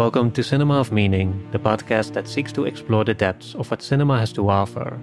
Welcome 0.00 0.30
to 0.30 0.42
Cinema 0.42 0.80
of 0.80 0.92
Meaning, 0.92 1.46
the 1.52 1.58
podcast 1.58 2.14
that 2.14 2.26
seeks 2.26 2.52
to 2.52 2.64
explore 2.64 3.04
the 3.04 3.12
depths 3.12 3.54
of 3.54 3.70
what 3.70 3.82
cinema 3.82 4.18
has 4.18 4.32
to 4.32 4.48
offer. 4.48 4.98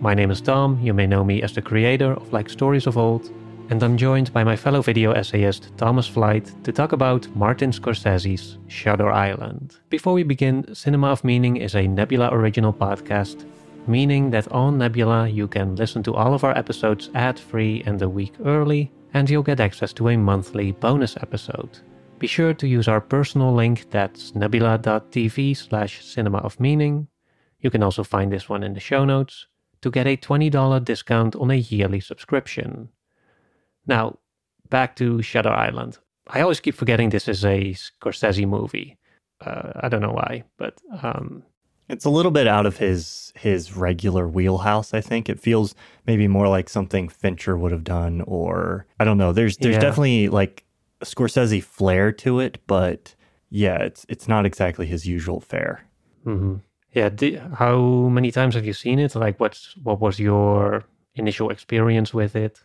My 0.00 0.12
name 0.12 0.32
is 0.32 0.40
Tom, 0.40 0.76
you 0.82 0.92
may 0.92 1.06
know 1.06 1.22
me 1.22 1.40
as 1.40 1.52
the 1.52 1.62
creator 1.62 2.14
of 2.14 2.32
Like 2.32 2.50
Stories 2.50 2.88
of 2.88 2.98
Old, 2.98 3.30
and 3.68 3.80
I'm 3.80 3.96
joined 3.96 4.32
by 4.32 4.42
my 4.42 4.56
fellow 4.56 4.82
video 4.82 5.12
essayist 5.12 5.70
Thomas 5.76 6.08
Flight 6.08 6.52
to 6.64 6.72
talk 6.72 6.90
about 6.90 7.28
Martin 7.36 7.70
Scorsese's 7.70 8.58
Shutter 8.66 9.12
Island. 9.12 9.76
Before 9.88 10.14
we 10.14 10.24
begin, 10.24 10.74
Cinema 10.74 11.12
of 11.12 11.22
Meaning 11.22 11.58
is 11.58 11.76
a 11.76 11.86
Nebula 11.86 12.30
original 12.32 12.72
podcast, 12.72 13.46
meaning 13.86 14.30
that 14.30 14.50
on 14.50 14.78
Nebula 14.78 15.28
you 15.28 15.46
can 15.46 15.76
listen 15.76 16.02
to 16.02 16.14
all 16.16 16.34
of 16.34 16.42
our 16.42 16.58
episodes 16.58 17.08
ad 17.14 17.38
free 17.38 17.84
and 17.86 18.02
a 18.02 18.08
week 18.08 18.32
early, 18.44 18.90
and 19.14 19.30
you'll 19.30 19.44
get 19.44 19.60
access 19.60 19.92
to 19.92 20.08
a 20.08 20.16
monthly 20.16 20.72
bonus 20.72 21.16
episode. 21.18 21.78
Be 22.20 22.26
sure 22.26 22.52
to 22.52 22.68
use 22.68 22.86
our 22.86 23.00
personal 23.00 23.54
link 23.54 23.90
that's 23.90 24.34
nebula.tv 24.34 25.56
slash 25.56 26.04
cinema 26.04 26.36
of 26.38 26.60
meaning. 26.60 27.08
You 27.60 27.70
can 27.70 27.82
also 27.82 28.04
find 28.04 28.30
this 28.30 28.46
one 28.46 28.62
in 28.62 28.74
the 28.74 28.80
show 28.80 29.06
notes 29.06 29.46
to 29.80 29.90
get 29.90 30.06
a 30.06 30.18
$20 30.18 30.84
discount 30.84 31.34
on 31.36 31.50
a 31.50 31.54
yearly 31.54 31.98
subscription. 31.98 32.90
Now, 33.86 34.18
back 34.68 34.96
to 34.96 35.22
Shutter 35.22 35.48
Island. 35.48 35.96
I 36.26 36.42
always 36.42 36.60
keep 36.60 36.74
forgetting 36.74 37.08
this 37.08 37.26
is 37.26 37.42
a 37.42 37.72
Scorsese 37.72 38.46
movie. 38.46 38.98
Uh, 39.40 39.72
I 39.76 39.88
don't 39.88 40.02
know 40.02 40.12
why, 40.12 40.44
but 40.58 40.78
um, 41.02 41.42
it's 41.88 42.04
a 42.04 42.10
little 42.10 42.30
bit 42.30 42.46
out 42.46 42.66
of 42.66 42.76
his 42.76 43.32
his 43.34 43.74
regular 43.74 44.28
wheelhouse. 44.28 44.92
I 44.92 45.00
think 45.00 45.30
it 45.30 45.40
feels 45.40 45.74
maybe 46.06 46.28
more 46.28 46.48
like 46.48 46.68
something 46.68 47.08
Fincher 47.08 47.56
would 47.56 47.72
have 47.72 47.84
done, 47.84 48.20
or 48.26 48.86
I 49.00 49.04
don't 49.06 49.16
know. 49.16 49.32
There's 49.32 49.56
there's 49.56 49.76
yeah. 49.76 49.80
definitely 49.80 50.28
like 50.28 50.64
Scorsese 51.02 51.62
flair 51.62 52.12
to 52.12 52.40
it, 52.40 52.58
but 52.66 53.14
yeah, 53.50 53.78
it's 53.78 54.06
it's 54.08 54.28
not 54.28 54.46
exactly 54.46 54.86
his 54.86 55.06
usual 55.06 55.40
fare. 55.40 55.86
Mm-hmm. 56.26 56.56
Yeah. 56.92 57.10
how 57.54 57.78
many 58.08 58.30
times 58.32 58.54
have 58.54 58.66
you 58.66 58.72
seen 58.72 58.98
it? 58.98 59.14
Like, 59.14 59.38
what's 59.38 59.76
what 59.82 60.00
was 60.00 60.18
your 60.18 60.84
initial 61.14 61.50
experience 61.50 62.12
with 62.12 62.34
it? 62.34 62.62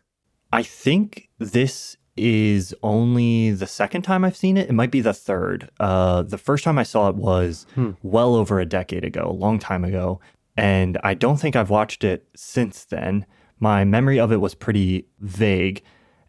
I 0.51 0.63
think 0.63 1.29
this 1.37 1.97
is 2.17 2.73
only 2.81 3.51
the 3.51 3.67
second 3.67 4.03
time 4.03 4.23
I've 4.23 4.37
seen 4.37 4.57
it. 4.57 4.69
It 4.69 4.73
might 4.73 4.91
be 4.91 5.01
the 5.01 5.13
third. 5.13 5.69
Uh, 5.79 6.21
the 6.21 6.37
first 6.37 6.63
time 6.63 6.77
I 6.77 6.83
saw 6.83 7.09
it 7.09 7.15
was 7.15 7.65
hmm. 7.75 7.91
well 8.03 8.35
over 8.35 8.59
a 8.59 8.65
decade 8.65 9.03
ago, 9.03 9.27
a 9.27 9.33
long 9.33 9.59
time 9.59 9.83
ago. 9.83 10.21
And 10.55 10.97
I 11.03 11.13
don't 11.13 11.37
think 11.37 11.55
I've 11.55 11.69
watched 11.69 12.03
it 12.03 12.27
since 12.35 12.85
then. 12.85 13.25
My 13.59 13.83
memory 13.83 14.19
of 14.19 14.31
it 14.31 14.39
was 14.39 14.55
pretty 14.55 15.07
vague. 15.19 15.83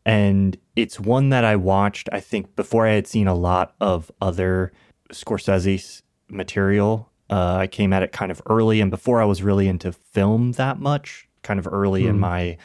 And 0.07 0.57
it's 0.77 1.01
one 1.01 1.31
that 1.31 1.45
I 1.45 1.57
watched, 1.57 2.09
I 2.13 2.21
think, 2.21 2.55
before 2.55 2.87
I 2.87 2.93
had 2.93 3.09
seen 3.09 3.27
a 3.27 3.35
lot 3.35 3.75
of 3.81 4.11
other 4.23 4.73
Scorsese's 5.13 6.05
material. 6.29 7.11
Uh, 7.29 7.57
I 7.57 7.67
came 7.67 7.93
at 7.93 8.05
it 8.05 8.13
kind 8.13 8.31
of 8.31 8.41
early 8.47 8.81
and 8.81 8.89
before 8.89 9.21
I 9.21 9.25
was 9.25 9.43
really 9.43 9.67
into 9.67 9.91
film 9.93 10.53
that 10.53 10.79
much, 10.79 11.29
kind 11.43 11.59
of 11.59 11.67
early 11.67 12.05
hmm. 12.05 12.11
in 12.11 12.21
my 12.21 12.57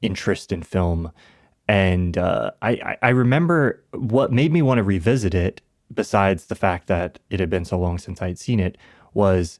interest 0.00 0.52
in 0.52 0.62
film. 0.62 1.10
And 1.66 2.16
uh, 2.16 2.52
I, 2.62 2.96
I 3.02 3.08
remember 3.10 3.82
what 3.90 4.32
made 4.32 4.52
me 4.52 4.62
want 4.62 4.78
to 4.78 4.84
revisit 4.84 5.34
it, 5.34 5.60
besides 5.92 6.46
the 6.46 6.54
fact 6.54 6.86
that 6.86 7.18
it 7.30 7.40
had 7.40 7.50
been 7.50 7.64
so 7.64 7.80
long 7.80 7.98
since 7.98 8.22
I 8.22 8.28
had 8.28 8.38
seen 8.38 8.60
it, 8.60 8.78
was 9.12 9.58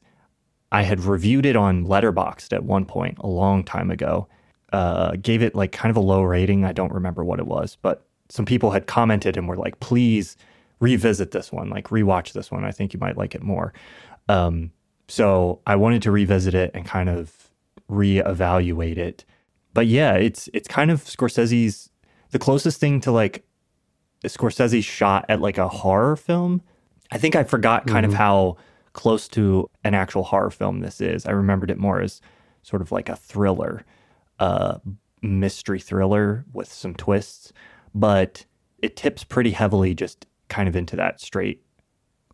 I 0.71 0.83
had 0.83 1.01
reviewed 1.01 1.45
it 1.45 1.57
on 1.57 1.85
Letterboxd 1.85 2.53
at 2.53 2.63
one 2.63 2.85
point 2.85 3.17
a 3.19 3.27
long 3.27 3.65
time 3.65 3.91
ago. 3.91 4.29
Uh, 4.71 5.15
gave 5.21 5.41
it 5.41 5.55
like 5.55 5.71
kind 5.71 5.89
of 5.89 5.97
a 5.97 6.01
low 6.01 6.21
rating. 6.21 6.63
I 6.63 6.71
don't 6.71 6.93
remember 6.93 7.23
what 7.23 7.39
it 7.39 7.47
was, 7.47 7.77
but 7.81 8.05
some 8.29 8.45
people 8.45 8.71
had 8.71 8.87
commented 8.87 9.35
and 9.35 9.47
were 9.47 9.57
like, 9.57 9.79
please 9.81 10.37
revisit 10.79 11.31
this 11.31 11.51
one, 11.51 11.69
like 11.69 11.89
rewatch 11.89 12.33
this 12.33 12.49
one. 12.49 12.63
I 12.63 12.71
think 12.71 12.93
you 12.93 12.99
might 12.99 13.17
like 13.17 13.35
it 13.35 13.43
more. 13.43 13.73
Um, 14.29 14.71
so 15.07 15.59
I 15.67 15.75
wanted 15.75 16.01
to 16.03 16.11
revisit 16.11 16.53
it 16.53 16.71
and 16.73 16.85
kind 16.85 17.09
of 17.09 17.51
reevaluate 17.89 18.97
it 18.97 19.25
but 19.73 19.87
yeah, 19.87 20.13
it's 20.13 20.49
it's 20.53 20.67
kind 20.67 20.91
of 20.91 21.03
Scorsese's 21.03 21.89
the 22.31 22.39
closest 22.39 22.79
thing 22.79 23.01
to 23.01 23.11
like 23.11 23.43
Scorsese 24.23 24.83
shot 24.83 25.25
at 25.29 25.41
like 25.41 25.57
a 25.57 25.67
horror 25.67 26.15
film. 26.15 26.61
I 27.11 27.17
think 27.17 27.35
I 27.35 27.43
forgot 27.43 27.87
kind 27.87 28.05
mm-hmm. 28.05 28.13
of 28.13 28.17
how 28.17 28.57
close 28.93 29.27
to 29.29 29.69
an 29.83 29.93
actual 29.93 30.23
horror 30.23 30.49
film 30.49 30.79
this 30.79 31.01
is. 31.01 31.25
I 31.25 31.31
remembered 31.31 31.71
it 31.71 31.77
more 31.77 32.01
as 32.01 32.21
sort 32.63 32.81
of 32.81 32.91
like 32.91 33.09
a 33.09 33.15
thriller, 33.15 33.85
uh, 34.41 34.79
mystery 35.21 35.79
thriller 35.79 36.43
with 36.51 36.71
some 36.73 36.95
twists, 36.95 37.53
but 37.93 38.43
it 38.79 38.95
tips 38.95 39.23
pretty 39.23 39.51
heavily 39.51 39.93
just 39.93 40.25
kind 40.49 40.67
of 40.67 40.75
into 40.75 40.95
that 40.95 41.21
straight 41.21 41.63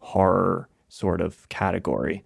horror 0.02 0.70
sort 0.88 1.20
of 1.20 1.48
category. 1.50 2.24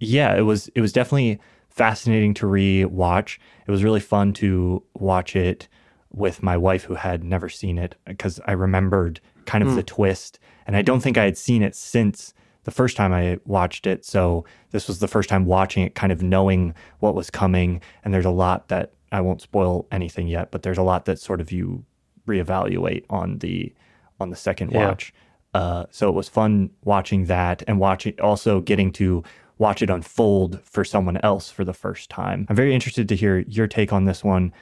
Yeah, 0.00 0.36
it 0.36 0.42
was 0.42 0.68
it 0.74 0.80
was 0.80 0.92
definitely 0.92 1.38
fascinating 1.70 2.34
to 2.34 2.46
re-watch. 2.48 3.40
It 3.66 3.70
was 3.70 3.84
really 3.84 4.00
fun 4.00 4.32
to 4.34 4.82
watch 4.94 5.36
it 5.36 5.68
with 6.10 6.42
my 6.42 6.56
wife 6.56 6.82
who 6.82 6.96
had 6.96 7.22
never 7.22 7.48
seen 7.48 7.78
it 7.78 7.94
because 8.04 8.40
I 8.44 8.52
remembered 8.52 9.20
kind 9.46 9.62
of 9.62 9.70
mm. 9.70 9.76
the 9.76 9.82
twist 9.84 10.40
and 10.66 10.76
I 10.76 10.82
don't 10.82 11.00
think 11.00 11.16
I 11.16 11.24
had 11.24 11.38
seen 11.38 11.62
it 11.62 11.74
since 11.76 12.34
the 12.64 12.70
first 12.72 12.96
time 12.96 13.12
I 13.12 13.38
watched 13.46 13.86
it. 13.86 14.04
So 14.04 14.44
this 14.72 14.88
was 14.88 14.98
the 14.98 15.08
first 15.08 15.28
time 15.28 15.46
watching 15.46 15.84
it 15.84 15.94
kind 15.94 16.12
of 16.12 16.22
knowing 16.22 16.74
what 16.98 17.14
was 17.14 17.30
coming 17.30 17.80
and 18.04 18.12
there's 18.12 18.26
a 18.26 18.30
lot 18.30 18.68
that 18.68 18.92
I 19.12 19.20
won't 19.20 19.42
spoil 19.42 19.86
anything 19.92 20.26
yet, 20.26 20.50
but 20.50 20.62
there's 20.62 20.78
a 20.78 20.82
lot 20.82 21.04
that 21.04 21.18
sort 21.18 21.40
of 21.40 21.52
you 21.52 21.84
reevaluate 22.26 23.04
on 23.10 23.38
the 23.38 23.72
on 24.20 24.30
the 24.30 24.36
second 24.36 24.72
yeah. 24.72 24.88
watch. 24.88 25.12
Uh, 25.54 25.84
so 25.90 26.08
it 26.08 26.14
was 26.14 26.28
fun 26.28 26.70
watching 26.84 27.26
that 27.26 27.62
and 27.66 27.78
watching 27.78 28.18
also 28.20 28.60
getting 28.60 28.90
to 28.92 29.22
watch 29.58 29.82
it 29.82 29.90
unfold 29.90 30.60
for 30.64 30.84
someone 30.84 31.18
else 31.18 31.50
for 31.50 31.64
the 31.64 31.74
first 31.74 32.08
time. 32.08 32.46
I'm 32.48 32.56
very 32.56 32.74
interested 32.74 33.08
to 33.10 33.16
hear 33.16 33.40
your 33.40 33.66
take 33.66 33.92
on 33.92 34.06
this 34.06 34.24
one. 34.24 34.52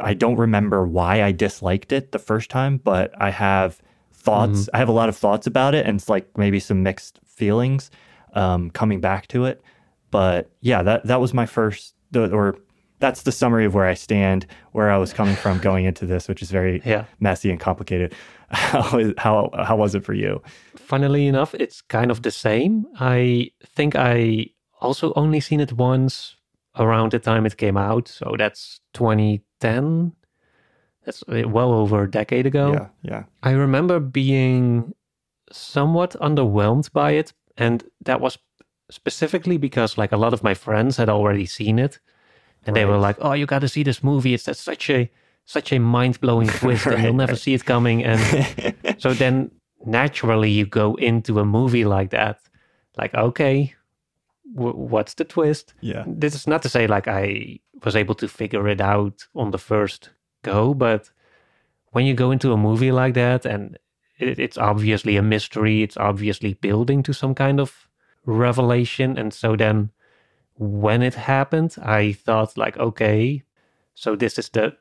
I 0.00 0.14
don't 0.14 0.36
remember 0.36 0.86
why 0.86 1.22
I 1.22 1.32
disliked 1.32 1.92
it 1.92 2.12
the 2.12 2.18
first 2.18 2.50
time, 2.50 2.78
but 2.78 3.12
I 3.20 3.30
have 3.30 3.80
thoughts. 4.12 4.62
Mm-hmm. 4.62 4.76
I 4.76 4.78
have 4.78 4.88
a 4.88 4.92
lot 4.92 5.08
of 5.08 5.16
thoughts 5.16 5.46
about 5.46 5.74
it, 5.74 5.86
and 5.86 5.98
it's 5.98 6.08
like 6.08 6.26
maybe 6.36 6.60
some 6.60 6.82
mixed 6.82 7.20
feelings 7.24 7.90
um, 8.34 8.70
coming 8.70 9.00
back 9.00 9.28
to 9.28 9.46
it. 9.46 9.62
But 10.10 10.50
yeah, 10.60 10.82
that 10.82 11.06
that 11.06 11.20
was 11.20 11.32
my 11.32 11.46
first, 11.46 11.94
or 12.14 12.58
that's 13.04 13.22
the 13.22 13.32
summary 13.32 13.66
of 13.66 13.74
where 13.74 13.84
I 13.84 13.92
stand, 13.92 14.46
where 14.72 14.90
I 14.90 14.96
was 14.96 15.12
coming 15.12 15.36
from 15.36 15.58
going 15.68 15.84
into 15.84 16.06
this, 16.06 16.26
which 16.26 16.40
is 16.40 16.50
very 16.50 16.80
yeah. 16.86 17.04
messy 17.20 17.50
and 17.50 17.60
complicated. 17.60 18.14
How, 18.50 19.12
how 19.18 19.50
how 19.68 19.76
was 19.76 19.96
it 19.96 20.04
for 20.04 20.12
you? 20.14 20.40
Funnily 20.76 21.26
enough, 21.26 21.54
it's 21.54 21.80
kind 21.80 22.10
of 22.10 22.22
the 22.22 22.30
same. 22.30 22.86
I 23.00 23.50
think 23.76 23.96
I 23.96 24.46
also 24.80 25.12
only 25.16 25.40
seen 25.40 25.60
it 25.60 25.72
once 25.72 26.36
around 26.78 27.10
the 27.10 27.18
time 27.18 27.46
it 27.46 27.56
came 27.56 27.76
out, 27.76 28.06
so 28.06 28.36
that's 28.38 28.80
2010. 28.92 30.12
That's 31.04 31.24
uh, 31.26 31.48
well 31.48 31.72
over 31.72 32.04
a 32.04 32.10
decade 32.10 32.46
ago. 32.46 32.72
Yeah, 32.74 32.88
yeah. 33.02 33.22
I 33.42 33.52
remember 33.52 33.98
being 33.98 34.94
somewhat 35.50 36.12
underwhelmed 36.20 36.92
by 36.92 37.12
it, 37.12 37.32
and 37.56 37.82
that 38.04 38.20
was 38.20 38.38
specifically 38.90 39.56
because 39.56 39.98
like 39.98 40.12
a 40.12 40.18
lot 40.24 40.32
of 40.32 40.44
my 40.44 40.54
friends 40.54 40.96
had 40.96 41.08
already 41.08 41.46
seen 41.46 41.78
it 41.78 41.98
and 42.66 42.74
right. 42.74 42.80
they 42.80 42.84
were 42.84 42.98
like, 42.98 43.16
"Oh, 43.20 43.32
you 43.32 43.46
got 43.46 43.60
to 43.60 43.68
see 43.68 43.82
this 43.82 44.02
movie. 44.02 44.34
It's 44.34 44.44
such 44.58 44.90
a 44.90 45.10
such 45.44 45.72
a 45.72 45.78
mind 45.78 46.20
blowing 46.20 46.48
twist, 46.60 46.86
right, 46.86 46.96
and 46.96 47.04
you'll 47.04 47.14
never 47.14 47.32
right. 47.32 47.40
see 47.40 47.54
it 47.54 47.64
coming." 47.64 48.04
And 48.04 48.74
so 48.98 49.14
then 49.14 49.50
naturally 49.84 50.50
you 50.50 50.66
go 50.66 50.94
into 50.96 51.38
a 51.38 51.44
movie 51.44 51.84
like 51.84 52.10
that, 52.10 52.40
like, 52.96 53.14
okay, 53.14 53.74
w- 54.54 54.76
what's 54.76 55.14
the 55.14 55.24
twist? 55.24 55.74
Yeah. 55.80 56.04
This 56.06 56.34
is 56.34 56.46
not 56.46 56.62
to 56.62 56.68
say 56.68 56.86
like 56.86 57.08
I 57.08 57.60
was 57.84 57.96
able 57.96 58.14
to 58.16 58.28
figure 58.28 58.68
it 58.68 58.80
out 58.80 59.26
on 59.34 59.50
the 59.50 59.58
first 59.58 60.10
go, 60.42 60.74
but 60.74 61.10
when 61.92 62.06
you 62.06 62.14
go 62.14 62.30
into 62.30 62.52
a 62.52 62.56
movie 62.56 62.92
like 62.92 63.14
that 63.14 63.44
and 63.44 63.78
it, 64.18 64.38
it's 64.38 64.58
obviously 64.58 65.16
a 65.16 65.22
mystery, 65.22 65.82
it's 65.82 65.96
obviously 65.96 66.54
building 66.54 67.02
to 67.02 67.12
some 67.12 67.34
kind 67.34 67.60
of 67.60 67.88
revelation, 68.26 69.18
and 69.18 69.32
so 69.32 69.56
then 69.56 69.90
when 70.56 71.02
it 71.02 71.14
happened, 71.14 71.76
I 71.82 72.12
thought 72.12 72.56
like, 72.56 72.76
okay, 72.76 73.42
so 73.94 74.16
this 74.16 74.38
is 74.38 74.48
the, 74.50 74.76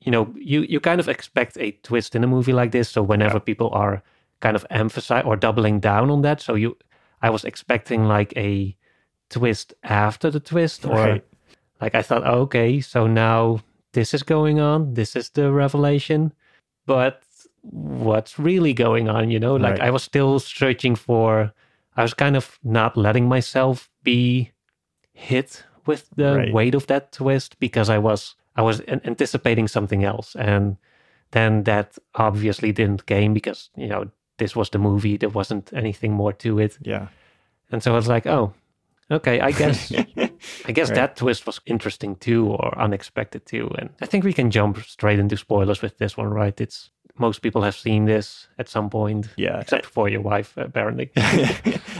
you 0.00 0.10
know, 0.10 0.32
you 0.36 0.62
you 0.62 0.80
kind 0.80 1.00
of 1.00 1.08
expect 1.08 1.56
a 1.58 1.72
twist 1.82 2.14
in 2.14 2.24
a 2.24 2.26
movie 2.26 2.52
like 2.52 2.72
this. 2.72 2.88
So 2.88 3.02
whenever 3.02 3.36
yeah. 3.36 3.44
people 3.44 3.70
are 3.72 4.02
kind 4.40 4.56
of 4.56 4.66
emphasize 4.70 5.24
or 5.26 5.36
doubling 5.36 5.80
down 5.80 6.10
on 6.10 6.22
that, 6.22 6.40
so 6.40 6.54
you, 6.54 6.76
I 7.22 7.30
was 7.30 7.44
expecting 7.44 8.04
like 8.06 8.32
a 8.36 8.76
twist 9.28 9.74
after 9.84 10.30
the 10.30 10.40
twist, 10.40 10.84
or 10.84 10.94
right. 10.94 11.24
like 11.80 11.94
I 11.94 12.02
thought, 12.02 12.26
okay, 12.26 12.80
so 12.80 13.06
now 13.06 13.60
this 13.92 14.14
is 14.14 14.22
going 14.22 14.60
on, 14.60 14.94
this 14.94 15.16
is 15.16 15.30
the 15.30 15.52
revelation, 15.52 16.32
but 16.86 17.22
what's 17.62 18.38
really 18.38 18.72
going 18.72 19.08
on? 19.08 19.30
You 19.30 19.40
know, 19.40 19.56
like 19.56 19.78
right. 19.78 19.88
I 19.88 19.90
was 19.90 20.02
still 20.02 20.38
searching 20.40 20.96
for. 20.96 21.52
I 21.96 22.02
was 22.02 22.14
kind 22.14 22.36
of 22.36 22.58
not 22.62 22.96
letting 22.96 23.28
myself 23.28 23.90
be 24.02 24.52
hit 25.20 25.64
with 25.86 26.08
the 26.16 26.36
right. 26.36 26.52
weight 26.52 26.74
of 26.74 26.86
that 26.86 27.12
twist 27.12 27.58
because 27.60 27.88
I 27.90 27.98
was 27.98 28.34
I 28.56 28.62
was 28.62 28.80
anticipating 28.88 29.68
something 29.68 30.04
else, 30.04 30.34
and 30.36 30.76
then 31.30 31.64
that 31.64 31.98
obviously 32.14 32.72
didn't 32.72 33.06
game 33.06 33.32
because 33.34 33.70
you 33.76 33.88
know 33.88 34.10
this 34.38 34.56
was 34.56 34.70
the 34.70 34.78
movie. 34.78 35.16
There 35.16 35.28
wasn't 35.28 35.72
anything 35.72 36.12
more 36.12 36.32
to 36.32 36.58
it. 36.58 36.78
Yeah. 36.82 37.08
And 37.72 37.82
so 37.82 37.92
I 37.92 37.96
was 37.96 38.08
like, 38.08 38.26
oh, 38.26 38.52
okay, 39.10 39.40
I 39.40 39.52
guess 39.52 39.92
I 40.66 40.72
guess 40.72 40.88
Right. 40.88 40.96
that 40.96 41.16
twist 41.16 41.46
was 41.46 41.60
interesting 41.66 42.16
too 42.16 42.48
or 42.48 42.78
unexpected 42.78 43.46
too. 43.46 43.70
And 43.78 43.90
I 44.00 44.06
think 44.06 44.24
we 44.24 44.32
can 44.32 44.50
jump 44.50 44.78
straight 44.84 45.18
into 45.18 45.36
spoilers 45.36 45.82
with 45.82 45.98
this 45.98 46.16
one, 46.16 46.28
right? 46.30 46.60
It's 46.60 46.90
most 47.18 47.42
people 47.42 47.62
have 47.62 47.76
seen 47.76 48.06
this 48.06 48.48
at 48.58 48.68
some 48.68 48.88
point. 48.90 49.28
Yeah. 49.36 49.60
Except 49.60 49.86
for 49.86 50.08
your 50.08 50.22
wife, 50.22 50.56
apparently. 50.56 51.10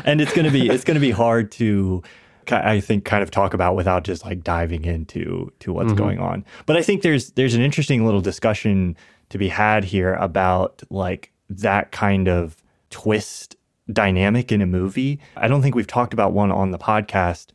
and 0.04 0.20
it's 0.20 0.32
gonna 0.32 0.50
be 0.50 0.68
it's 0.68 0.84
gonna 0.84 1.00
be 1.00 1.12
hard 1.12 1.52
to 1.52 2.02
I 2.48 2.80
think 2.80 3.04
kind 3.04 3.22
of 3.22 3.30
talk 3.30 3.54
about 3.54 3.76
without 3.76 4.04
just 4.04 4.24
like 4.24 4.42
diving 4.42 4.84
into 4.84 5.52
to 5.60 5.72
what's 5.72 5.88
mm-hmm. 5.88 5.96
going 5.96 6.18
on. 6.18 6.44
But 6.66 6.76
I 6.76 6.82
think 6.82 7.02
there's 7.02 7.32
there's 7.32 7.54
an 7.54 7.62
interesting 7.62 8.04
little 8.04 8.20
discussion 8.20 8.96
to 9.30 9.38
be 9.38 9.48
had 9.48 9.84
here 9.84 10.14
about 10.14 10.82
like 10.90 11.32
that 11.48 11.92
kind 11.92 12.28
of 12.28 12.62
twist 12.90 13.56
dynamic 13.92 14.52
in 14.52 14.62
a 14.62 14.66
movie. 14.66 15.20
I 15.36 15.48
don't 15.48 15.62
think 15.62 15.74
we've 15.74 15.86
talked 15.86 16.12
about 16.12 16.32
one 16.32 16.50
on 16.50 16.70
the 16.70 16.78
podcast 16.78 17.48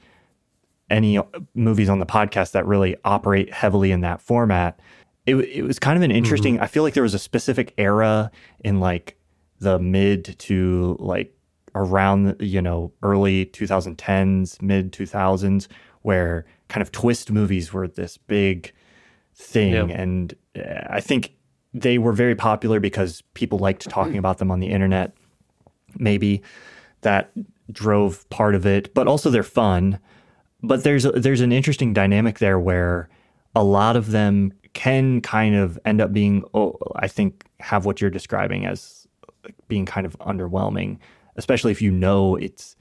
any 0.89 1.17
uh, 1.17 1.23
movies 1.53 1.89
on 1.89 1.99
the 1.99 2.05
podcast 2.05 2.51
that 2.51 2.65
really 2.65 2.95
operate 3.03 3.53
heavily 3.53 3.91
in 3.91 4.01
that 4.01 4.21
format. 4.21 4.79
It, 5.25 5.35
it 5.35 5.63
was 5.63 5.79
kind 5.79 5.97
of 5.97 6.03
an 6.03 6.11
mm-hmm. 6.11 6.17
interesting. 6.17 6.59
I 6.59 6.67
feel 6.67 6.83
like 6.83 6.93
there 6.93 7.03
was 7.03 7.13
a 7.13 7.19
specific 7.19 7.73
era 7.77 8.31
in 8.63 8.79
like 8.79 9.17
the 9.59 9.79
mid 9.79 10.37
to 10.39 10.97
like 10.99 11.34
around 11.75 12.35
you 12.39 12.61
know 12.61 12.91
early 13.03 13.45
2010s, 13.47 14.61
mid 14.61 14.91
2000s, 14.91 15.67
where 16.01 16.45
kind 16.69 16.81
of 16.81 16.91
twist 16.91 17.31
movies 17.31 17.71
were 17.73 17.87
this 17.87 18.17
big 18.17 18.73
thing, 19.35 19.73
Yeah. 19.89 19.95
and 20.01 20.33
uh, 20.57 20.85
I 20.89 21.01
think 21.01 21.33
they 21.73 21.97
were 21.97 22.13
very 22.13 22.35
popular 22.35 22.79
because 22.79 23.21
people 23.33 23.59
liked 23.59 23.89
talking 23.89 24.17
about 24.17 24.37
them 24.37 24.49
on 24.49 24.59
the 24.61 24.67
internet. 24.67 25.13
Maybe 25.97 26.41
that 27.01 27.31
drove 27.71 28.27
part 28.29 28.55
of 28.55 28.65
it, 28.65 28.93
but 28.93 29.07
also 29.07 29.29
they're 29.29 29.43
fun 29.43 29.99
but 30.63 30.83
there's 30.83 31.03
there's 31.03 31.41
an 31.41 31.51
interesting 31.51 31.93
dynamic 31.93 32.39
there 32.39 32.57
where 32.59 33.07
a 33.55 33.63
lot 33.63 33.95
of 33.95 34.09
them 34.09 34.51
can 34.73 35.21
kind 35.21 35.53
of 35.53 35.77
end 35.85 36.01
up 36.01 36.11
being 36.11 36.43
oh, 36.55 36.75
I 36.95 37.07
think 37.07 37.43
have 37.59 37.85
what 37.85 38.01
you're 38.01 38.09
describing 38.09 38.65
as 38.65 39.05
being 39.67 39.85
kind 39.85 40.07
of 40.07 40.17
underwhelming, 40.19 40.97
especially 41.35 41.71
if 41.71 41.81
you 41.81 41.91
know 41.91 42.35
it's 42.35 42.75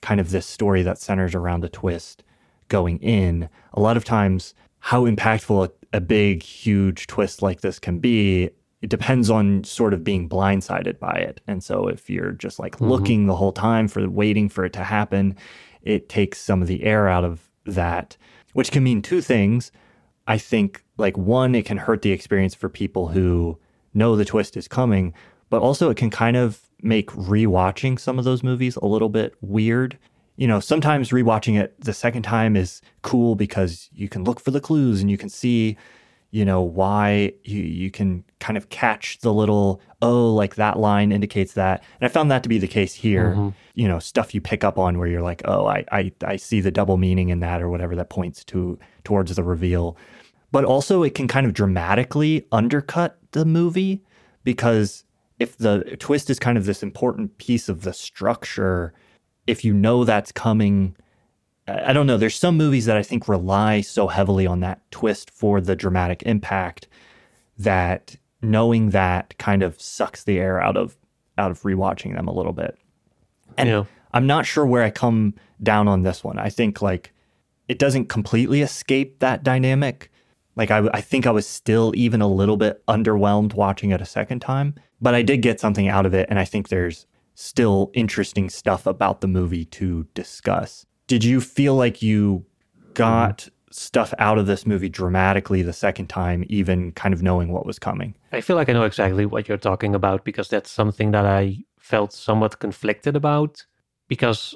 kind 0.00 0.20
of 0.20 0.30
this 0.30 0.46
story 0.46 0.82
that 0.82 0.98
centers 0.98 1.34
around 1.34 1.64
a 1.64 1.68
twist 1.68 2.22
going 2.68 2.98
in. 2.98 3.48
A 3.72 3.80
lot 3.80 3.96
of 3.96 4.04
times 4.04 4.54
how 4.80 5.06
impactful 5.06 5.68
a, 5.68 5.96
a 5.96 6.00
big 6.00 6.42
huge 6.42 7.06
twist 7.06 7.40
like 7.42 7.60
this 7.62 7.78
can 7.78 7.98
be 7.98 8.50
it 8.84 8.90
depends 8.90 9.30
on 9.30 9.64
sort 9.64 9.94
of 9.94 10.04
being 10.04 10.28
blindsided 10.28 10.98
by 10.98 11.12
it. 11.12 11.40
And 11.46 11.64
so 11.64 11.88
if 11.88 12.10
you're 12.10 12.32
just 12.32 12.58
like 12.58 12.74
mm-hmm. 12.74 12.90
looking 12.90 13.26
the 13.26 13.34
whole 13.34 13.50
time 13.50 13.88
for 13.88 14.06
waiting 14.10 14.50
for 14.50 14.62
it 14.66 14.74
to 14.74 14.84
happen, 14.84 15.36
it 15.80 16.10
takes 16.10 16.38
some 16.38 16.60
of 16.60 16.68
the 16.68 16.84
air 16.84 17.08
out 17.08 17.24
of 17.24 17.48
that, 17.64 18.18
which 18.52 18.70
can 18.70 18.84
mean 18.84 19.00
two 19.00 19.22
things. 19.22 19.72
I 20.26 20.36
think 20.36 20.84
like 20.98 21.16
one, 21.16 21.54
it 21.54 21.64
can 21.64 21.78
hurt 21.78 22.02
the 22.02 22.12
experience 22.12 22.54
for 22.54 22.68
people 22.68 23.08
who 23.08 23.58
know 23.94 24.16
the 24.16 24.24
twist 24.26 24.54
is 24.54 24.68
coming, 24.68 25.14
but 25.48 25.62
also 25.62 25.88
it 25.88 25.96
can 25.96 26.10
kind 26.10 26.36
of 26.36 26.63
make 26.84 27.10
rewatching 27.10 27.98
some 27.98 28.18
of 28.18 28.24
those 28.24 28.42
movies 28.42 28.76
a 28.76 28.86
little 28.86 29.08
bit 29.08 29.34
weird. 29.40 29.98
You 30.36 30.46
know, 30.46 30.60
sometimes 30.60 31.10
rewatching 31.10 31.58
it 31.58 31.74
the 31.80 31.94
second 31.94 32.22
time 32.22 32.56
is 32.56 32.80
cool 33.02 33.34
because 33.34 33.88
you 33.94 34.08
can 34.08 34.24
look 34.24 34.40
for 34.40 34.50
the 34.50 34.60
clues 34.60 35.00
and 35.00 35.10
you 35.10 35.16
can 35.16 35.28
see, 35.28 35.76
you 36.30 36.44
know, 36.44 36.60
why 36.60 37.32
you 37.44 37.62
you 37.62 37.90
can 37.90 38.24
kind 38.40 38.56
of 38.56 38.68
catch 38.68 39.18
the 39.20 39.32
little 39.32 39.80
oh, 40.02 40.34
like 40.34 40.56
that 40.56 40.78
line 40.78 41.12
indicates 41.12 41.54
that. 41.54 41.82
And 42.00 42.08
I 42.08 42.12
found 42.12 42.30
that 42.30 42.42
to 42.42 42.48
be 42.48 42.58
the 42.58 42.68
case 42.68 42.94
here. 42.94 43.30
Mm-hmm. 43.30 43.48
You 43.74 43.88
know, 43.88 43.98
stuff 43.98 44.34
you 44.34 44.40
pick 44.40 44.64
up 44.64 44.78
on 44.78 44.98
where 44.98 45.08
you're 45.08 45.22
like, 45.22 45.42
oh, 45.44 45.66
I 45.66 45.84
I 45.90 46.12
I 46.24 46.36
see 46.36 46.60
the 46.60 46.70
double 46.70 46.96
meaning 46.96 47.30
in 47.30 47.40
that 47.40 47.62
or 47.62 47.70
whatever 47.70 47.96
that 47.96 48.10
points 48.10 48.44
to 48.46 48.78
towards 49.04 49.34
the 49.34 49.44
reveal. 49.44 49.96
But 50.50 50.64
also 50.64 51.02
it 51.02 51.14
can 51.14 51.28
kind 51.28 51.46
of 51.46 51.54
dramatically 51.54 52.46
undercut 52.52 53.18
the 53.32 53.44
movie 53.44 54.02
because 54.44 55.03
if 55.38 55.56
the 55.56 55.96
twist 55.98 56.30
is 56.30 56.38
kind 56.38 56.56
of 56.56 56.64
this 56.66 56.82
important 56.82 57.38
piece 57.38 57.68
of 57.68 57.82
the 57.82 57.92
structure, 57.92 58.92
if 59.46 59.64
you 59.64 59.74
know 59.74 60.04
that's 60.04 60.32
coming, 60.32 60.96
I 61.66 61.92
don't 61.92 62.06
know. 62.06 62.16
There's 62.16 62.36
some 62.36 62.56
movies 62.56 62.86
that 62.86 62.96
I 62.96 63.02
think 63.02 63.28
rely 63.28 63.80
so 63.80 64.06
heavily 64.08 64.46
on 64.46 64.60
that 64.60 64.88
twist 64.90 65.30
for 65.30 65.60
the 65.60 65.76
dramatic 65.76 66.22
impact 66.24 66.88
that 67.58 68.16
knowing 68.42 68.90
that 68.90 69.36
kind 69.38 69.62
of 69.62 69.80
sucks 69.80 70.24
the 70.24 70.38
air 70.38 70.60
out 70.60 70.76
of 70.76 70.96
out 71.36 71.50
of 71.50 71.62
rewatching 71.62 72.14
them 72.14 72.28
a 72.28 72.32
little 72.32 72.52
bit. 72.52 72.78
And 73.56 73.68
Yeah. 73.68 73.84
I'm 74.12 74.26
not 74.26 74.46
sure 74.46 74.64
where 74.64 74.84
I 74.84 74.90
come 74.90 75.34
down 75.62 75.88
on 75.88 76.02
this 76.02 76.22
one. 76.22 76.38
I 76.38 76.48
think 76.48 76.80
like 76.80 77.12
it 77.66 77.78
doesn't 77.78 78.08
completely 78.08 78.62
escape 78.62 79.18
that 79.18 79.42
dynamic. 79.42 80.10
Like 80.56 80.70
I, 80.70 80.88
I 80.92 81.00
think 81.00 81.26
I 81.26 81.30
was 81.30 81.46
still 81.46 81.92
even 81.96 82.20
a 82.20 82.28
little 82.28 82.56
bit 82.56 82.84
underwhelmed 82.86 83.54
watching 83.54 83.90
it 83.90 84.00
a 84.00 84.06
second 84.06 84.40
time, 84.40 84.74
but 85.00 85.14
I 85.14 85.22
did 85.22 85.42
get 85.42 85.60
something 85.60 85.88
out 85.88 86.06
of 86.06 86.14
it, 86.14 86.28
and 86.30 86.38
I 86.38 86.44
think 86.44 86.68
there's 86.68 87.06
still 87.34 87.90
interesting 87.94 88.48
stuff 88.48 88.86
about 88.86 89.20
the 89.20 89.26
movie 89.26 89.64
to 89.64 90.06
discuss. 90.14 90.86
Did 91.06 91.24
you 91.24 91.40
feel 91.40 91.74
like 91.74 92.02
you 92.02 92.46
got 92.94 93.48
stuff 93.70 94.14
out 94.18 94.38
of 94.38 94.46
this 94.46 94.66
movie 94.66 94.88
dramatically 94.88 95.62
the 95.62 95.72
second 95.72 96.06
time, 96.06 96.44
even 96.48 96.92
kind 96.92 97.12
of 97.12 97.22
knowing 97.22 97.50
what 97.52 97.66
was 97.66 97.78
coming? 97.78 98.14
I 98.32 98.40
feel 98.40 98.54
like 98.54 98.68
I 98.68 98.72
know 98.72 98.84
exactly 98.84 99.26
what 99.26 99.48
you're 99.48 99.58
talking 99.58 99.94
about 99.94 100.24
because 100.24 100.48
that's 100.48 100.70
something 100.70 101.10
that 101.10 101.26
I 101.26 101.58
felt 101.78 102.12
somewhat 102.12 102.60
conflicted 102.60 103.16
about. 103.16 103.66
Because 104.06 104.54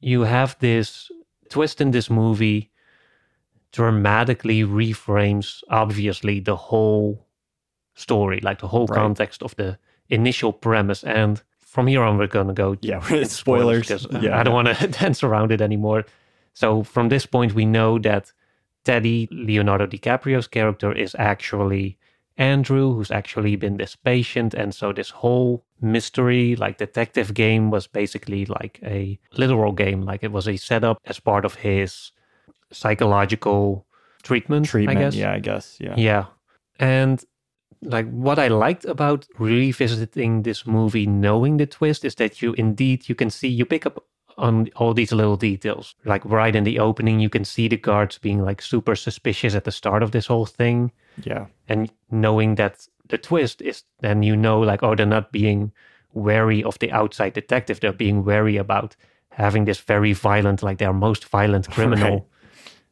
you 0.00 0.22
have 0.22 0.56
this 0.60 1.10
twist 1.48 1.80
in 1.80 1.90
this 1.90 2.08
movie 2.08 2.69
dramatically 3.72 4.62
reframes, 4.62 5.62
obviously, 5.70 6.40
the 6.40 6.56
whole 6.56 7.26
story, 7.94 8.40
like 8.42 8.60
the 8.60 8.68
whole 8.68 8.86
Right. 8.86 8.96
context 8.96 9.42
of 9.42 9.54
the 9.56 9.78
initial 10.08 10.52
premise. 10.52 11.04
And 11.04 11.42
from 11.58 11.86
here 11.86 12.02
on, 12.02 12.18
we're 12.18 12.26
going 12.26 12.48
to 12.48 12.52
go 12.52 12.76
Yeah, 12.82 13.02
with 13.10 13.30
spoilers. 13.42 13.80
because 13.88 14.06
uh, 14.06 14.20
Yeah, 14.22 14.38
I 14.38 14.42
don't 14.42 14.54
want 14.54 14.68
to 14.76 14.88
dance 15.00 15.22
around 15.22 15.52
it 15.52 15.60
anymore. 15.60 16.04
So 16.52 16.82
from 16.82 17.08
this 17.08 17.26
point, 17.26 17.54
we 17.54 17.64
know 17.64 17.98
that 18.00 18.32
Teddy, 18.84 19.28
Leonardo 19.30 19.86
DiCaprio's 19.86 20.48
character, 20.48 20.90
is 20.92 21.14
actually 21.18 21.98
Andrew, 22.36 22.94
who's 22.94 23.10
actually 23.10 23.54
been 23.56 23.76
this 23.76 23.94
patient. 23.94 24.54
And 24.54 24.74
so 24.74 24.92
this 24.92 25.10
whole 25.10 25.64
mystery, 25.80 26.56
like 26.56 26.78
detective 26.78 27.34
game, 27.34 27.70
was 27.70 27.86
basically 27.86 28.46
like 28.46 28.80
a 28.82 29.18
literal 29.36 29.72
game. 29.72 30.02
Like 30.02 30.22
it 30.24 30.32
was 30.32 30.48
a 30.48 30.56
setup 30.56 30.98
as 31.04 31.20
part 31.20 31.44
of 31.44 31.56
his 31.56 32.12
psychological 32.72 33.86
treatment, 34.22 34.66
treatment. 34.66 34.98
I 34.98 35.02
guess. 35.02 35.14
Yeah, 35.14 35.32
I 35.32 35.38
guess. 35.38 35.76
Yeah. 35.80 35.94
Yeah. 35.96 36.24
And 36.78 37.24
like 37.82 38.08
what 38.10 38.38
I 38.38 38.48
liked 38.48 38.84
about 38.84 39.26
revisiting 39.38 40.42
this 40.42 40.66
movie 40.66 41.06
knowing 41.06 41.56
the 41.56 41.66
twist 41.66 42.04
is 42.04 42.14
that 42.16 42.42
you 42.42 42.52
indeed 42.58 43.08
you 43.08 43.14
can 43.14 43.30
see 43.30 43.48
you 43.48 43.64
pick 43.64 43.86
up 43.86 44.04
on 44.36 44.68
all 44.76 44.94
these 44.94 45.12
little 45.12 45.36
details. 45.36 45.94
Like 46.04 46.22
right 46.24 46.54
in 46.54 46.64
the 46.64 46.78
opening 46.78 47.20
you 47.20 47.28
can 47.30 47.44
see 47.44 47.68
the 47.68 47.76
guards 47.76 48.18
being 48.18 48.42
like 48.42 48.62
super 48.62 48.94
suspicious 48.94 49.54
at 49.54 49.64
the 49.64 49.72
start 49.72 50.02
of 50.02 50.10
this 50.10 50.26
whole 50.26 50.46
thing 50.46 50.92
Yeah. 51.24 51.46
and 51.68 51.90
knowing 52.10 52.56
that 52.56 52.86
the 53.08 53.18
twist 53.18 53.60
is 53.62 53.84
then 54.00 54.22
you 54.22 54.36
know 54.36 54.60
like 54.60 54.82
oh 54.82 54.94
they're 54.94 55.06
not 55.06 55.32
being 55.32 55.72
wary 56.12 56.62
of 56.64 56.78
the 56.78 56.90
outside 56.92 57.32
detective 57.32 57.80
they're 57.80 57.92
being 57.92 58.24
wary 58.24 58.56
about 58.56 58.96
having 59.30 59.64
this 59.64 59.78
very 59.80 60.12
violent 60.12 60.62
like 60.62 60.78
their 60.78 60.92
most 60.92 61.24
violent 61.28 61.68
criminal 61.76 62.10
Right. 62.10 62.24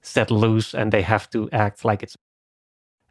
Set 0.08 0.30
loose 0.30 0.74
and 0.74 0.92
they 0.92 1.02
have 1.02 1.28
to 1.30 1.48
act 1.50 1.84
like 1.84 2.02
it's 2.02 2.16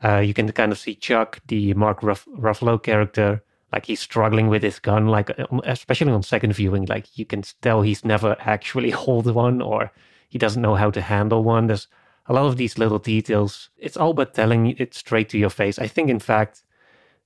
uh, 0.04 0.20
you 0.20 0.34
can 0.34 0.52
kind 0.52 0.72
of 0.72 0.78
see 0.78 0.94
Chuck, 0.94 1.40
the 1.48 1.74
Mark 1.74 2.04
Ruff- 2.04 2.28
Ruffalo 2.38 2.82
character, 2.82 3.44
like 3.74 3.86
he's 3.86 4.00
struggling 4.00 4.48
with 4.48 4.62
his 4.62 4.80
gun, 4.80 5.08
like 5.08 5.32
uh, 5.40 5.46
especially 5.66 6.12
on 6.12 6.24
second 6.24 6.54
viewing, 6.54 6.86
like 6.86 7.18
you 7.18 7.26
can 7.26 7.44
tell 7.62 7.82
he's 7.82 8.06
never 8.06 8.36
actually 8.40 8.90
hold 9.06 9.26
one 9.34 9.62
or 9.62 9.92
he 10.30 10.38
doesn't 10.38 10.62
know 10.62 10.76
how 10.76 10.92
to 10.92 11.02
handle 11.02 11.44
one. 11.44 11.68
There's 11.68 11.88
a 12.28 12.34
lot 12.34 12.46
of 12.46 12.58
these 12.58 12.78
little 12.78 13.00
details. 13.00 13.70
It's 13.78 13.98
all 13.98 14.14
but 14.14 14.34
telling 14.34 14.76
it 14.78 14.94
straight 14.94 15.30
to 15.30 15.38
your 15.38 15.50
face. 15.50 15.80
I 15.80 15.88
think, 15.88 16.10
in 16.10 16.20
fact, 16.20 16.64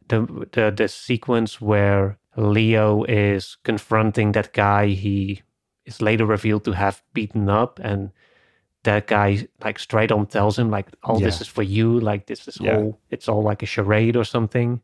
the 0.08 0.48
the 0.54 0.72
the 0.76 0.88
sequence 0.88 1.60
where 1.60 2.18
Leo 2.38 3.04
is 3.04 3.58
confronting 3.64 4.32
that 4.32 4.54
guy 4.54 4.88
he 4.88 5.42
is 5.86 6.02
later 6.02 6.26
revealed 6.26 6.64
to 6.66 6.72
have 6.72 7.04
beaten 7.14 7.50
up 7.50 7.80
and 7.80 8.12
that 8.84 9.08
guy 9.08 9.48
like 9.64 9.78
straight 9.80 10.12
on 10.12 10.26
tells 10.26 10.58
him 10.58 10.70
like 10.72 10.88
all 11.04 11.20
this 11.20 11.42
is 11.42 11.48
for 11.48 11.64
you 11.64 12.00
like 12.00 12.26
this 12.26 12.48
is 12.48 12.58
Yeah. 12.60 12.78
all 12.78 13.00
it's 13.10 13.30
all 13.30 13.44
like 13.44 13.62
a 13.64 13.68
charade 13.68 14.16
or 14.16 14.24
something 14.26 14.82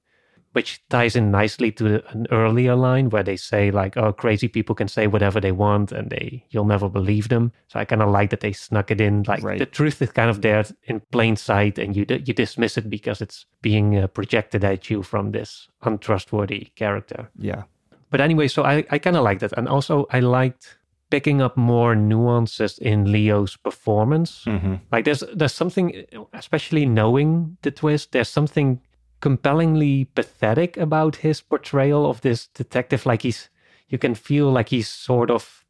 which 0.53 0.81
ties 0.89 1.15
in 1.15 1.29
nicely 1.29 1.71
to 1.71 1.83
the- 1.83 2.09
an 2.11 2.25
earlier 2.31 2.75
line 2.75 3.09
where 3.09 3.23
they 3.23 3.35
say 3.37 3.69
like 3.69 3.97
oh 3.97 4.11
crazy 4.13 4.47
people 4.47 4.73
can 4.75 4.87
say 4.87 5.05
whatever 5.07 5.39
they 5.41 5.51
want 5.51 5.91
and 5.91 6.09
they 6.09 6.45
you'll 6.49 6.65
never 6.65 6.89
believe 6.89 7.27
them 7.29 7.51
so 7.67 7.79
i 7.79 7.85
kind 7.85 8.01
of 8.01 8.09
like 8.09 8.29
that 8.29 8.39
they 8.39 8.53
snuck 8.53 8.89
it 8.91 9.01
in 9.01 9.23
like 9.27 9.43
Right. 9.43 9.59
the 9.59 9.65
truth 9.65 10.01
is 10.01 10.11
kind 10.11 10.29
of 10.29 10.41
there 10.41 10.63
in 10.83 11.01
plain 11.11 11.35
sight 11.35 11.77
and 11.79 11.95
you 11.95 12.05
you 12.09 12.33
dismiss 12.33 12.77
it 12.77 12.89
because 12.89 13.21
it's 13.21 13.45
being 13.61 13.97
uh, 13.97 14.07
projected 14.07 14.63
at 14.63 14.89
you 14.89 15.03
from 15.03 15.31
this 15.31 15.67
untrustworthy 15.81 16.71
character 16.75 17.29
Yeah. 17.37 17.63
but 18.09 18.21
anyway, 18.21 18.47
so 18.47 18.63
I, 18.63 18.85
I 18.89 18.99
kind 18.99 19.17
of 19.17 19.23
like 19.23 19.39
that 19.39 19.53
And 19.57 19.67
also, 19.67 20.05
I 20.11 20.19
liked 20.21 20.77
picking 21.09 21.41
up 21.41 21.55
more 21.57 21.95
nuances 21.95 22.77
in 22.79 23.11
Leo's 23.11 23.55
performance. 23.57 24.43
Mm-hmm. 24.45 24.75
Like 24.91 25.05
there's 25.05 25.23
there's 25.33 25.53
something, 25.53 26.05
especially 26.33 26.85
knowing 26.85 27.57
the 27.61 27.71
twist, 27.71 28.11
there's 28.11 28.29
something 28.29 28.81
compellingly 29.21 30.05
pathetic 30.05 30.77
about 30.77 31.15
his 31.17 31.41
portrayal 31.41 32.05
of 32.09 32.21
this 32.21 32.47
detective. 32.47 33.05
Like 33.05 33.23
he's, 33.23 33.49
you 33.89 33.97
can 33.97 34.15
feel 34.15 34.51
like 34.51 34.69
he's 34.69 34.87
sort 34.89 35.31
of 35.31 35.65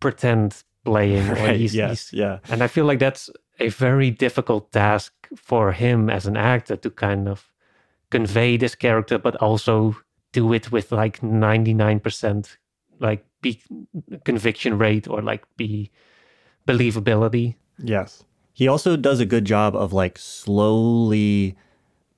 pretend 0.00 0.62
playing. 0.84 1.28
or 1.30 1.34
Right. 1.46 1.56
he's, 1.60 1.74
yes. 1.74 2.10
he's- 2.10 2.12
yeah. 2.12 2.38
and 2.52 2.62
I 2.62 2.68
feel 2.68 2.84
like 2.84 2.98
that's 3.00 3.28
a 3.58 3.68
very 3.68 4.10
difficult 4.10 4.72
task 4.72 5.12
for 5.36 5.72
him 5.72 6.10
as 6.10 6.26
an 6.26 6.36
actor 6.36 6.76
to 6.76 6.90
kind 6.90 7.28
of 7.28 7.50
convey 8.10 8.56
this 8.56 8.74
character, 8.74 9.18
but 9.18 9.36
also 9.36 9.96
do 10.32 10.52
it 10.52 10.70
with 10.72 10.92
like 10.92 11.20
99% 11.20 12.56
like 13.00 13.24
be 13.42 13.60
conviction 14.24 14.78
rate 14.78 15.06
or 15.06 15.20
like 15.20 15.44
be 15.56 15.90
believability. 16.66 17.56
Yes. 17.78 18.24
He 18.54 18.68
also 18.68 18.96
does 18.96 19.20
a 19.20 19.26
good 19.26 19.44
job 19.44 19.74
of 19.76 19.92
like 19.92 20.18
slowly, 20.18 21.56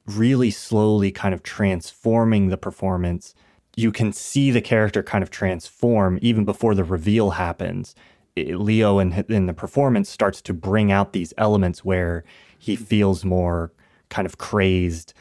really 0.07 0.51
slowly 0.51 1.11
kind 1.11 1.35
of 1.35 1.43
transforming 1.43 2.49
the 2.49 2.57
performance. 2.57 3.35
You 3.77 3.91
can 3.91 4.13
see 4.13 4.51
the 4.51 4.61
character 4.61 5.03
kind 5.03 5.23
of 5.23 5.31
transform 5.31 6.19
even 6.23 6.45
before 6.45 6.75
the 6.75 6.85
reveal 6.85 7.31
happens. 7.31 7.95
I- 8.37 8.43
Leo 8.43 8.99
in, 8.99 9.25
in 9.29 9.47
the 9.47 9.55
performance 9.55 10.11
starts 10.11 10.43
to 10.43 10.53
bring 10.53 10.93
out 10.93 11.13
these 11.13 11.33
elements 11.39 11.85
where 11.85 12.25
he 12.59 12.77
feels 12.77 13.25
more 13.25 13.73
kind 14.11 14.27
of 14.27 14.39
crazed. 14.39 15.15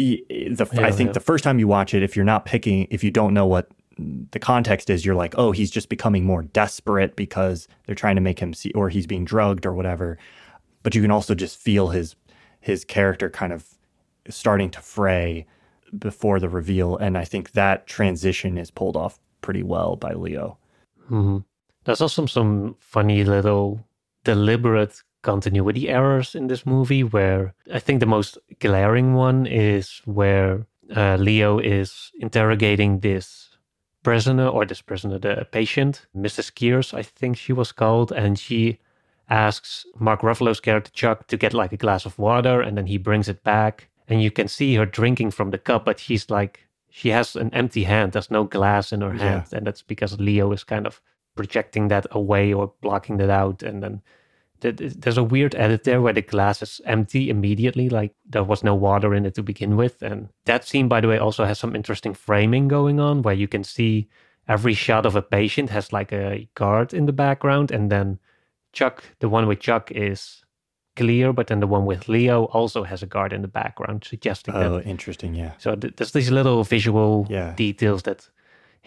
I- 0.00 0.22
The, 0.28 0.68
I 0.82 0.90
think 0.90 1.08
yeah. 1.08 1.12
the 1.12 1.20
first 1.20 1.42
time 1.44 1.58
you 1.58 1.68
watch 1.68 1.94
it, 1.94 2.02
if 2.02 2.14
you're 2.16 2.24
not 2.24 2.44
picking, 2.44 2.86
if 2.90 3.02
you 3.02 3.10
don't 3.10 3.32
know 3.32 3.46
what 3.46 3.68
the 3.98 4.38
context 4.38 4.90
is, 4.90 5.04
you're 5.04 5.14
like, 5.14 5.34
oh, 5.36 5.52
he's 5.52 5.70
just 5.70 5.88
becoming 5.88 6.24
more 6.24 6.42
desperate 6.42 7.16
because 7.16 7.68
they're 7.86 7.94
trying 7.94 8.16
to 8.16 8.22
make 8.22 8.38
him 8.38 8.54
see, 8.54 8.70
or 8.72 8.88
he's 8.88 9.06
being 9.06 9.24
drugged 9.24 9.66
or 9.66 9.74
whatever. 9.74 10.18
But 10.82 10.94
you 10.94 11.02
can 11.02 11.10
also 11.10 11.34
just 11.34 11.58
feel 11.58 11.88
his 11.88 12.16
his 12.60 12.84
character 12.84 13.30
kind 13.30 13.52
of 13.52 13.66
starting 14.28 14.70
to 14.70 14.80
fray 14.80 15.46
before 15.98 16.38
the 16.40 16.48
reveal, 16.48 16.96
and 16.96 17.16
I 17.16 17.24
think 17.24 17.52
that 17.52 17.86
transition 17.86 18.58
is 18.58 18.70
pulled 18.70 18.96
off 18.96 19.18
pretty 19.40 19.62
well 19.62 19.96
by 19.96 20.12
Leo. 20.12 20.58
hmm 21.08 21.38
There's 21.84 22.00
also 22.00 22.26
some 22.26 22.76
funny 22.78 23.24
little 23.24 23.84
deliberate 24.24 25.02
continuity 25.22 25.88
errors 25.88 26.34
in 26.34 26.46
this 26.46 26.64
movie 26.66 27.02
where 27.02 27.54
I 27.72 27.78
think 27.78 28.00
the 28.00 28.06
most 28.06 28.38
glaring 28.60 29.14
one 29.14 29.46
is 29.46 30.00
where 30.04 30.66
uh, 30.94 31.16
Leo 31.16 31.58
is 31.58 32.12
interrogating 32.20 33.00
this 33.00 33.47
prisoner 34.08 34.48
or 34.48 34.64
this 34.66 34.80
prisoner, 34.82 35.18
the 35.18 35.46
patient, 35.50 36.06
Mrs. 36.16 36.50
Kearns, 36.58 36.94
I 36.94 37.02
think 37.02 37.36
she 37.36 37.52
was 37.52 37.72
called, 37.72 38.10
and 38.12 38.38
she 38.38 38.78
asks 39.30 39.84
Mark 39.98 40.20
Ruffalo's 40.22 40.60
character 40.60 40.90
Chuck 40.94 41.26
to 41.28 41.36
get 41.36 41.52
like 41.54 41.72
a 41.72 41.76
glass 41.76 42.06
of 42.06 42.18
water 42.18 42.62
and 42.62 42.76
then 42.78 42.86
he 42.86 42.96
brings 42.98 43.28
it 43.28 43.42
back 43.44 43.88
and 44.08 44.22
you 44.22 44.30
can 44.30 44.48
see 44.48 44.74
her 44.76 44.86
drinking 44.86 45.30
from 45.32 45.50
the 45.50 45.58
cup, 45.58 45.84
but 45.84 45.98
she's 46.00 46.30
like 46.30 46.66
she 46.90 47.10
has 47.10 47.36
an 47.36 47.50
empty 47.52 47.84
hand. 47.84 48.12
There's 48.12 48.30
no 48.30 48.44
glass 48.44 48.92
in 48.92 49.02
her 49.02 49.14
Yeah. 49.14 49.22
hand, 49.22 49.46
and 49.52 49.66
that's 49.66 49.82
because 49.82 50.18
Leo 50.18 50.52
is 50.52 50.64
kind 50.64 50.86
of 50.86 51.02
projecting 51.36 51.88
that 51.88 52.06
away 52.10 52.52
or 52.54 52.72
blocking 52.80 53.18
that 53.18 53.30
out. 53.30 53.62
And 53.62 53.82
then 53.82 53.92
th- 53.92 54.02
there's 54.60 55.16
a 55.18 55.22
weird 55.22 55.54
edit 55.54 55.84
there 55.84 56.00
where 56.00 56.12
the 56.12 56.22
glass 56.22 56.62
is 56.62 56.80
empty 56.84 57.30
immediately, 57.30 57.88
like 57.88 58.14
there 58.28 58.44
was 58.44 58.62
no 58.64 58.74
water 58.74 59.14
in 59.14 59.24
it 59.26 59.34
to 59.34 59.42
begin 59.42 59.76
with. 59.76 60.02
And 60.02 60.28
that 60.46 60.64
scene, 60.64 60.88
by 60.88 61.00
the 61.00 61.08
way, 61.08 61.18
also 61.18 61.44
has 61.44 61.58
some 61.58 61.76
interesting 61.76 62.14
framing 62.14 62.68
going 62.68 62.98
on 63.00 63.22
where 63.22 63.34
you 63.34 63.48
can 63.48 63.64
see 63.64 64.08
every 64.48 64.74
shot 64.74 65.06
of 65.06 65.14
a 65.16 65.22
patient 65.22 65.70
has 65.70 65.92
like 65.92 66.12
a 66.12 66.48
guard 66.54 66.92
in 66.94 67.06
the 67.06 67.12
background, 67.12 67.70
and 67.70 67.90
then 67.90 68.18
Chuck, 68.72 69.02
the 69.20 69.28
one 69.28 69.46
with 69.46 69.60
Chuck 69.60 69.90
is 69.92 70.44
clear, 70.96 71.32
but 71.32 71.46
then 71.46 71.60
the 71.60 71.66
one 71.66 71.86
with 71.86 72.08
Leo 72.08 72.44
also 72.46 72.82
has 72.82 73.02
a 73.02 73.06
guard 73.06 73.32
in 73.32 73.42
the 73.42 73.48
background, 73.48 74.04
suggesting 74.04 74.54
that 74.54 74.66
Oh, 74.66 74.80
interesting. 74.80 75.34
Yeah. 75.34 75.52
so 75.58 75.76
th- 75.76 75.94
there's 75.96 76.12
these 76.12 76.30
little 76.30 76.64
visual 76.64 77.26
Yeah. 77.30 77.54
details 77.54 78.02
that 78.02 78.28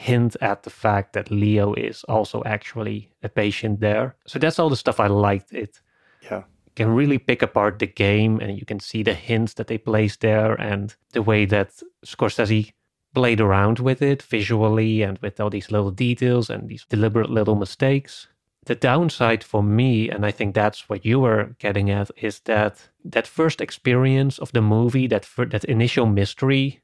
hint 0.07 0.35
at 0.41 0.63
the 0.63 0.69
fact 0.69 1.13
that 1.13 1.29
Leo 1.31 1.73
is 1.73 2.03
also 2.05 2.41
actually 2.45 2.99
a 3.23 3.29
patient 3.29 3.79
there. 3.79 4.15
So 4.25 4.39
that's 4.39 4.59
all 4.59 4.69
the 4.69 4.75
stuff 4.83 4.99
I 4.99 5.07
liked. 5.07 5.53
It 5.53 5.81
Yeah. 6.29 6.43
can 6.75 6.89
really 6.99 7.19
pick 7.19 7.41
apart 7.41 7.77
the 7.79 7.87
game 7.87 8.39
and 8.41 8.57
you 8.59 8.65
can 8.65 8.79
see 8.79 9.03
the 9.03 9.13
hints 9.13 9.53
that 9.55 9.67
they 9.67 9.77
placed 9.77 10.19
there 10.21 10.53
and 10.61 10.95
the 11.13 11.21
way 11.21 11.45
that 11.45 11.69
Scorsese 12.05 12.71
played 13.13 13.41
around 13.41 13.79
with 13.79 14.01
it 14.01 14.21
visually 14.23 15.03
and 15.03 15.17
with 15.21 15.39
all 15.39 15.49
these 15.49 15.71
little 15.71 15.91
details 15.91 16.49
and 16.49 16.69
these 16.69 16.85
deliberate 16.89 17.29
little 17.29 17.55
mistakes. 17.55 18.27
The 18.65 18.75
downside 18.75 19.43
for 19.43 19.63
me, 19.63 20.09
and 20.09 20.25
I 20.25 20.31
think 20.31 20.53
that's 20.55 20.87
what 20.89 21.03
you 21.05 21.19
were 21.19 21.55
getting 21.59 21.89
at, 21.89 22.09
is 22.21 22.39
that 22.41 22.89
that 23.13 23.27
first 23.27 23.59
experience 23.61 24.39
of 24.41 24.51
the 24.51 24.61
movie, 24.61 25.07
that 25.07 25.25
fir- 25.25 25.49
that 25.49 25.65
initial 25.65 26.05
mystery, 26.05 26.79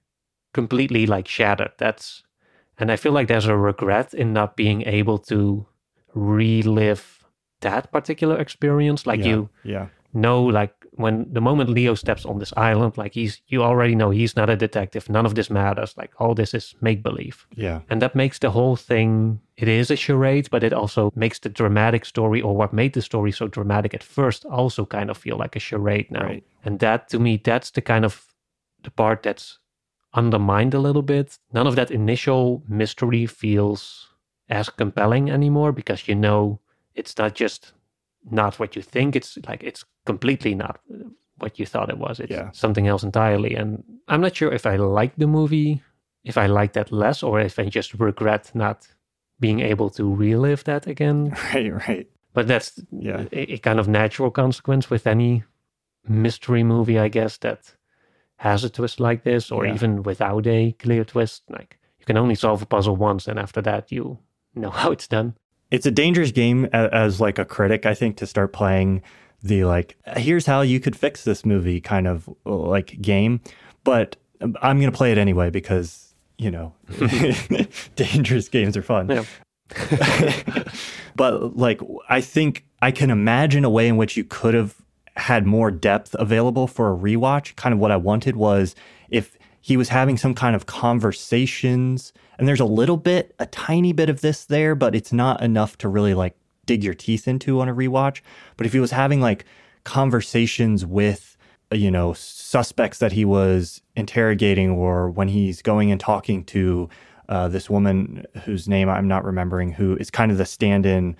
completely 0.53 1.05
like 1.05 1.27
shattered. 1.27 1.71
That's, 1.77 2.23
and 2.77 2.91
I 2.91 2.95
feel 2.95 3.11
like 3.11 3.27
there's 3.27 3.45
a 3.47 3.57
regret 3.57 4.13
in 4.13 4.33
not 4.33 4.55
being 4.55 4.81
able 4.83 5.17
to 5.19 5.65
relive 6.13 7.23
that 7.61 7.91
particular 7.91 8.37
experience. 8.37 9.05
Like 9.07 9.19
yeah. 9.19 9.25
you 9.27 9.49
Yeah. 9.63 9.87
know, 10.13 10.43
like 10.43 10.73
when 10.91 11.27
the 11.31 11.41
moment 11.41 11.69
Leo 11.69 11.95
steps 11.95 12.25
on 12.25 12.39
this 12.39 12.53
island, 12.57 12.97
like 12.97 13.13
he's, 13.13 13.41
you 13.47 13.63
already 13.63 13.93
know 13.95 14.09
he's 14.09 14.35
not 14.35 14.49
a 14.49 14.55
detective. 14.55 15.09
None 15.09 15.25
of 15.25 15.35
this 15.35 15.49
matters. 15.49 15.95
Like 15.97 16.11
all 16.19 16.33
this 16.35 16.53
is 16.53 16.75
make 16.81 17.03
believe. 17.03 17.45
Yeah. 17.55 17.81
And 17.89 18.01
that 18.01 18.15
makes 18.15 18.39
the 18.39 18.49
whole 18.49 18.75
thing, 18.75 19.39
it 19.57 19.67
is 19.67 19.91
a 19.91 19.95
charade, 19.95 20.49
but 20.49 20.63
it 20.63 20.73
also 20.73 21.11
makes 21.15 21.39
the 21.39 21.49
dramatic 21.49 22.05
story 22.05 22.41
or 22.41 22.55
what 22.55 22.73
made 22.73 22.93
the 22.93 23.01
story 23.01 23.31
so 23.31 23.47
dramatic 23.47 23.93
at 23.93 24.03
first 24.03 24.45
also 24.45 24.85
kind 24.85 25.09
of 25.09 25.17
feel 25.17 25.37
like 25.37 25.55
a 25.55 25.59
charade 25.59 26.09
now. 26.11 26.23
Right. 26.23 26.43
And 26.65 26.79
that 26.79 27.09
to 27.09 27.19
me, 27.19 27.41
that's 27.43 27.71
the 27.71 27.81
kind 27.81 28.05
of 28.05 28.25
the 28.83 28.91
part 28.91 29.23
that's 29.23 29.59
undermined 30.17 30.73
a 30.73 30.79
little 30.79 31.01
bit. 31.03 31.39
None 31.53 31.67
of 31.67 31.75
that 31.75 31.91
initial 31.91 32.63
mystery 32.67 33.25
feels 33.27 34.07
as 34.49 34.69
compelling 34.69 35.29
anymore 35.29 35.71
because 35.71 36.07
you 36.07 36.15
know 36.15 36.59
it's 36.95 37.17
not 37.17 37.35
just 37.35 37.73
not 38.31 38.59
what 38.59 38.75
you 38.75 38.81
think. 38.81 39.15
It's 39.15 39.37
like 39.47 39.63
it's 39.63 39.85
completely 40.05 40.55
not 40.55 40.79
what 41.37 41.59
you 41.59 41.65
thought 41.65 41.89
it 41.89 41.97
was. 41.97 42.19
It's 42.19 42.31
Yeah. 42.31 42.49
something 42.51 42.87
else 42.87 43.03
entirely. 43.05 43.55
And 43.55 43.83
I'm 44.07 44.21
not 44.21 44.35
sure 44.35 44.51
if 44.53 44.65
I 44.65 44.75
like 44.77 45.13
the 45.17 45.27
movie, 45.27 45.81
if 46.23 46.37
I 46.37 46.47
like 46.47 46.73
that 46.73 46.91
less, 46.91 47.23
or 47.23 47.39
if 47.39 47.59
I 47.59 47.65
just 47.69 47.93
regret 47.93 48.51
not 48.55 48.87
being 49.39 49.59
able 49.59 49.89
to 49.91 50.03
relive 50.15 50.63
that 50.63 50.87
again. 50.87 51.31
Right. 51.53 51.71
Right. 51.87 52.07
But 52.33 52.47
that's 52.47 52.79
Yeah. 52.91 53.25
a, 53.31 53.53
a 53.53 53.57
kind 53.59 53.79
of 53.79 53.87
natural 53.87 54.31
consequence 54.31 54.89
with 54.89 55.05
any 55.07 55.43
mystery 56.07 56.63
movie, 56.63 56.97
I 56.99 57.09
guess, 57.09 57.37
that 57.39 57.75
has 58.37 58.63
a 58.63 58.69
twist 58.69 58.99
like 58.99 59.23
this, 59.23 59.51
or 59.51 59.65
Yeah. 59.65 59.73
even 59.73 60.03
without 60.03 60.45
a 60.47 60.71
clear 60.79 61.03
twist. 61.03 61.43
Like 61.49 61.77
you 61.99 62.05
can 62.05 62.17
only 62.17 62.35
solve 62.35 62.61
a 62.61 62.65
puzzle 62.65 62.95
once, 62.95 63.27
and 63.27 63.37
after 63.39 63.61
that, 63.63 63.91
you 63.91 64.19
know 64.55 64.69
how 64.81 64.91
it's 64.91 65.07
done. 65.07 65.35
it's 65.71 65.85
a 65.85 65.91
dangerous 65.91 66.31
game 66.31 66.65
as, 66.73 66.89
as 66.91 67.21
like 67.21 67.37
a 67.37 67.45
critic 67.45 67.85
i 67.85 67.93
think 67.93 68.15
to 68.17 68.25
start 68.25 68.53
playing 68.53 69.01
the 69.43 69.63
like 69.65 69.97
here's 70.15 70.45
how 70.45 70.61
you 70.61 70.79
could 70.79 70.95
fix 70.95 71.23
this 71.25 71.45
movie 71.45 71.79
kind 71.81 72.07
of 72.07 72.27
like 72.45 72.99
game 73.01 73.39
but 73.83 74.15
um, 74.41 74.55
i'm 74.61 74.79
going 74.79 74.89
to 74.91 74.97
play 74.97 75.11
it 75.11 75.17
anyway 75.17 75.49
because 75.51 76.15
you 76.37 76.49
know 76.49 76.73
dangerous 77.97 78.47
games 78.49 78.75
are 78.77 78.81
fun 78.81 79.09
Yeah. 79.09 79.25
but 81.15 81.57
like 81.57 81.81
i 82.09 82.21
think 82.21 82.65
i 82.81 82.91
can 82.91 83.09
imagine 83.11 83.65
a 83.65 83.69
way 83.69 83.87
in 83.87 83.97
which 83.97 84.15
you 84.17 84.23
could 84.23 84.53
have 84.53 84.75
had 85.17 85.45
more 85.45 85.71
depth 85.71 86.15
available 86.19 86.67
for 86.67 86.93
a 86.93 86.97
rewatch. 86.97 87.55
Kind 87.55 87.73
of 87.73 87.79
what 87.79 87.91
i 87.91 87.97
wanted 87.97 88.35
was 88.35 88.75
if 89.09 89.37
he 89.61 89.75
was 89.75 89.89
having 89.89 90.17
some 90.17 90.33
kind 90.33 90.55
of 90.55 90.65
conversations 90.65 92.13
and 92.37 92.47
there's 92.47 92.59
a 92.59 92.65
little 92.65 92.97
bit 92.97 93.35
a 93.39 93.45
tiny 93.47 93.91
bit 93.91 94.09
of 94.09 94.21
this 94.21 94.45
there 94.45 94.75
but 94.75 94.95
it's 94.95 95.11
not 95.11 95.41
enough 95.41 95.77
to 95.77 95.89
really 95.89 96.13
like 96.13 96.37
dig 96.67 96.83
your 96.83 96.93
teeth 96.93 97.27
into 97.27 97.59
on 97.59 97.67
a 97.67 97.73
rewatch. 97.73 98.21
But 98.57 98.67
if 98.67 98.73
he 98.73 98.79
was 98.79 98.91
having 98.91 99.19
like 99.19 99.45
conversations 99.83 100.85
with 100.85 101.37
you 101.71 101.89
know 101.89 102.13
suspects 102.13 102.99
that 102.99 103.11
he 103.11 103.25
was 103.25 103.81
interrogating 103.95 104.69
or 104.69 105.09
when 105.09 105.27
he's 105.27 105.61
going 105.61 105.91
and 105.91 105.99
talking 105.99 106.43
to 106.43 106.89
uh, 107.29 107.47
this 107.47 107.69
woman 107.69 108.25
whose 108.45 108.69
name 108.69 108.89
i'm 108.89 109.07
not 109.07 109.25
remembering 109.25 109.71
who 109.73 109.95
is 109.97 110.09
kind 110.09 110.31
of 110.31 110.37
the 110.37 110.45
stand-in 110.45 111.15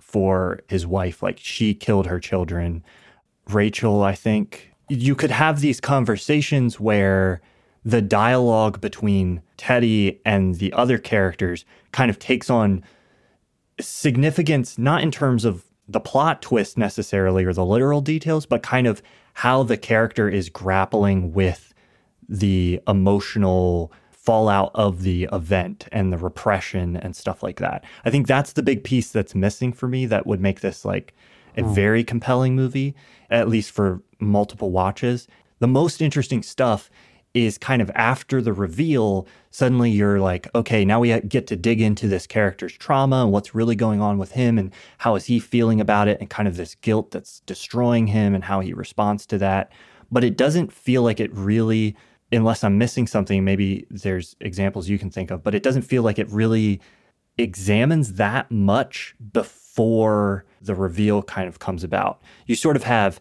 for 0.00 0.60
his 0.68 0.86
wife 0.86 1.22
like 1.22 1.38
she 1.38 1.74
killed 1.74 2.06
her 2.06 2.20
children 2.20 2.84
rachel 3.48 4.02
i 4.02 4.14
think 4.14 4.72
you 4.88 5.14
could 5.14 5.30
have 5.30 5.60
these 5.60 5.80
conversations 5.80 6.78
where 6.78 7.40
the 7.84 8.02
dialogue 8.02 8.80
between 8.80 9.42
Teddy 9.56 10.20
and 10.24 10.56
the 10.56 10.72
other 10.72 10.98
characters 10.98 11.64
kind 11.92 12.10
of 12.10 12.18
takes 12.18 12.48
on 12.50 12.84
significance, 13.80 14.78
not 14.78 15.02
in 15.02 15.10
terms 15.10 15.44
of 15.44 15.64
the 15.88 16.00
plot 16.00 16.42
twist 16.42 16.78
necessarily 16.78 17.44
or 17.44 17.52
the 17.52 17.64
literal 17.64 18.00
details, 18.00 18.46
but 18.46 18.62
kind 18.62 18.86
of 18.86 19.02
how 19.34 19.62
the 19.62 19.76
character 19.76 20.28
is 20.28 20.48
grappling 20.48 21.32
with 21.32 21.74
the 22.28 22.80
emotional 22.86 23.92
fallout 24.10 24.70
of 24.74 25.02
the 25.02 25.28
event 25.32 25.88
and 25.90 26.12
the 26.12 26.18
repression 26.18 26.96
and 26.96 27.16
stuff 27.16 27.42
like 27.42 27.58
that. 27.58 27.84
I 28.04 28.10
think 28.10 28.28
that's 28.28 28.52
the 28.52 28.62
big 28.62 28.84
piece 28.84 29.10
that's 29.10 29.34
missing 29.34 29.72
for 29.72 29.88
me 29.88 30.06
that 30.06 30.26
would 30.26 30.40
make 30.40 30.60
this 30.60 30.84
like 30.84 31.14
a 31.56 31.62
very 31.62 32.04
compelling 32.04 32.56
movie, 32.56 32.94
at 33.30 33.48
least 33.48 33.70
for 33.70 34.02
multiple 34.18 34.70
watches. 34.70 35.28
The 35.58 35.68
most 35.68 36.00
interesting 36.00 36.42
stuff 36.42 36.90
is 37.34 37.56
kind 37.56 37.80
of 37.80 37.90
after 37.94 38.42
the 38.42 38.52
reveal, 38.52 39.26
suddenly 39.50 39.90
you're 39.90 40.20
like, 40.20 40.48
okay, 40.54 40.84
now 40.84 41.00
we 41.00 41.18
get 41.20 41.46
to 41.46 41.56
dig 41.56 41.80
into 41.80 42.06
this 42.06 42.26
character's 42.26 42.74
trauma 42.74 43.22
and 43.22 43.32
what's 43.32 43.54
really 43.54 43.74
going 43.74 44.00
on 44.00 44.18
with 44.18 44.32
him 44.32 44.58
and 44.58 44.72
how 44.98 45.14
is 45.14 45.26
he 45.26 45.40
feeling 45.40 45.80
about 45.80 46.08
it 46.08 46.20
and 46.20 46.28
kind 46.28 46.46
of 46.46 46.56
this 46.56 46.74
guilt 46.76 47.10
that's 47.10 47.40
destroying 47.40 48.06
him 48.08 48.34
and 48.34 48.44
how 48.44 48.60
he 48.60 48.74
responds 48.74 49.24
to 49.26 49.38
that. 49.38 49.72
But 50.10 50.24
it 50.24 50.36
doesn't 50.36 50.72
feel 50.72 51.02
like 51.02 51.20
it 51.20 51.32
really, 51.32 51.96
unless 52.30 52.62
I'm 52.62 52.76
missing 52.76 53.06
something, 53.06 53.44
maybe 53.44 53.86
there's 53.90 54.36
examples 54.40 54.90
you 54.90 54.98
can 54.98 55.10
think 55.10 55.30
of, 55.30 55.42
but 55.42 55.54
it 55.54 55.62
doesn't 55.62 55.82
feel 55.82 56.02
like 56.02 56.18
it 56.18 56.28
really 56.30 56.80
examines 57.38 58.14
that 58.14 58.50
much 58.50 59.14
before 59.32 60.44
the 60.60 60.74
reveal 60.74 61.22
kind 61.22 61.48
of 61.48 61.58
comes 61.58 61.82
about. 61.82 62.20
You 62.46 62.54
sort 62.54 62.76
of 62.76 62.84
have 62.84 63.20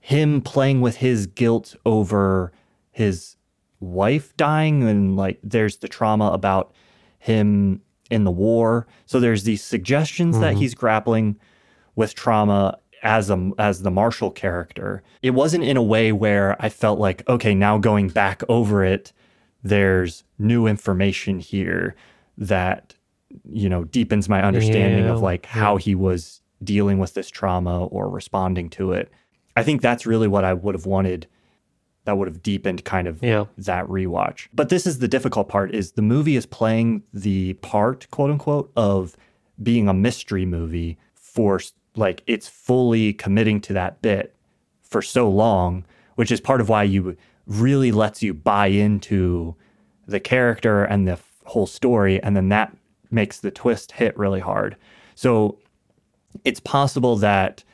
him 0.00 0.40
playing 0.40 0.80
with 0.80 0.96
his 0.96 1.26
guilt 1.26 1.76
over 1.86 2.52
his 2.90 3.36
wife 3.78 4.36
dying 4.36 4.82
and 4.88 5.16
like 5.16 5.38
there's 5.42 5.78
the 5.78 5.88
trauma 5.88 6.30
about 6.30 6.72
him 7.18 7.80
in 8.10 8.24
the 8.24 8.30
war 8.30 8.86
so 9.06 9.18
there's 9.18 9.44
these 9.44 9.62
suggestions 9.62 10.34
mm-hmm. 10.34 10.42
that 10.42 10.56
he's 10.56 10.74
grappling 10.74 11.36
with 11.96 12.14
trauma 12.14 12.78
as 13.02 13.28
a 13.28 13.50
as 13.58 13.82
the 13.82 13.90
marshall 13.90 14.30
character 14.30 15.02
it 15.20 15.30
wasn't 15.30 15.62
in 15.64 15.76
a 15.76 15.82
way 15.82 16.12
where 16.12 16.56
i 16.60 16.68
felt 16.68 17.00
like 17.00 17.28
okay 17.28 17.54
now 17.54 17.76
going 17.76 18.08
back 18.08 18.42
over 18.48 18.84
it 18.84 19.12
there's 19.64 20.22
new 20.38 20.66
information 20.66 21.40
here 21.40 21.96
that 22.38 22.94
you 23.50 23.68
know 23.68 23.84
deepens 23.84 24.28
my 24.28 24.42
understanding 24.42 25.04
yeah. 25.04 25.12
of 25.12 25.20
like 25.20 25.46
how 25.46 25.76
he 25.76 25.94
was 25.94 26.40
dealing 26.62 26.98
with 26.98 27.14
this 27.14 27.28
trauma 27.28 27.86
or 27.86 28.08
responding 28.08 28.68
to 28.68 28.92
it 28.92 29.10
i 29.56 29.62
think 29.62 29.80
that's 29.80 30.06
really 30.06 30.28
what 30.28 30.44
i 30.44 30.52
would 30.52 30.74
have 30.74 30.86
wanted 30.86 31.26
that 32.04 32.18
would 32.18 32.28
have 32.28 32.42
deepened 32.42 32.84
kind 32.84 33.06
of 33.06 33.22
yeah. 33.22 33.44
that 33.58 33.86
rewatch. 33.86 34.48
But 34.52 34.68
this 34.68 34.86
is 34.86 34.98
the 34.98 35.08
difficult 35.08 35.48
part 35.48 35.74
is 35.74 35.92
the 35.92 36.02
movie 36.02 36.36
is 36.36 36.46
playing 36.46 37.02
the 37.12 37.54
part, 37.54 38.10
quote 38.10 38.30
unquote, 38.30 38.72
of 38.76 39.16
being 39.62 39.88
a 39.88 39.94
mystery 39.94 40.44
movie 40.44 40.98
for 41.14 41.60
like 41.94 42.22
it's 42.26 42.48
fully 42.48 43.12
committing 43.12 43.60
to 43.62 43.72
that 43.74 44.02
bit 44.02 44.34
for 44.82 45.02
so 45.02 45.28
long, 45.28 45.84
which 46.16 46.32
is 46.32 46.40
part 46.40 46.60
of 46.60 46.68
why 46.68 46.82
you 46.82 47.16
really 47.46 47.92
lets 47.92 48.22
you 48.22 48.34
buy 48.34 48.66
into 48.66 49.54
the 50.06 50.20
character 50.20 50.84
and 50.84 51.06
the 51.06 51.18
whole 51.44 51.66
story 51.66 52.22
and 52.22 52.36
then 52.36 52.48
that 52.48 52.76
makes 53.12 53.40
the 53.40 53.50
twist 53.50 53.92
hit 53.92 54.16
really 54.16 54.40
hard. 54.40 54.76
So 55.14 55.58
it's 56.44 56.60
possible 56.60 57.16
that 57.16 57.64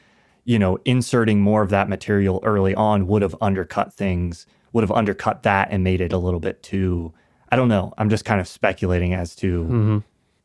you 0.48 0.58
know, 0.58 0.78
inserting 0.86 1.42
more 1.42 1.60
of 1.60 1.68
that 1.68 1.90
material 1.90 2.40
early 2.42 2.74
on 2.74 3.06
would 3.06 3.20
have 3.20 3.36
undercut 3.38 3.92
things, 3.92 4.46
would 4.72 4.80
have 4.80 4.90
undercut 4.90 5.42
that 5.42 5.68
and 5.70 5.84
made 5.84 6.00
it 6.00 6.10
a 6.10 6.16
little 6.16 6.40
bit 6.40 6.62
too. 6.62 7.12
I 7.50 7.56
don't 7.56 7.68
know. 7.68 7.92
I'm 7.98 8.08
just 8.08 8.24
kind 8.24 8.40
of 8.40 8.48
speculating 8.48 9.12
as 9.12 9.36
to 9.36 9.64
mm-hmm. 9.64 9.98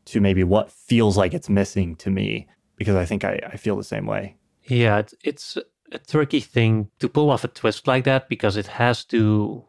to 0.03 0.19
maybe 0.19 0.43
what 0.43 0.69
feels 0.69 1.15
like 1.15 1.33
it's 1.33 1.47
missing 1.47 1.95
to 1.95 2.09
me 2.09 2.49
because 2.75 2.97
I 2.97 3.05
think 3.05 3.23
I, 3.23 3.39
I 3.47 3.55
feel 3.55 3.77
the 3.77 3.83
same 3.85 4.05
way. 4.05 4.35
Yeah, 4.65 4.97
it's, 4.97 5.15
it's 5.23 5.57
a 5.93 5.99
tricky 5.99 6.41
thing 6.41 6.89
to 6.99 7.07
pull 7.07 7.29
off 7.29 7.45
a 7.45 7.47
twist 7.47 7.87
like 7.87 8.03
that 8.03 8.27
because 8.27 8.57
it 8.57 8.67
has 8.67 9.05
to 9.05 9.63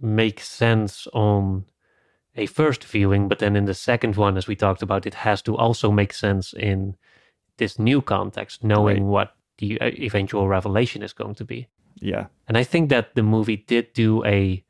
make 0.00 0.40
sense 0.40 1.06
on 1.12 1.66
a 2.36 2.46
first 2.46 2.84
viewing, 2.84 3.28
but 3.28 3.38
then 3.38 3.56
in 3.56 3.66
the 3.66 3.74
second 3.74 4.16
one, 4.16 4.36
as 4.36 4.46
we 4.46 4.56
talked 4.56 4.82
about, 4.82 5.06
it 5.06 5.14
has 5.14 5.42
to 5.42 5.56
also 5.56 5.90
make 5.90 6.14
sense 6.14 6.52
in 6.52 6.96
this 7.58 7.78
new 7.78 8.00
context, 8.00 8.64
knowing 8.64 9.04
right. 9.04 9.10
what 9.10 9.36
the 9.58 9.80
uh, 9.80 9.86
eventual 9.86 10.48
revelation 10.48 11.02
is 11.02 11.12
going 11.12 11.34
to 11.34 11.44
be. 11.44 11.68
Yeah. 12.00 12.26
And 12.48 12.56
I 12.56 12.64
think 12.64 12.88
that 12.88 13.14
the 13.14 13.22
movie 13.22 13.58
did 13.58 13.92
do 13.92 14.24
a 14.24 14.64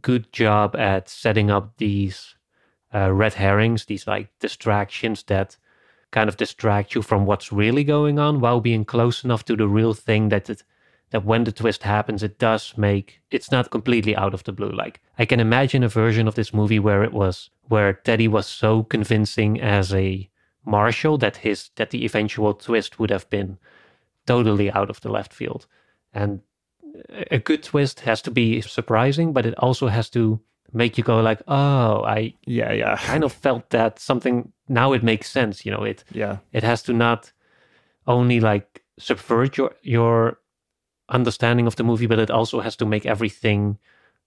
good 0.00 0.32
job 0.32 0.76
at 0.76 1.08
setting 1.08 1.50
up 1.50 1.76
these 1.76 2.36
uh, 2.94 3.12
red 3.12 3.34
herrings, 3.34 3.84
these 3.84 4.06
like 4.06 4.28
distractions 4.38 5.24
that 5.24 5.56
kind 6.10 6.28
of 6.28 6.36
distract 6.36 6.94
you 6.94 7.02
from 7.02 7.26
what's 7.26 7.52
really 7.52 7.82
going 7.84 8.18
on 8.18 8.40
while 8.40 8.60
being 8.60 8.84
close 8.84 9.24
enough 9.24 9.44
to 9.44 9.56
the 9.56 9.66
real 9.66 9.92
thing 9.92 10.28
that 10.28 10.48
it, 10.48 10.62
that 11.10 11.24
when 11.24 11.44
the 11.44 11.52
twist 11.52 11.82
happens, 11.82 12.22
it 12.22 12.38
does 12.38 12.74
make 12.76 13.20
it's 13.30 13.50
not 13.50 13.70
completely 13.70 14.16
out 14.16 14.34
of 14.34 14.44
the 14.44 14.52
blue. 14.52 14.70
Like 14.70 15.00
I 15.18 15.24
can 15.24 15.40
imagine 15.40 15.82
a 15.82 15.88
version 15.88 16.28
of 16.28 16.34
this 16.34 16.52
movie 16.52 16.78
where 16.78 17.04
it 17.04 17.12
was 17.12 17.50
where 17.68 17.92
Teddy 17.92 18.28
was 18.28 18.46
so 18.46 18.82
convincing 18.82 19.60
as 19.60 19.94
a 19.94 20.28
marshal 20.64 21.18
that 21.18 21.38
his 21.38 21.70
that 21.76 21.90
the 21.90 22.04
eventual 22.04 22.54
twist 22.54 22.98
would 22.98 23.10
have 23.10 23.28
been 23.30 23.58
totally 24.26 24.70
out 24.70 24.90
of 24.90 25.00
the 25.00 25.10
left 25.10 25.32
field. 25.32 25.66
And 26.12 26.40
a 27.30 27.38
good 27.38 27.62
twist 27.62 28.00
has 28.00 28.22
to 28.22 28.30
be 28.30 28.60
surprising, 28.60 29.32
but 29.32 29.46
it 29.46 29.54
also 29.58 29.88
has 29.88 30.08
to 30.10 30.40
make 30.72 30.96
you 30.98 31.04
go 31.04 31.20
like, 31.20 31.42
"Oh, 31.48 32.04
I 32.04 32.34
yeah, 32.46 32.72
yeah." 32.72 32.96
kind 33.06 33.24
of 33.24 33.32
felt 33.32 33.70
that 33.70 33.98
something 33.98 34.52
now 34.68 34.92
it 34.92 35.02
makes 35.02 35.30
sense, 35.30 35.66
you 35.66 35.72
know, 35.72 35.84
it 35.84 36.04
yeah. 36.12 36.38
It 36.52 36.62
has 36.62 36.82
to 36.84 36.92
not 36.92 37.32
only 38.06 38.40
like 38.40 38.84
subvert 38.98 39.56
your 39.56 39.74
your 39.82 40.38
understanding 41.08 41.66
of 41.66 41.76
the 41.76 41.84
movie, 41.84 42.06
but 42.06 42.18
it 42.18 42.30
also 42.30 42.60
has 42.60 42.76
to 42.76 42.86
make 42.86 43.06
everything 43.06 43.78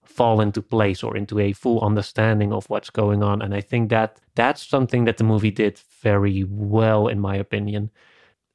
fall 0.04 0.40
into 0.40 0.62
place 0.62 1.02
or 1.02 1.16
into 1.16 1.38
a 1.38 1.52
full 1.52 1.80
understanding 1.80 2.52
of 2.52 2.68
what's 2.70 2.90
going 2.90 3.22
on. 3.22 3.42
And 3.42 3.54
I 3.54 3.60
think 3.60 3.90
that 3.90 4.20
that's 4.34 4.66
something 4.66 5.04
that 5.04 5.18
the 5.18 5.24
movie 5.24 5.50
did 5.50 5.78
very 6.02 6.44
well, 6.44 7.08
in 7.08 7.20
my 7.20 7.36
opinion 7.36 7.90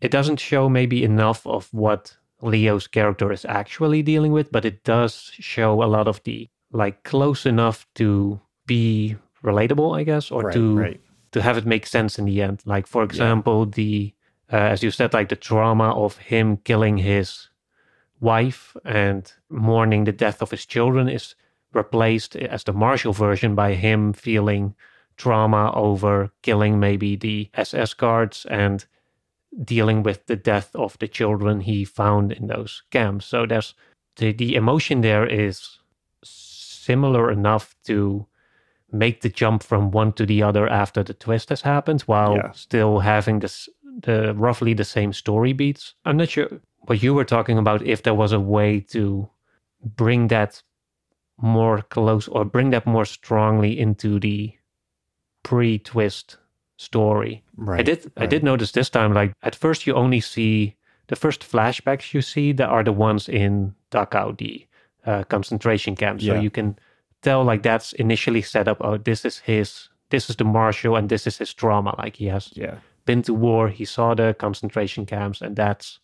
it 0.03 0.11
doesn't 0.11 0.37
show 0.37 0.67
maybe 0.67 1.03
enough 1.03 1.47
of 1.47 1.73
what 1.73 2.17
Leo's 2.41 2.87
character 2.87 3.31
is 3.31 3.45
actually 3.45 4.03
dealing 4.03 4.33
with, 4.33 4.51
but 4.51 4.65
it 4.65 4.83
does 4.83 5.31
show 5.39 5.81
a 5.81 5.85
lot 5.85 6.09
of 6.09 6.21
the 6.23 6.49
like 6.73 7.03
close 7.03 7.45
enough 7.45 7.87
to 7.95 8.39
be 8.65 9.15
relatable, 9.43 9.97
I 9.97 10.03
guess, 10.03 10.29
or 10.29 10.43
right, 10.43 10.53
to 10.53 10.77
right. 10.77 11.01
to 11.31 11.41
have 11.41 11.57
it 11.57 11.65
make 11.65 11.87
sense 11.87 12.19
in 12.19 12.25
the 12.25 12.41
end. 12.41 12.61
Like 12.65 12.85
for 12.85 13.01
example, 13.01 13.65
yeah. 13.65 13.73
the 13.75 14.13
uh, 14.51 14.57
as 14.73 14.83
you 14.83 14.91
said, 14.91 15.13
like 15.13 15.29
the 15.29 15.37
trauma 15.37 15.91
of 15.91 16.17
him 16.17 16.57
killing 16.57 16.97
his 16.97 17.47
wife 18.19 18.75
and 18.85 19.31
mourning 19.49 20.05
the 20.05 20.11
death 20.11 20.41
of 20.41 20.51
his 20.51 20.65
children 20.65 21.09
is 21.09 21.35
replaced 21.73 22.35
eh, 22.35 22.47
as 22.49 22.63
the 22.63 22.73
Marshall 22.73 23.13
version 23.13 23.55
by 23.55 23.73
him 23.73 24.13
feeling 24.13 24.75
trauma 25.17 25.71
over 25.75 26.31
killing 26.41 26.79
maybe 26.79 27.15
the 27.15 27.49
SS 27.53 27.93
guards 27.93 28.45
and 28.49 28.85
dealing 29.63 30.01
with 30.01 30.25
the 30.25 30.35
death 30.35 30.75
of 30.75 30.97
the 30.99 31.07
children 31.07 31.61
he 31.61 31.85
found 31.85 32.31
in 32.31 32.47
those 32.47 32.83
camps. 32.89 33.25
So 33.25 33.45
there's 33.45 33.75
the, 34.15 34.31
the 34.31 34.55
emotion 34.55 35.01
there 35.01 35.25
is 35.25 35.79
similar 36.23 37.31
enough 37.31 37.75
to 37.85 38.25
make 38.91 39.21
the 39.21 39.29
jump 39.29 39.63
from 39.63 39.91
one 39.91 40.13
to 40.13 40.25
the 40.25 40.43
other 40.43 40.67
after 40.67 41.03
the 41.03 41.13
twist 41.13 41.49
has 41.49 41.61
happened 41.61 42.01
while 42.01 42.35
yeah. 42.35 42.51
still 42.51 42.99
having 42.99 43.39
this 43.39 43.69
the 44.01 44.33
roughly 44.35 44.73
the 44.73 44.83
same 44.83 45.13
story 45.13 45.53
beats. 45.53 45.93
I'm 46.05 46.17
not 46.17 46.29
sure 46.29 46.61
what 46.85 47.01
you 47.03 47.13
were 47.13 47.25
talking 47.25 47.57
about 47.57 47.85
if 47.85 48.03
there 48.03 48.13
was 48.13 48.31
a 48.31 48.39
way 48.39 48.79
to 48.79 49.29
bring 49.83 50.27
that 50.27 50.61
more 51.37 51.81
close 51.81 52.27
or 52.27 52.45
bring 52.45 52.69
that 52.71 52.85
more 52.85 53.05
strongly 53.05 53.79
into 53.79 54.19
the 54.19 54.53
pre-twist 55.43 56.37
story. 56.77 57.43
Right. 57.55 57.79
I 57.79 57.83
did 57.83 58.03
right. 58.17 58.23
I 58.23 58.25
did 58.25 58.43
notice 58.43 58.71
this 58.71 58.89
time 58.89 59.13
like 59.13 59.33
at 59.41 59.55
first 59.55 59.87
you 59.87 59.93
only 59.93 60.19
see 60.19 60.75
the 61.07 61.15
first 61.15 61.41
flashbacks 61.41 62.13
you 62.13 62.21
see 62.21 62.53
that 62.53 62.69
are 62.69 62.83
the 62.83 62.93
ones 62.93 63.27
in 63.27 63.75
Dachau, 63.91 64.37
the 64.37 64.65
uh, 65.05 65.23
concentration 65.23 65.95
camp. 65.95 66.21
So 66.21 66.33
yeah. 66.33 66.41
you 66.41 66.49
can 66.49 66.77
tell 67.21 67.43
like 67.43 67.63
that's 67.63 67.93
initially 67.93 68.41
set 68.41 68.67
up. 68.67 68.77
Oh, 68.81 68.97
this 68.97 69.25
is 69.25 69.39
his. 69.39 69.89
This 70.09 70.29
is 70.29 70.35
the 70.35 70.43
marshal, 70.43 70.95
and 70.95 71.09
this 71.09 71.25
is 71.25 71.37
his 71.39 71.53
trauma. 71.53 71.95
Like 71.97 72.15
he 72.17 72.27
has 72.27 72.51
yeah. 72.53 72.77
been 73.05 73.23
to 73.23 73.33
war. 73.33 73.69
He 73.69 73.85
saw 73.85 74.13
the 74.13 74.35
concentration 74.37 75.05
camps, 75.05 75.41
and 75.41 75.55
that's 75.55 75.99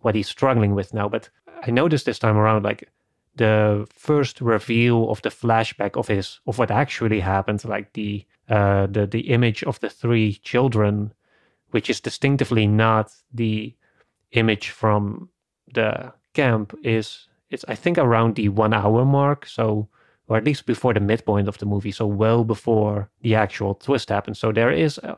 what 0.00 0.14
he's 0.14 0.28
struggling 0.28 0.74
with 0.74 0.94
now. 0.94 1.08
But 1.08 1.30
I 1.66 1.70
noticed 1.70 2.06
this 2.06 2.18
time 2.18 2.36
around, 2.36 2.64
like 2.64 2.90
the 3.34 3.86
first 3.92 4.40
reveal 4.40 5.10
of 5.10 5.22
the 5.22 5.30
flashback 5.30 5.96
of 5.96 6.08
his 6.08 6.40
of 6.46 6.58
what 6.58 6.70
actually 6.70 7.20
happened, 7.20 7.64
like 7.64 7.92
the 7.92 8.24
uh, 8.48 8.86
the 8.86 9.06
the 9.06 9.30
image 9.30 9.62
of 9.64 9.80
the 9.80 9.90
three 9.90 10.34
children, 10.42 11.12
which 11.70 11.90
is 11.90 12.00
distinctively 12.00 12.66
not 12.66 13.12
the 13.32 13.74
image 14.32 14.70
from 14.70 15.28
the 15.74 16.12
camp, 16.34 16.78
is 16.82 17.28
it's 17.50 17.64
I 17.68 17.74
think 17.74 17.98
around 17.98 18.34
the 18.34 18.48
one 18.48 18.74
hour 18.74 19.04
mark, 19.04 19.46
so 19.46 19.88
or 20.28 20.36
at 20.36 20.44
least 20.44 20.66
before 20.66 20.94
the 20.94 21.00
midpoint 21.00 21.48
of 21.48 21.58
the 21.58 21.66
movie, 21.66 21.90
so 21.90 22.06
well 22.06 22.44
before 22.44 23.08
the 23.22 23.34
actual 23.34 23.74
twist 23.74 24.10
happens. 24.10 24.38
So 24.38 24.52
there 24.52 24.70
is, 24.70 24.98
a, 24.98 25.16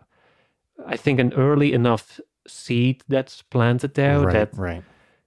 I 0.87 0.97
think, 0.97 1.19
an 1.19 1.33
early 1.35 1.73
enough 1.73 2.21
seed 2.47 3.03
that's 3.09 3.43
planted 3.43 3.95
there 3.95 4.21
right, 4.21 4.33
that 4.33 4.51
right. 4.57 4.85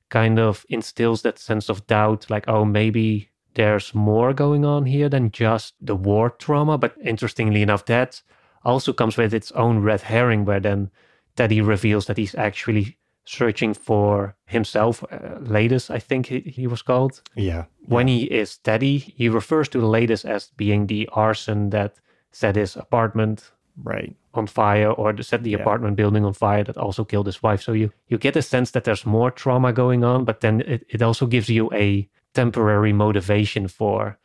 kind 0.10 0.40
of 0.40 0.66
instills 0.70 1.22
that 1.22 1.40
sense 1.40 1.70
of 1.70 1.86
doubt, 1.88 2.30
like 2.30 2.46
oh 2.48 2.66
maybe 2.66 3.30
there's 3.56 3.94
more 3.94 4.34
going 4.34 4.66
on 4.66 4.86
here 4.86 5.10
than 5.10 5.32
just 5.32 5.76
the 5.82 5.96
war 5.96 6.30
trauma. 6.30 6.78
But 6.78 6.96
interestingly 7.04 7.62
enough, 7.62 7.86
that 7.86 8.22
also 8.64 8.94
comes 8.94 9.18
with 9.18 9.34
its 9.34 9.52
own 9.52 9.80
red 9.80 10.02
herring, 10.02 10.46
where 10.46 10.60
then 10.60 10.90
Teddy 11.36 11.62
reveals 11.62 12.06
that 12.08 12.18
he's 12.18 12.36
actually 12.36 12.98
searching 13.26 13.74
for 13.74 14.36
himself. 14.46 15.04
Uh, 15.04 15.40
Laeddis, 15.40 15.90
I 15.90 16.00
think 16.00 16.28
he, 16.28 16.40
he 16.42 16.68
was 16.68 16.82
called. 16.82 17.22
Yeah. 17.36 17.66
When 17.86 18.08
he 18.08 18.24
is 18.24 18.58
Teddy, 18.58 18.98
he 18.98 19.30
refers 19.30 19.70
to 19.70 19.80
Laeddis 19.80 20.26
as 20.26 20.52
being 20.58 20.88
the 20.88 21.10
arson 21.14 21.70
that 21.70 21.96
set 22.32 22.56
his 22.56 22.76
apartment 22.76 23.52
Right. 23.82 24.16
on 24.36 24.48
fire 24.48 24.92
or 24.92 25.16
set 25.22 25.44
the 25.44 25.52
Yeah. 25.52 25.62
apartment 25.62 25.96
building 25.96 26.26
on 26.26 26.34
fire 26.34 26.64
that 26.64 26.78
also 26.78 27.04
killed 27.06 27.26
his 27.28 27.42
wife. 27.44 27.62
So 27.62 27.74
you 27.74 27.92
you 28.08 28.18
get 28.18 28.36
a 28.36 28.42
sense 28.42 28.72
that 28.72 28.84
there's 28.84 29.06
more 29.06 29.32
trauma 29.32 29.72
going 29.74 30.04
on, 30.04 30.26
but 30.26 30.40
then 30.40 30.62
it, 30.62 30.86
it 30.90 31.02
also 31.02 31.26
gives 31.28 31.50
you 31.50 31.70
a 31.74 32.08
temporary 32.34 32.94
motivation 32.94 33.68
for 33.68 34.18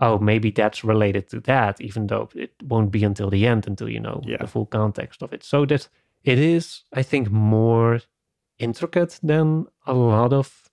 oh 0.00 0.18
maybe 0.18 0.50
that's 0.50 0.84
related 0.84 1.28
to 1.30 1.40
that, 1.40 1.80
even 1.80 2.06
though 2.06 2.28
it 2.34 2.50
won't 2.62 2.90
be 2.90 3.04
until 3.04 3.30
the 3.30 3.46
end 3.46 3.66
until 3.66 3.88
you 3.88 4.00
know 4.00 4.20
Yeah. 4.26 4.38
the 4.40 4.46
full 4.46 4.66
context 4.66 5.22
of 5.22 5.32
it. 5.32 5.42
So 5.44 5.64
that 5.66 5.88
it 6.24 6.38
is, 6.38 6.84
I 6.92 7.02
think, 7.02 7.30
more 7.30 8.00
intricate 8.58 9.18
than 9.22 9.66
a 9.86 9.94
lot 9.94 10.32
of 10.32 10.70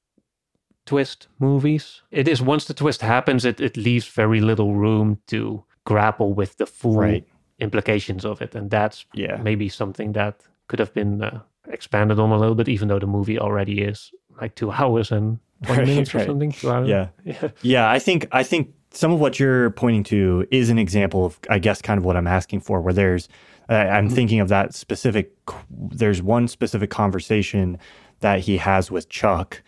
twist 0.86 1.28
movies. 1.40 2.02
It 2.12 2.28
is 2.28 2.42
once 2.42 2.66
the 2.66 2.74
twist 2.74 3.02
happens, 3.02 3.46
it, 3.46 3.60
it 3.62 3.78
leaves 3.78 4.08
very 4.08 4.42
little 4.42 4.76
room 4.76 5.20
to 5.28 5.64
grapple 5.86 6.34
with 6.34 6.58
the 6.58 6.66
full 6.66 6.98
Right. 6.98 7.26
Implications 7.64 8.26
of 8.26 8.42
it. 8.42 8.56
And 8.56 8.70
that's 8.70 9.06
Yeah. 9.14 9.38
maybe 9.42 9.70
something 9.70 10.14
that 10.14 10.36
could 10.68 10.80
have 10.80 10.94
been 10.94 11.22
uh, 11.24 11.40
expanded 11.68 12.20
on 12.20 12.32
a 12.32 12.38
little 12.38 12.56
bit, 12.56 12.68
even 12.70 12.88
though 12.90 13.00
the 13.00 13.08
movie 13.08 13.40
already 13.40 13.82
is 13.82 14.12
like 14.42 14.56
two 14.56 14.72
hours 14.80 15.12
and 15.12 15.40
20 15.64 15.80
Right, 15.80 15.88
minutes 15.88 16.14
or 16.14 16.18
right. 16.20 16.28
something. 16.28 16.54
Yeah. 16.88 17.08
Yeah. 17.26 17.50
Yeah, 17.62 17.90
I 17.90 18.00
think 18.00 18.28
I 18.32 18.44
think 18.44 18.74
some 18.92 19.12
of 19.14 19.20
what 19.20 19.40
you're 19.40 19.70
pointing 19.72 20.04
to 20.04 20.46
is 20.52 20.70
an 20.70 20.78
example 20.78 21.26
of, 21.26 21.40
I 21.50 21.58
guess, 21.60 21.82
kind 21.82 21.98
of 21.98 22.06
what 22.06 22.16
I'm 22.18 22.28
asking 22.28 22.60
for. 22.62 22.80
Where 22.82 22.94
there's, 22.94 23.28
uh, 23.70 23.74
I'm 23.74 24.10
thinking 24.10 24.40
of 24.42 24.50
that 24.50 24.76
specific. 24.76 25.32
There's 25.72 26.22
one 26.22 26.48
specific 26.48 26.90
conversation 26.92 27.78
that 28.20 28.42
he 28.42 28.58
has 28.58 28.92
with 28.92 29.10
Chuck 29.10 29.64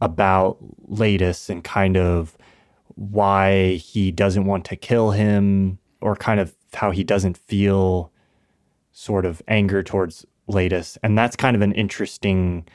about 0.00 0.56
Laeddis 0.88 1.50
and 1.50 1.62
kind 1.62 1.96
of 1.96 2.36
why 2.94 3.74
he 3.74 4.10
doesn't 4.10 4.44
want 4.44 4.64
to 4.66 4.76
kill 4.76 5.10
him, 5.12 5.78
or 6.00 6.14
kind 6.16 6.40
of 6.40 6.54
how 6.74 6.90
he 6.90 7.04
doesn't 7.04 7.36
feel 7.36 8.12
sort 8.92 9.24
of 9.24 9.42
anger 9.48 9.82
towards 9.82 10.26
Laeddis, 10.48 10.98
and 11.02 11.16
that's 11.16 11.36
kind 11.36 11.56
of 11.56 11.62
an 11.62 11.72
interesting 11.72 12.66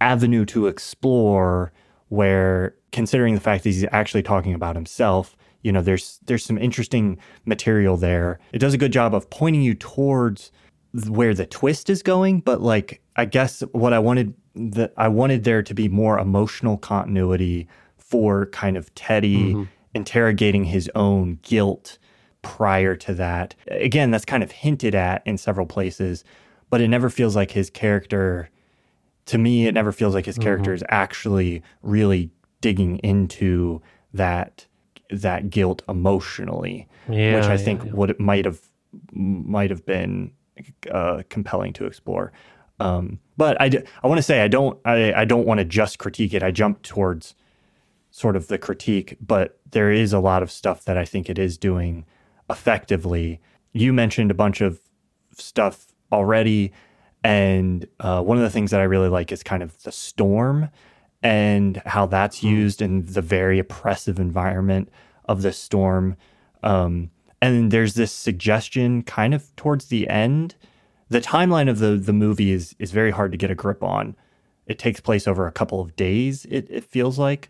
avenue 0.00 0.44
to 0.46 0.66
explore 0.66 1.72
where 2.08 2.74
considering 2.92 3.34
the 3.34 3.40
fact 3.40 3.64
that 3.64 3.70
he's 3.70 3.84
actually 3.92 4.22
talking 4.22 4.54
about 4.54 4.76
himself 4.76 5.36
you 5.62 5.72
know 5.72 5.82
there's 5.82 6.20
there's 6.26 6.44
some 6.44 6.56
interesting 6.56 7.18
material 7.44 7.96
there. 7.96 8.38
It 8.52 8.58
does 8.58 8.74
a 8.74 8.78
good 8.78 8.92
job 8.92 9.12
of 9.12 9.28
pointing 9.28 9.60
you 9.60 9.74
towards 9.74 10.52
where 11.08 11.34
the 11.34 11.46
twist 11.46 11.90
is 11.90 12.02
going 12.02 12.40
but 12.40 12.62
like 12.62 13.00
i 13.16 13.24
guess 13.24 13.60
what 13.72 13.92
i 13.92 13.98
wanted 13.98 14.34
that 14.54 14.92
i 14.96 15.06
wanted 15.06 15.44
there 15.44 15.62
to 15.62 15.74
be 15.74 15.88
more 15.88 16.18
emotional 16.18 16.78
continuity 16.78 17.68
for 17.98 18.46
kind 18.46 18.76
of 18.76 18.92
teddy 18.94 19.52
mm-hmm. 19.52 19.64
interrogating 19.94 20.64
his 20.64 20.90
own 20.94 21.38
guilt 21.42 21.98
prior 22.42 22.94
to 22.96 23.12
that 23.14 23.54
again 23.66 24.10
that's 24.10 24.24
kind 24.24 24.42
of 24.42 24.50
hinted 24.52 24.94
at 24.94 25.22
in 25.26 25.36
several 25.36 25.66
places 25.66 26.24
but 26.70 26.80
it 26.80 26.88
never 26.88 27.10
feels 27.10 27.34
like 27.34 27.50
his 27.50 27.70
character 27.70 28.48
to 29.26 29.36
me, 29.36 29.66
it 29.66 29.74
never 29.74 29.92
feels 29.92 30.14
like 30.14 30.24
his 30.24 30.38
character 30.38 30.72
is 30.72 30.82
actually 30.88 31.62
really 31.82 32.30
digging 32.62 32.96
into 33.00 33.82
that 34.14 34.66
that 35.10 35.50
guilt 35.50 35.82
emotionally, 35.86 36.88
Yeah, 37.10 37.36
which 37.36 37.44
I 37.44 37.52
yeah, 37.52 37.56
think 37.58 37.84
yeah. 37.84 37.92
would 37.92 38.18
might 38.18 38.46
have 38.46 38.60
might 39.12 39.68
have 39.68 39.84
been 39.84 40.32
uh, 40.90 41.24
compelling 41.28 41.74
to 41.74 41.84
explore. 41.84 42.32
Um, 42.80 43.18
but 43.36 43.60
I, 43.60 43.68
d- 43.68 43.80
I 44.02 44.06
want 44.06 44.16
to 44.16 44.22
say 44.22 44.40
I 44.40 44.48
don't 44.48 44.78
I, 44.86 45.12
I 45.12 45.24
don't 45.26 45.46
want 45.46 45.58
to 45.58 45.64
just 45.66 45.98
critique 45.98 46.32
it. 46.32 46.42
I 46.42 46.50
jump 46.50 46.80
towards 46.82 47.34
sort 48.10 48.34
of 48.34 48.48
the 48.48 48.56
critique, 48.56 49.18
but 49.20 49.58
there 49.72 49.92
is 49.92 50.14
a 50.14 50.20
lot 50.20 50.42
of 50.42 50.50
stuff 50.50 50.84
that 50.86 50.96
I 50.96 51.04
think 51.04 51.28
it 51.28 51.38
is 51.38 51.58
doing 51.58 52.06
effectively. 52.50 53.40
You 53.72 53.92
mentioned 53.92 54.30
a 54.30 54.34
bunch 54.34 54.60
of 54.60 54.80
stuff 55.34 55.86
already. 56.12 56.72
And 57.24 57.86
uh, 58.00 58.22
one 58.22 58.36
of 58.36 58.42
the 58.42 58.50
things 58.50 58.70
that 58.70 58.80
I 58.80 58.84
really 58.84 59.08
like 59.08 59.32
is 59.32 59.42
kind 59.42 59.62
of 59.62 59.82
the 59.82 59.92
storm 59.92 60.70
and 61.22 61.82
how 61.84 62.06
that's 62.06 62.42
used 62.42 62.80
in 62.80 63.04
the 63.06 63.22
very 63.22 63.58
oppressive 63.58 64.20
environment 64.20 64.88
of 65.24 65.42
the 65.42 65.52
storm. 65.52 66.16
Um, 66.62 67.10
and 67.42 67.70
there's 67.70 67.94
this 67.94 68.12
suggestion 68.12 69.02
kind 69.02 69.34
of 69.34 69.54
towards 69.56 69.86
the 69.86 70.08
end. 70.08 70.54
The 71.08 71.20
timeline 71.20 71.68
of 71.68 71.78
the, 71.78 71.96
the 71.96 72.12
movie 72.12 72.52
is, 72.52 72.76
is 72.78 72.92
very 72.92 73.10
hard 73.10 73.32
to 73.32 73.38
get 73.38 73.50
a 73.50 73.54
grip 73.54 73.82
on. 73.82 74.16
It 74.66 74.78
takes 74.78 75.00
place 75.00 75.26
over 75.26 75.46
a 75.46 75.52
couple 75.52 75.80
of 75.80 75.96
days, 75.96 76.44
it, 76.44 76.66
it 76.68 76.84
feels 76.84 77.18
like, 77.18 77.48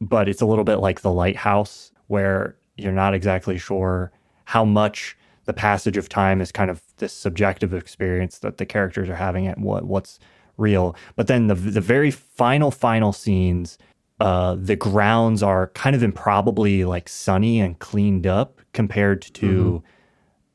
but 0.00 0.28
it's 0.28 0.42
a 0.42 0.46
little 0.46 0.64
bit 0.64 0.76
like 0.76 1.00
The 1.00 1.12
Lighthouse, 1.12 1.92
where 2.08 2.56
you're 2.76 2.92
not 2.92 3.14
exactly 3.14 3.56
sure 3.56 4.10
how 4.46 4.64
much 4.64 5.16
the 5.44 5.52
passage 5.52 5.96
of 5.96 6.08
time 6.08 6.40
is 6.40 6.50
kind 6.50 6.70
of 6.70 6.82
this 6.96 7.12
subjective 7.12 7.72
experience 7.72 8.38
that 8.38 8.56
the 8.56 8.66
characters 8.66 9.08
are 9.08 9.16
having 9.16 9.46
and 9.46 9.62
what 9.62 9.84
what's 9.84 10.18
real. 10.56 10.96
But 11.14 11.26
then 11.26 11.46
the 11.46 11.54
the 11.54 11.80
very 11.80 12.10
final 12.10 12.70
final 12.70 13.12
scenes, 13.12 13.78
uh, 14.18 14.56
the 14.58 14.76
grounds 14.76 15.42
are 15.42 15.68
kind 15.68 15.94
of 15.94 16.02
improbably 16.02 16.84
like 16.84 17.08
sunny 17.08 17.60
and 17.60 17.78
cleaned 17.78 18.26
up 18.26 18.60
compared 18.72 19.22
to 19.22 19.82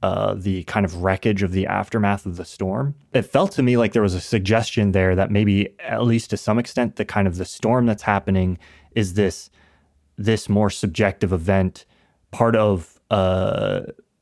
uh, 0.04 0.34
the 0.34 0.63
kind 0.63 0.86
of 0.86 1.04
wreckage 1.04 1.43
of 1.43 1.51
the 1.51 1.67
aftermath 1.67 2.25
of 2.25 2.38
the 2.38 2.45
storm. 2.45 2.95
It 3.13 3.23
felt 3.23 3.51
to 3.54 3.63
me 3.63 3.77
like 3.77 3.93
there 3.93 4.01
was 4.01 4.15
a 4.15 4.21
suggestion 4.21 4.93
there 4.93 5.15
that 5.15 5.30
maybe, 5.30 5.75
at 5.80 6.04
least 6.04 6.32
to 6.32 6.38
some 6.38 6.58
extent, 6.58 6.95
the 6.95 7.06
kind 7.06 7.27
of 7.27 7.38
the 7.38 7.45
storm 7.45 7.86
that's 7.86 8.04
happening 8.04 8.58
is 8.95 9.13
this 9.13 9.49
this 10.17 10.49
more 10.49 10.69
subjective 10.69 11.34
event, 11.34 11.86
part 12.32 12.56
of 12.56 13.00
uh, 13.12 13.82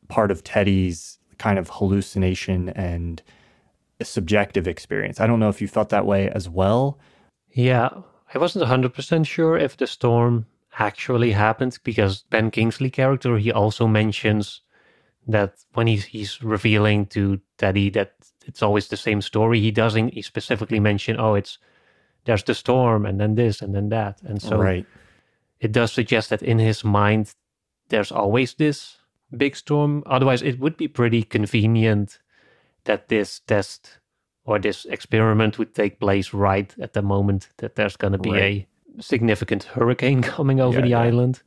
part 0.09 0.31
of 0.31 0.43
Teddy's 0.43 1.19
kind 1.37 1.57
of 1.57 1.69
hallucination 1.69 2.69
and 2.69 3.21
subjective 4.01 4.67
experience. 4.67 5.19
I 5.19 5.27
don't 5.27 5.39
know 5.39 5.49
if 5.49 5.61
you 5.61 5.67
felt 5.67 5.89
that 5.89 6.05
way 6.05 6.29
as 6.29 6.49
well. 6.49 6.99
Yeah, 7.51 7.89
I 8.33 8.37
wasn't 8.37 8.65
100% 8.65 9.25
sure 9.25 9.57
if 9.57 9.77
the 9.77 9.87
storm 9.87 10.45
actually 10.77 11.31
happened 11.31 11.77
because 11.83 12.23
Ben 12.29 12.51
Kingsley 12.51 12.89
character, 12.89 13.37
he 13.37 13.51
also 13.51 13.87
mentions 13.87 14.61
that 15.27 15.53
when 15.73 15.87
he's, 15.87 16.05
he's 16.05 16.41
revealing 16.41 17.05
to 17.07 17.39
Teddy 17.57 17.89
that 17.91 18.13
it's 18.45 18.63
always 18.63 18.87
the 18.87 18.97
same 18.97 19.21
story, 19.21 19.59
he 19.59 19.71
doesn't 19.71 20.13
he 20.13 20.21
specifically 20.21 20.79
mention, 20.79 21.19
oh, 21.19 21.35
it's 21.35 21.59
there's 22.25 22.43
the 22.43 22.55
storm 22.55 23.05
and 23.05 23.19
then 23.19 23.35
this 23.35 23.61
and 23.61 23.75
then 23.75 23.89
that. 23.89 24.21
And 24.23 24.41
so 24.41 24.57
right. 24.57 24.85
it 25.59 25.71
does 25.71 25.91
suggest 25.91 26.29
that 26.31 26.41
in 26.41 26.59
his 26.59 26.83
mind, 26.83 27.33
there's 27.89 28.11
always 28.11 28.53
this 28.55 28.97
big 29.35 29.55
storm. 29.55 30.03
Otherwise, 30.05 30.41
it 30.41 30.59
would 30.59 30.77
be 30.77 30.87
pretty 30.87 31.23
convenient 31.23 32.19
that 32.85 33.09
this 33.09 33.39
test 33.41 33.99
or 34.45 34.57
this 34.59 34.85
experiment 34.85 35.59
would 35.59 35.75
take 35.75 35.99
place 35.99 36.33
right 36.33 36.73
at 36.79 36.93
the 36.93 37.01
moment 37.01 37.49
that 37.57 37.75
there's 37.75 37.97
going 37.97 38.13
to 38.13 38.17
be 38.17 38.31
Right. 38.31 38.67
a 38.97 39.01
significant 39.01 39.63
hurricane 39.63 40.21
coming 40.35 40.59
over 40.59 40.79
Yeah, 40.79 40.85
the 40.85 40.89
yeah. 40.91 41.01
island. 41.01 41.41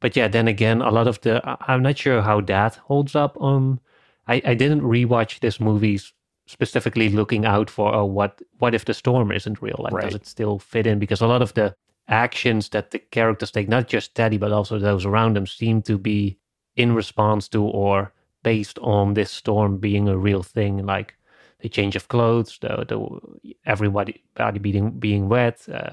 But 0.00 0.16
yeah, 0.16 0.28
then 0.28 0.48
again, 0.48 0.80
a 0.80 0.90
lot 0.90 1.06
of 1.08 1.20
the 1.20 1.40
I'm 1.68 1.82
not 1.82 1.98
sure 1.98 2.22
how 2.22 2.40
that 2.42 2.76
holds 2.76 3.14
up 3.16 3.36
on. 3.40 3.80
I, 4.26 4.40
I 4.44 4.54
didn't 4.54 4.82
rewatch 4.82 5.40
this 5.40 5.58
movie 5.60 6.00
specifically 6.46 7.08
looking 7.10 7.44
out 7.44 7.68
for 7.68 7.94
oh 7.94 8.04
what 8.06 8.40
what 8.58 8.74
if 8.74 8.84
the 8.86 8.94
storm 8.94 9.30
isn't 9.32 9.60
real 9.60 9.76
like 9.80 9.92
Right. 9.92 10.04
does 10.04 10.14
it 10.14 10.26
still 10.26 10.58
fit 10.58 10.86
in 10.86 10.98
because 10.98 11.20
a 11.20 11.26
lot 11.26 11.42
of 11.42 11.52
the 11.54 11.74
actions 12.08 12.70
that 12.70 12.90
the 12.90 12.98
characters 12.98 13.50
take 13.50 13.68
not 13.68 13.88
just 13.88 14.14
Teddy 14.14 14.38
but 14.38 14.52
also 14.52 14.78
those 14.78 15.04
around 15.04 15.36
them 15.36 15.46
seem 15.46 15.82
to 15.82 15.98
be 15.98 16.38
in 16.76 16.94
response 16.94 17.48
to 17.48 17.62
or 17.62 18.12
based 18.42 18.78
on 18.78 19.14
this 19.14 19.30
storm 19.30 19.78
being 19.78 20.08
a 20.08 20.16
real 20.16 20.42
thing 20.42 20.86
like 20.86 21.14
the 21.60 21.68
change 21.68 21.96
of 21.96 22.08
clothes 22.08 22.58
the 22.60 22.84
the 22.88 23.54
everybody 23.66 24.22
body 24.34 24.58
being 24.58 24.90
being 24.98 25.28
wet 25.28 25.68
uh, 25.68 25.90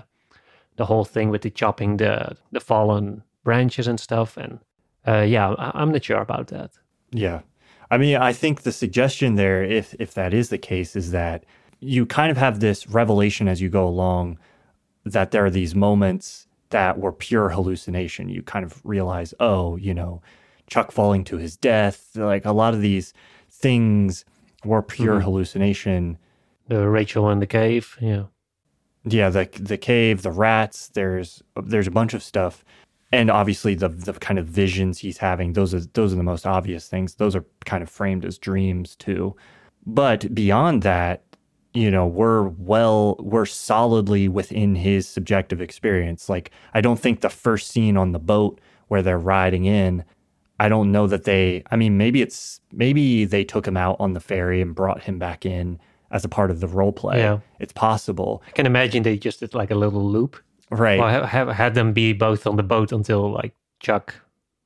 the 0.78 0.86
whole 0.86 1.06
thing 1.06 1.30
with 1.30 1.42
the 1.42 1.50
chopping 1.50 1.98
the 1.98 2.38
the 2.52 2.60
fallen 2.60 3.24
branches 3.44 3.88
and 3.88 4.00
stuff 4.00 4.38
and 4.38 4.60
uh, 5.08 5.22
yeah 5.22 5.54
I, 5.58 5.72
I'm 5.76 5.92
not 5.92 6.04
sure 6.04 6.22
about 6.22 6.48
that 6.48 6.72
Yeah. 7.12 7.42
I 7.92 7.98
mean, 7.98 8.18
I 8.18 8.34
think 8.34 8.62
the 8.62 8.72
suggestion 8.72 9.36
there, 9.36 9.64
if 9.64 9.96
if 10.00 10.14
that 10.16 10.34
is 10.34 10.50
the 10.50 10.58
case, 10.58 10.96
is 10.96 11.12
that 11.12 11.46
you 11.80 12.06
kind 12.06 12.32
of 12.32 12.38
have 12.38 12.60
this 12.60 12.88
revelation 12.88 13.48
as 13.48 13.62
you 13.62 13.70
go 13.70 13.88
along 13.88 14.40
that 15.06 15.32
there 15.32 15.46
are 15.46 15.50
these 15.52 15.76
moments 15.76 16.48
that 16.70 16.98
were 17.00 17.12
pure 17.12 17.50
hallucination. 17.50 18.28
You 18.30 18.42
kind 18.42 18.66
of 18.66 18.82
realize, 18.84 19.34
oh, 19.40 19.76
you 19.78 19.94
know, 19.94 20.22
Chuck 20.68 20.92
falling 20.92 21.24
to 21.26 21.38
his 21.38 21.56
death, 21.56 22.16
like 22.16 22.44
a 22.46 22.52
lot 22.52 22.74
of 22.74 22.82
these 22.82 23.14
things 23.50 24.26
were 24.64 24.82
pure 24.82 25.20
Mhm. 25.20 25.24
hallucination. 25.24 26.18
the 26.68 26.90
Rachel 26.90 27.30
in 27.30 27.40
the 27.40 27.46
cave 27.46 27.96
yeah 28.02 28.24
Yeah, 29.04 29.30
the 29.30 29.48
the 29.60 29.78
cave, 29.78 30.24
the 30.24 30.32
rats, 30.32 30.88
there's 30.88 31.44
there's 31.64 31.86
a 31.86 31.92
bunch 31.92 32.16
of 32.16 32.24
stuff. 32.24 32.64
and 33.12 33.30
obviously 33.30 33.76
the 33.76 33.88
the 33.88 34.14
kind 34.14 34.40
of 34.40 34.48
visions 34.48 34.98
he's 35.00 35.20
having 35.20 35.54
those 35.54 35.76
are 35.76 35.82
those 35.94 36.12
are 36.12 36.16
the 36.18 36.24
most 36.24 36.48
obvious 36.48 36.88
things 36.88 37.16
those 37.16 37.36
are 37.36 37.46
kind 37.64 37.84
of 37.84 37.90
framed 37.90 38.26
as 38.26 38.40
dreams 38.40 38.96
too 38.96 39.36
but 39.86 40.34
beyond 40.34 40.82
that 40.82 41.22
you 41.76 41.92
know 41.92 42.08
we're 42.08 42.44
well 42.44 43.16
we're 43.20 43.46
solidly 43.46 44.28
within 44.28 44.76
his 44.76 45.08
subjective 45.08 45.62
experience 45.62 46.30
like 46.30 46.50
i 46.74 46.82
don't 46.82 47.00
think 47.00 47.22
the 47.22 47.30
first 47.30 47.70
scene 47.70 47.98
on 47.98 48.12
the 48.14 48.20
boat 48.20 48.60
where 48.88 49.02
they're 49.02 49.20
riding 49.20 49.66
in 49.66 50.04
i 50.60 50.70
don't 50.70 50.92
know 50.92 51.06
that 51.06 51.26
they 51.26 51.64
i 51.72 51.76
mean 51.76 51.98
maybe 51.98 52.22
it's 52.22 52.62
maybe 52.72 53.26
they 53.26 53.44
took 53.44 53.68
him 53.68 53.76
out 53.78 53.98
on 54.00 54.14
the 54.14 54.20
ferry 54.20 54.62
and 54.62 54.74
brought 54.74 55.04
him 55.04 55.20
back 55.20 55.46
in 55.46 55.80
as 56.12 56.24
a 56.24 56.30
part 56.30 56.50
of 56.50 56.60
the 56.62 56.68
role 56.68 56.94
play 56.94 57.20
Yeah. 57.20 57.40
it's 57.60 57.74
possible 57.74 58.42
I 58.48 58.52
can 58.52 58.66
imagine 58.66 59.04
they 59.04 59.18
just 59.18 59.42
did 59.42 59.54
like 59.54 59.70
a 59.72 59.76
little 59.76 60.08
loop. 60.10 60.38
right 60.72 61.00
have, 61.00 61.26
have 61.26 61.48
had 61.50 61.74
them 61.76 61.94
be 61.94 62.14
both 62.14 62.48
on 62.48 62.56
the 62.56 62.64
boat 62.64 62.92
until 62.92 63.32
like 63.32 63.54
Chuck 63.82 64.16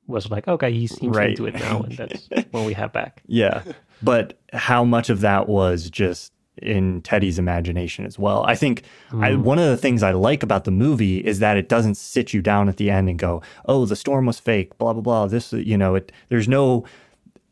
was 0.06 0.30
like, 0.30 0.48
okay, 0.48 0.72
he 0.72 0.86
seems 0.88 1.16
Right. 1.16 1.30
into 1.30 1.46
it 1.46 1.54
now, 1.54 1.82
and 1.82 1.96
that's 1.96 2.28
when 2.50 2.64
we 2.64 2.72
have 2.72 2.92
back. 2.92 3.22
Yeah. 3.26 3.62
But 4.02 4.38
how 4.52 4.82
much 4.82 5.08
of 5.08 5.20
that 5.20 5.48
was 5.48 5.88
just 5.88 6.32
in 6.56 7.02
Teddy's 7.02 7.38
imagination 7.38 8.04
as 8.04 8.18
well? 8.18 8.44
I 8.44 8.54
think 8.54 8.82
I, 9.12 9.34
one 9.34 9.58
of 9.58 9.66
the 9.66 9.76
things 9.76 10.02
I 10.02 10.12
like 10.12 10.42
about 10.42 10.64
the 10.64 10.70
movie 10.70 11.18
is 11.18 11.38
that 11.38 11.56
it 11.56 11.68
doesn't 11.68 11.96
sit 11.96 12.32
you 12.32 12.42
down 12.42 12.68
at 12.68 12.76
the 12.76 12.90
end 12.90 13.08
and 13.08 13.18
go, 13.18 13.42
"Oh, 13.66 13.86
the 13.86 13.96
storm 13.96 14.26
was 14.26 14.38
fake." 14.38 14.76
Blah 14.78 14.94
blah 14.94 15.02
blah. 15.02 15.26
This, 15.26 15.52
you 15.52 15.76
know, 15.76 15.94
it. 15.94 16.12
There's 16.28 16.48
no. 16.48 16.84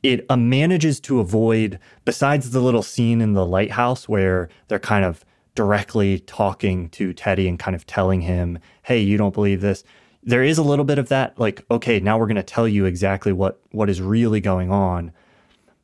It 0.02 0.24
uh, 0.28 0.36
manages 0.36 1.00
to 1.00 1.18
avoid, 1.18 1.80
besides 2.04 2.50
the 2.50 2.60
little 2.60 2.84
scene 2.84 3.20
in 3.20 3.32
the 3.32 3.44
lighthouse 3.44 4.08
where 4.08 4.48
they're 4.68 4.78
kind 4.78 5.04
of 5.04 5.24
directly 5.56 6.20
talking 6.20 6.88
to 6.90 7.12
Teddy 7.12 7.48
and 7.48 7.58
kind 7.58 7.74
of 7.74 7.86
telling 7.86 8.20
him, 8.20 8.58
"Hey, 8.82 9.00
you 9.00 9.16
don't 9.16 9.34
believe 9.34 9.60
this." 9.60 9.84
There 10.22 10.42
is 10.42 10.58
a 10.58 10.62
little 10.62 10.84
bit 10.84 10.98
of 10.98 11.08
that, 11.08 11.38
like, 11.38 11.64
okay, 11.70 12.00
now 12.00 12.18
we're 12.18 12.26
going 12.26 12.36
to 12.36 12.42
tell 12.42 12.68
you 12.68 12.84
exactly 12.84 13.32
what 13.32 13.60
what 13.70 13.88
is 13.88 14.00
really 14.00 14.40
going 14.40 14.70
on 14.70 15.12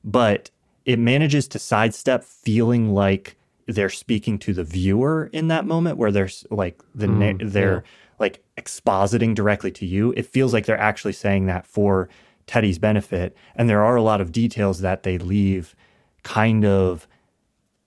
but 0.05 0.51
it 0.85 0.99
manages 0.99 1.49
to 1.49 1.59
sidestep 1.59 2.25
feeling 2.25 2.93
like 2.93 3.37
they're 3.67 3.89
speaking 3.89 4.39
to 4.39 4.53
the 4.53 4.65
viewer 4.65 5.31
in 5.33 5.49
that 5.49 5.67
moment 5.67 5.97
where 5.97 6.13
there's 6.13 6.47
like 6.51 6.83
the 6.95 7.07
na- 7.07 7.33
Mm, 7.33 7.53
they're 7.53 7.77
yeah. 7.77 7.91
like 8.19 8.45
expositing 8.59 9.35
directly 9.35 9.71
to 9.73 9.87
you. 9.87 10.13
It 10.17 10.27
feels 10.27 10.53
like 10.53 10.67
they're 10.67 10.79
actually 10.79 11.15
saying 11.15 11.47
that 11.47 11.67
for 11.67 12.09
teddy's 12.47 12.79
benefit. 12.79 13.35
And 13.57 13.69
there 13.71 13.83
are 13.83 13.97
a 13.97 14.03
lot 14.03 14.21
of 14.21 14.33
details 14.33 14.81
that 14.81 15.03
they 15.03 15.17
leave 15.17 15.75
kind 16.25 16.65
of 16.67 17.09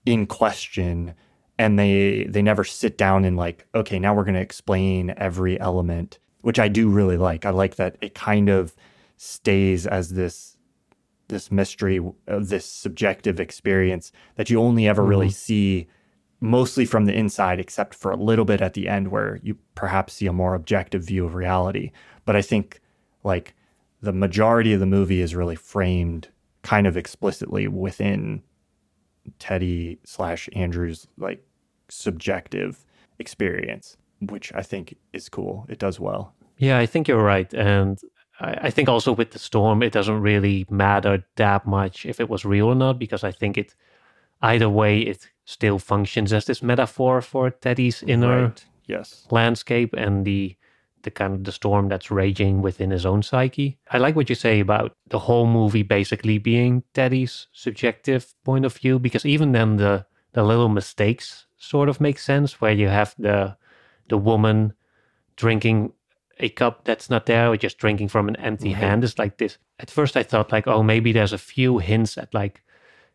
in 0.04 0.26
question. 0.26 1.14
And 1.60 1.78
they 1.78 2.24
they 2.28 2.42
never 2.42 2.64
sit 2.64 2.98
down 2.98 3.24
and 3.24 3.36
like 3.36 3.66
okay 3.74 3.98
now 3.98 4.14
we're 4.14 4.24
going 4.24 4.34
to 4.34 4.40
explain 4.40 5.12
every 5.16 5.58
element 5.60 6.18
which 6.42 6.58
i 6.60 6.68
do 6.68 6.88
really 6.88 7.16
like. 7.16 7.44
I 7.44 7.50
like 7.50 7.74
that 7.76 7.96
it 8.00 8.14
kind 8.14 8.48
of 8.48 8.74
stays 9.16 9.84
as 9.86 10.10
this 10.10 10.56
this 11.28 11.50
mystery 11.50 11.98
of 11.98 12.14
uh, 12.26 12.38
this 12.40 12.64
subjective 12.64 13.38
experience 13.40 14.12
that 14.36 14.50
you 14.50 14.60
only 14.60 14.88
ever 14.88 15.02
really 15.02 15.26
mm-hmm. 15.26 15.32
see 15.32 15.86
mostly 16.40 16.84
from 16.84 17.04
the 17.04 17.14
inside 17.14 17.58
except 17.58 17.94
for 17.94 18.10
a 18.10 18.16
little 18.16 18.44
bit 18.44 18.60
at 18.60 18.74
the 18.74 18.88
end 18.88 19.08
where 19.08 19.40
you 19.42 19.56
perhaps 19.74 20.14
see 20.14 20.26
a 20.26 20.32
more 20.32 20.54
objective 20.54 21.02
view 21.04 21.24
of 21.24 21.34
reality. 21.34 21.90
But 22.24 22.36
i 22.36 22.42
think 22.42 22.80
like 23.24 23.54
the 24.00 24.12
majority 24.12 24.72
of 24.72 24.80
the 24.80 24.86
movie 24.86 25.20
is 25.20 25.34
really 25.34 25.56
framed 25.56 26.28
kind 26.62 26.86
of 26.86 26.96
explicitly 26.96 27.68
within 27.68 28.42
teddy 29.38 29.98
slash 30.04 30.48
andrew's 30.54 31.06
like 31.16 31.44
subjective 31.88 32.84
experience 33.18 33.96
which 34.20 34.52
i 34.54 34.62
think 34.62 34.96
is 35.12 35.28
cool. 35.28 35.66
It 35.68 35.78
does 35.78 36.00
well. 36.00 36.34
Yeah, 36.58 36.78
I 36.78 36.86
think 36.86 37.08
you're 37.08 37.22
right. 37.22 37.52
And 37.54 37.98
I, 38.40 38.58
I 38.62 38.70
think 38.70 38.88
also 38.88 39.12
with 39.12 39.30
the 39.32 39.38
storm, 39.38 39.82
it 39.82 39.92
doesn't 39.92 40.20
really 40.20 40.66
matter 40.70 41.24
that 41.36 41.66
much 41.66 42.06
if 42.06 42.20
it 42.20 42.28
was 42.28 42.44
real 42.44 42.66
or 42.66 42.74
not, 42.74 42.98
because 42.98 43.24
I 43.24 43.32
think 43.32 43.58
it, 43.58 43.74
either 44.42 44.68
way, 44.68 45.00
it 45.00 45.28
still 45.44 45.78
functions 45.78 46.32
as 46.32 46.44
this 46.44 46.62
metaphor 46.62 47.22
for 47.22 47.50
Teddy's 47.50 48.02
inner 48.02 48.42
Right. 48.42 48.64
yes 48.86 49.26
landscape 49.30 49.94
and 49.96 50.24
the 50.24 50.56
the 51.02 51.10
kind 51.10 51.34
of 51.34 51.44
the 51.44 51.52
storm 51.52 51.88
that's 51.88 52.10
raging 52.10 52.60
within 52.60 52.90
his 52.90 53.06
own 53.06 53.22
psyche. 53.22 53.78
I 53.90 53.98
like 53.98 54.16
what 54.16 54.28
you 54.28 54.34
say 54.34 54.60
about 54.60 54.92
the 55.08 55.18
whole 55.20 55.46
movie 55.46 55.84
basically 55.84 56.38
being 56.38 56.82
Teddy's 56.92 57.46
subjective 57.52 58.34
point 58.44 58.64
of 58.64 58.74
view 58.76 58.98
because 58.98 59.24
even 59.24 59.52
then 59.52 59.76
the 59.76 60.04
the 60.32 60.42
little 60.42 60.68
mistakes 60.68 61.46
sort 61.56 61.88
of 61.88 62.00
make 62.00 62.18
sense 62.18 62.60
where 62.60 62.72
you 62.72 62.88
have 62.88 63.14
the 63.18 63.56
the 64.08 64.18
woman 64.18 64.74
drinking 65.36 65.92
a 66.40 66.48
cup 66.48 66.84
that's 66.84 67.10
not 67.10 67.26
there 67.26 67.48
or 67.48 67.56
just 67.56 67.78
drinking 67.78 68.08
from 68.08 68.28
an 68.28 68.36
empty 68.36 68.72
hand 68.72 69.04
is 69.04 69.18
like 69.18 69.38
this. 69.38 69.58
At 69.78 69.90
first 69.90 70.16
I 70.16 70.22
thought 70.22 70.52
like 70.52 70.66
oh 70.66 70.82
maybe 70.82 71.12
there's 71.12 71.32
a 71.32 71.38
few 71.38 71.78
hints 71.78 72.18
at 72.18 72.32
like 72.34 72.62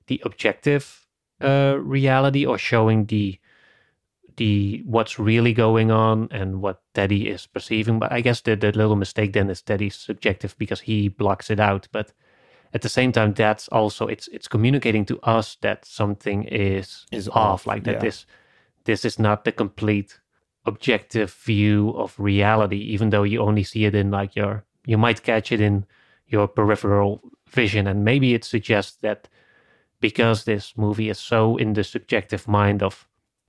the 0.07 0.21
objective 0.25 1.07
uh 1.41 1.77
reality 1.79 2.45
or 2.45 2.57
showing 2.57 3.05
the 3.05 3.39
the 4.37 4.81
what's 4.85 5.19
really 5.19 5.53
going 5.53 5.91
on 5.91 6.27
and 6.31 6.61
what 6.61 6.81
Teddy 6.93 7.29
is 7.29 7.45
perceiving. 7.47 7.99
But 7.99 8.11
I 8.11 8.21
guess 8.21 8.41
the, 8.41 8.55
the 8.55 8.71
little 8.71 8.95
mistake 8.95 9.33
then 9.33 9.49
is 9.49 9.61
Teddy's 9.61 9.95
subjective 9.95 10.57
because 10.57 10.81
he 10.81 11.07
blocks 11.07 11.49
it 11.49 11.59
out. 11.59 11.87
But 11.91 12.13
at 12.73 12.81
the 12.81 12.89
same 12.89 13.11
time, 13.11 13.33
that's 13.33 13.67
also 13.67 14.07
it's 14.07 14.27
it's 14.29 14.47
communicating 14.47 15.05
to 15.05 15.19
us 15.21 15.57
that 15.61 15.85
something 15.85 16.43
is 16.45 17.05
Is 17.11 17.27
off, 17.27 17.35
off, 17.35 17.67
like 17.67 17.83
that 17.83 17.95
yeah. 17.95 17.99
this 17.99 18.25
this 18.85 19.05
is 19.05 19.19
not 19.19 19.43
the 19.43 19.51
complete 19.51 20.19
objective 20.65 21.33
view 21.33 21.91
of 21.91 22.17
reality, 22.19 22.77
even 22.77 23.09
though 23.09 23.23
you 23.23 23.41
only 23.41 23.63
see 23.63 23.85
it 23.85 23.95
in 23.95 24.11
like 24.11 24.35
your 24.35 24.63
you 24.85 24.97
might 24.97 25.23
catch 25.23 25.51
it 25.51 25.61
in 25.61 25.85
your 26.27 26.47
peripheral 26.47 27.21
vision. 27.47 27.87
And 27.87 28.03
maybe 28.03 28.33
it 28.33 28.43
suggests 28.43 28.97
that 29.01 29.29
because 29.99 30.43
this 30.43 30.77
movie 30.77 31.09
is 31.09 31.19
so 31.19 31.55
in 31.57 31.73
the 31.73 31.83
subjective 31.83 32.47
mind 32.47 32.83
of 32.83 33.07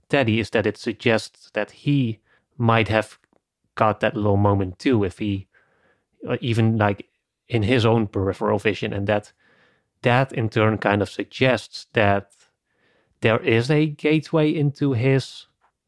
Teddy 0.09 0.39
is 0.39 0.51
that 0.51 0.67
it 0.67 0.77
suggests 0.77 1.51
that 1.55 1.71
he 1.71 2.21
might 2.57 2.89
have 2.89 3.19
got 3.75 4.01
that 4.01 4.15
little 4.15 4.37
moment 4.37 4.79
too 4.79 5.03
if 5.03 5.19
he 5.19 5.49
uh, 6.29 6.37
even 6.41 6.77
like 6.79 7.09
in 7.49 7.63
his 7.63 7.85
own 7.85 8.07
peripheral 8.07 8.59
vision 8.59 8.93
and 8.93 9.07
that 9.09 9.33
that 10.03 10.33
in 10.33 10.49
turn 10.49 10.79
kind 10.79 11.03
of 11.03 11.11
suggests 11.11 11.87
that 11.93 12.31
there 13.21 13.41
is 13.41 13.71
a 13.71 13.87
gateway 13.87 14.55
into 14.55 14.93
his 14.93 15.47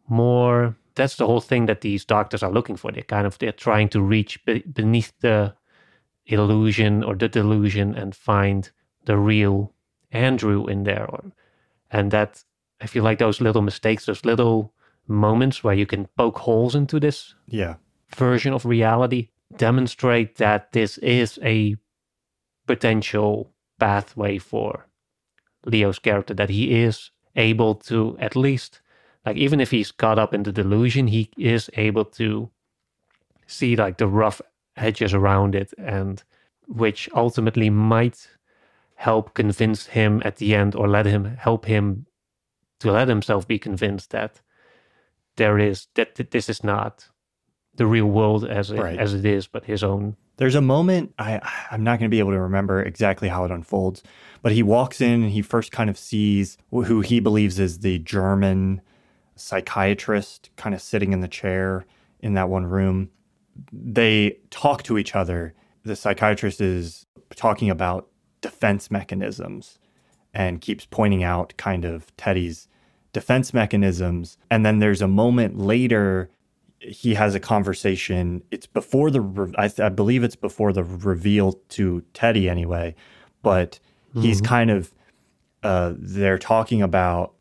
more 0.08 0.76
that's 0.96 1.16
the 1.16 1.26
whole 1.26 1.40
thing 1.40 1.66
that 1.66 1.82
these 1.82 2.04
doctors 2.04 2.42
are 2.42 2.50
looking 2.50 2.76
for. 2.76 2.90
They're 2.90 3.02
kind 3.02 3.26
of 3.26 3.38
they're 3.38 3.52
trying 3.52 3.88
to 3.90 4.02
reach 4.02 4.44
be- 4.44 4.60
beneath 4.60 5.12
the 5.20 5.54
illusion 6.26 7.04
or 7.04 7.14
the 7.14 7.28
delusion 7.28 7.94
and 7.94 8.14
find 8.14 8.70
the 9.04 9.16
real 9.16 9.72
andrew 10.10 10.66
in 10.66 10.82
there. 10.82 11.06
Or, 11.08 11.32
and 11.90 12.10
that 12.10 12.44
I 12.80 12.86
feel 12.86 13.04
like 13.04 13.18
those 13.18 13.40
little 13.40 13.62
mistakes, 13.62 14.06
those 14.06 14.24
little 14.24 14.72
moments 15.06 15.62
where 15.62 15.74
you 15.74 15.86
can 15.86 16.08
poke 16.16 16.38
holes 16.38 16.74
into 16.74 16.98
this 16.98 17.34
yeah. 17.46 17.76
version 18.16 18.52
of 18.52 18.64
reality, 18.64 19.28
demonstrate 19.56 20.36
that 20.36 20.72
this 20.72 20.98
is 20.98 21.38
a 21.42 21.76
potential 22.66 23.52
pathway 23.78 24.38
for 24.38 24.88
Leo's 25.64 25.98
character, 25.98 26.34
that 26.34 26.50
he 26.50 26.82
is 26.82 27.10
able 27.36 27.74
to 27.74 28.16
at 28.18 28.34
least, 28.34 28.80
like, 29.26 29.36
even 29.36 29.60
if 29.60 29.70
he's 29.72 29.90
caught 29.92 30.18
up 30.18 30.32
in 30.32 30.44
the 30.44 30.52
delusion, 30.52 31.08
he 31.08 31.28
is 31.36 31.68
able 31.74 32.04
to 32.04 32.48
see 33.46 33.76
like 33.76 33.98
the 33.98 34.06
rough 34.06 34.40
edges 34.76 35.12
around 35.12 35.54
it, 35.54 35.74
and 35.78 36.22
which 36.68 37.08
ultimately 37.14 37.68
might 37.70 38.28
help 38.94 39.34
convince 39.34 39.86
him 39.86 40.22
at 40.24 40.36
the 40.36 40.54
end 40.54 40.74
or 40.74 40.88
let 40.88 41.06
him 41.06 41.24
help 41.36 41.66
him 41.66 42.06
to 42.80 42.90
let 42.92 43.08
himself 43.08 43.46
be 43.46 43.58
convinced 43.58 44.10
that 44.10 44.40
there 45.36 45.58
is 45.58 45.86
that 45.94 46.14
th- 46.14 46.30
this 46.30 46.48
is 46.48 46.64
not 46.64 47.08
the 47.74 47.86
real 47.86 48.06
world 48.06 48.44
as 48.46 48.70
it, 48.70 48.78
Right. 48.80 48.98
as 48.98 49.12
it 49.12 49.24
is, 49.26 49.46
but 49.46 49.64
his 49.64 49.82
own. 49.84 50.16
There's 50.38 50.54
a 50.54 50.60
moment 50.62 51.14
I 51.18 51.40
I'm 51.70 51.84
not 51.84 51.98
going 51.98 52.10
to 52.10 52.14
be 52.14 52.18
able 52.20 52.32
to 52.32 52.40
remember 52.40 52.82
exactly 52.82 53.28
how 53.28 53.44
it 53.44 53.50
unfolds, 53.50 54.02
but 54.42 54.52
he 54.52 54.62
walks 54.62 55.00
in 55.00 55.22
and 55.22 55.30
he 55.30 55.42
first 55.42 55.72
kind 55.72 55.90
of 55.90 55.98
sees 55.98 56.56
who 56.70 57.00
he 57.02 57.20
believes 57.20 57.58
is 57.58 57.80
the 57.80 57.98
German 57.98 58.80
psychiatrist 59.36 60.50
kind 60.56 60.74
of 60.74 60.82
sitting 60.82 61.12
in 61.12 61.20
the 61.20 61.28
chair 61.28 61.86
in 62.20 62.34
that 62.34 62.48
one 62.48 62.66
room. 62.66 63.10
They 63.72 64.38
talk 64.50 64.82
to 64.84 64.98
each 64.98 65.14
other. 65.14 65.54
The 65.84 65.96
psychiatrist 65.96 66.60
is 66.60 67.06
talking 67.36 67.70
about 67.70 68.08
defense 68.40 68.90
mechanisms 68.90 69.78
and 70.34 70.60
keeps 70.60 70.86
pointing 70.86 71.22
out 71.22 71.54
kind 71.56 71.84
of 71.84 72.14
Teddy's 72.16 72.68
defense 73.12 73.54
mechanisms. 73.54 74.36
And 74.50 74.66
then 74.66 74.78
there's 74.80 75.00
a 75.00 75.08
moment 75.08 75.58
later 75.58 76.30
he 76.80 77.14
has 77.14 77.34
a 77.34 77.40
conversation. 77.40 78.42
It's 78.50 78.66
before 78.66 79.10
the, 79.10 79.22
re- 79.22 79.54
I, 79.56 79.68
th- 79.68 79.80
I 79.80 79.88
believe 79.88 80.22
it's 80.22 80.36
before 80.36 80.72
the 80.72 80.84
reveal 80.84 81.52
to 81.70 82.02
Teddy 82.12 82.48
anyway, 82.48 82.94
but 83.42 83.80
he's 84.22 84.40
kind 84.40 84.70
of, 84.70 84.92
uh, 85.62 85.94
they're 85.96 86.38
talking 86.38 86.82
about 86.82 87.34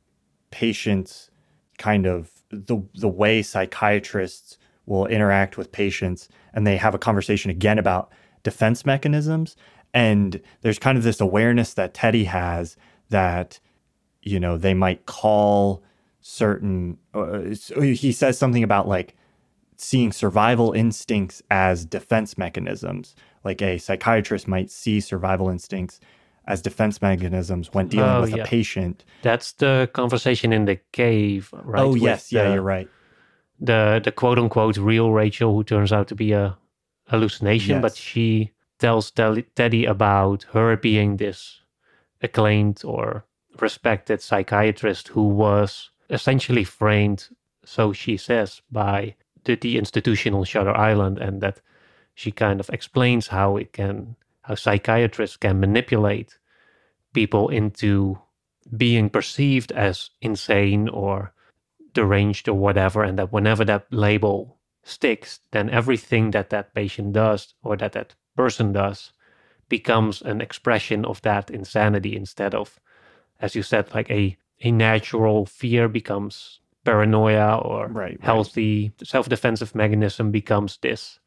patients 0.52 1.30
kind 1.78 2.06
of 2.06 2.32
the, 2.50 2.82
the 2.96 3.08
way 3.08 3.42
psychiatrists 3.42 4.58
will 4.86 5.06
interact 5.08 5.58
with 5.58 5.72
patients 5.72 6.30
and 6.54 6.66
they 6.66 6.78
have 6.78 6.96
a 6.96 7.00
conversation 7.00 7.52
again 7.52 7.78
about 7.78 8.12
defense 8.44 8.86
mechanisms. 8.86 9.56
And 9.94 10.42
there's 10.62 10.80
kind 10.80 10.98
of 10.98 11.04
this 11.04 11.22
awareness 11.22 11.74
that 11.74 11.94
Teddy 11.94 12.26
has 12.26 12.78
that, 13.10 13.60
you 14.22 14.40
know, 14.40 14.58
they 14.58 14.74
might 14.74 15.06
call 15.06 15.84
certain, 16.22 16.98
uh, 17.14 17.40
he 17.76 18.12
says 18.12 18.38
something 18.38 18.64
about 18.64 18.88
like 18.88 19.16
seeing 19.78 20.12
survival 20.12 20.72
instincts 20.74 21.42
as 21.52 21.86
defense 21.86 22.38
mechanisms. 22.38 23.16
Like 23.44 23.62
a 23.62 23.78
psychiatrist 23.78 24.48
might 24.48 24.72
see 24.72 25.00
survival 25.00 25.50
instincts 25.50 26.00
as 26.48 26.62
defense 26.62 27.02
mechanisms 27.02 27.70
when 27.74 27.88
dealing 27.88 28.10
oh, 28.10 28.22
with 28.22 28.36
yeah. 28.36 28.44
a 28.44 28.46
patient. 28.46 29.04
That's 29.24 29.54
the 29.54 29.90
conversation 29.94 30.54
in 30.54 30.66
the 30.66 30.78
cave, 30.92 31.50
right? 31.54 31.82
Oh, 31.82 31.96
yes. 31.96 32.32
yeah, 32.32 32.54
you're 32.54 32.62
right. 32.62 32.90
The, 33.60 34.02
the 34.04 34.12
quote 34.12 34.38
unquote 34.38 34.78
real 34.78 35.12
Rachel, 35.12 35.54
who 35.54 35.64
turns 35.64 35.92
out 35.92 36.08
to 36.10 36.16
be 36.16 36.34
a 36.34 36.58
hallucination, 37.08 37.76
yes. 37.76 37.82
but 37.82 37.96
she 37.96 38.52
tells 38.80 39.12
Teddy 39.12 39.86
about 39.86 40.44
her 40.52 40.76
being 40.76 41.18
this 41.18 41.62
acclaimed 42.22 42.82
or 42.84 43.26
respected 43.60 44.22
psychiatrist 44.22 45.10
who 45.10 45.24
was 45.30 45.92
essentially 46.10 46.64
framed, 46.64 47.30
so 47.64 47.94
she 47.94 48.18
says, 48.18 48.62
by 48.72 49.16
the, 49.46 49.56
the 49.56 49.78
institutional 49.78 50.44
Shutter 50.44 50.76
Island, 50.76 51.18
and 51.18 51.42
that 51.42 51.62
she 52.14 52.32
kind 52.32 52.60
of 52.60 52.70
explains 52.70 53.28
how 53.28 53.58
it 53.58 53.74
can, 53.74 54.16
how 54.46 54.56
psychiatrists 54.56 55.38
can 55.38 55.60
manipulate 55.60 56.38
people 57.14 57.50
into 57.50 58.20
being 58.78 59.10
perceived 59.10 59.72
as 59.72 60.12
insane 60.22 60.88
or 60.90 61.34
deranged 61.94 62.48
or 62.48 62.54
whatever, 62.54 63.04
and 63.04 63.18
that 63.18 63.32
whenever 63.32 63.66
that 63.66 63.86
label 63.92 64.58
sticks, 64.84 65.40
then 65.52 65.70
everything 65.70 66.32
that 66.32 66.50
that 66.52 66.74
patient 66.74 67.14
does 67.14 67.56
or 67.64 67.76
that 67.78 67.94
that 67.94 68.14
person 68.36 68.72
does 68.72 69.12
becomes 69.68 70.22
an 70.22 70.42
expression 70.42 71.06
of 71.06 71.22
that 71.24 71.50
insanity 71.50 72.16
instead 72.16 72.54
of, 72.54 72.80
as 73.40 73.56
you 73.56 73.64
said, 73.64 73.94
like 73.94 74.10
a 74.12 74.38
a 74.62 74.72
natural 74.72 75.46
fear 75.46 75.90
becomes 75.90 76.60
paranoia 76.86 77.58
or 77.58 77.88
right, 77.88 78.20
healthy 78.22 78.94
right. 79.00 79.08
self-defensive 79.08 79.76
mechanism 79.76 80.32
becomes 80.32 80.78
this 80.78 81.20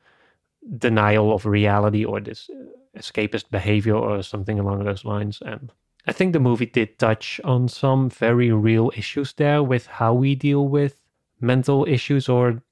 denial 0.77 1.33
of 1.33 1.47
reality 1.47 2.05
or 2.05 2.21
this 2.21 2.51
escapist 2.97 3.51
behavior 3.51 3.97
or 3.97 4.23
something 4.23 4.59
along 4.59 4.85
those 4.85 5.05
lines 5.05 5.41
and 5.45 5.73
i 6.07 6.13
think 6.13 6.33
the 6.33 6.41
movie 6.41 6.67
did 6.67 6.99
touch 6.99 7.41
on 7.45 7.69
some 7.69 8.11
very 8.11 8.51
real 8.53 8.91
issues 8.97 9.33
there 9.35 9.63
with 9.63 9.87
how 9.87 10.13
we 10.13 10.35
deal 10.35 10.69
with 10.69 11.01
mental 11.41 11.87
issues 11.87 12.29
or 12.29 12.63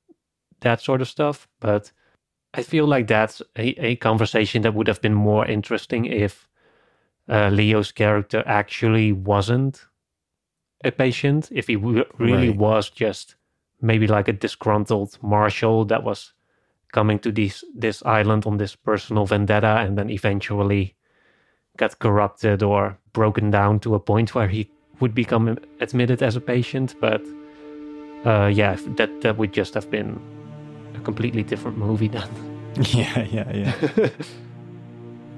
that 0.60 0.80
sort 0.80 1.00
of 1.00 1.08
stuff 1.08 1.48
but 1.60 1.92
i 2.54 2.62
feel 2.62 2.86
like 2.86 3.06
that's 3.06 3.40
a, 3.56 3.68
a 3.84 3.96
conversation 3.96 4.62
that 4.62 4.74
would 4.74 4.88
have 4.88 5.00
been 5.00 5.14
more 5.14 5.46
interesting 5.46 6.04
if 6.04 6.48
uh, 7.28 7.48
leo's 7.48 7.92
character 7.92 8.42
actually 8.46 9.12
wasn't 9.12 9.86
a 10.84 10.92
patient 10.92 11.48
if 11.52 11.66
he 11.66 11.76
w- 11.76 12.04
really 12.18 12.48
right. 12.48 12.58
was 12.58 12.90
just 12.90 13.36
maybe 13.80 14.06
like 14.06 14.28
a 14.28 14.32
disgruntled 14.32 15.18
marshal 15.22 15.84
that 15.84 16.02
was 16.02 16.32
coming 16.92 17.18
to 17.20 17.32
this 17.32 17.64
this 17.74 18.02
island 18.04 18.46
on 18.46 18.56
this 18.56 18.76
personal 18.76 19.26
vendetta 19.26 19.78
and 19.80 19.96
then 19.98 20.10
eventually 20.10 20.94
got 21.76 21.98
corrupted 21.98 22.62
or 22.62 22.98
broken 23.12 23.50
down 23.50 23.80
to 23.80 23.94
a 23.94 24.00
point 24.00 24.34
where 24.34 24.48
he 24.48 24.70
would 25.00 25.14
become 25.14 25.58
admitted 25.80 26.22
as 26.22 26.36
a 26.36 26.40
patient. 26.40 26.94
But 27.00 27.22
uh, 28.24 28.46
yeah 28.46 28.76
that 28.96 29.20
that 29.20 29.36
would 29.36 29.52
just 29.52 29.74
have 29.74 29.90
been 29.90 30.20
a 30.94 31.00
completely 31.00 31.42
different 31.42 31.78
movie 31.78 32.08
then. 32.08 32.28
Yeah 32.92 33.24
yeah 33.24 33.52
yeah. 33.52 34.08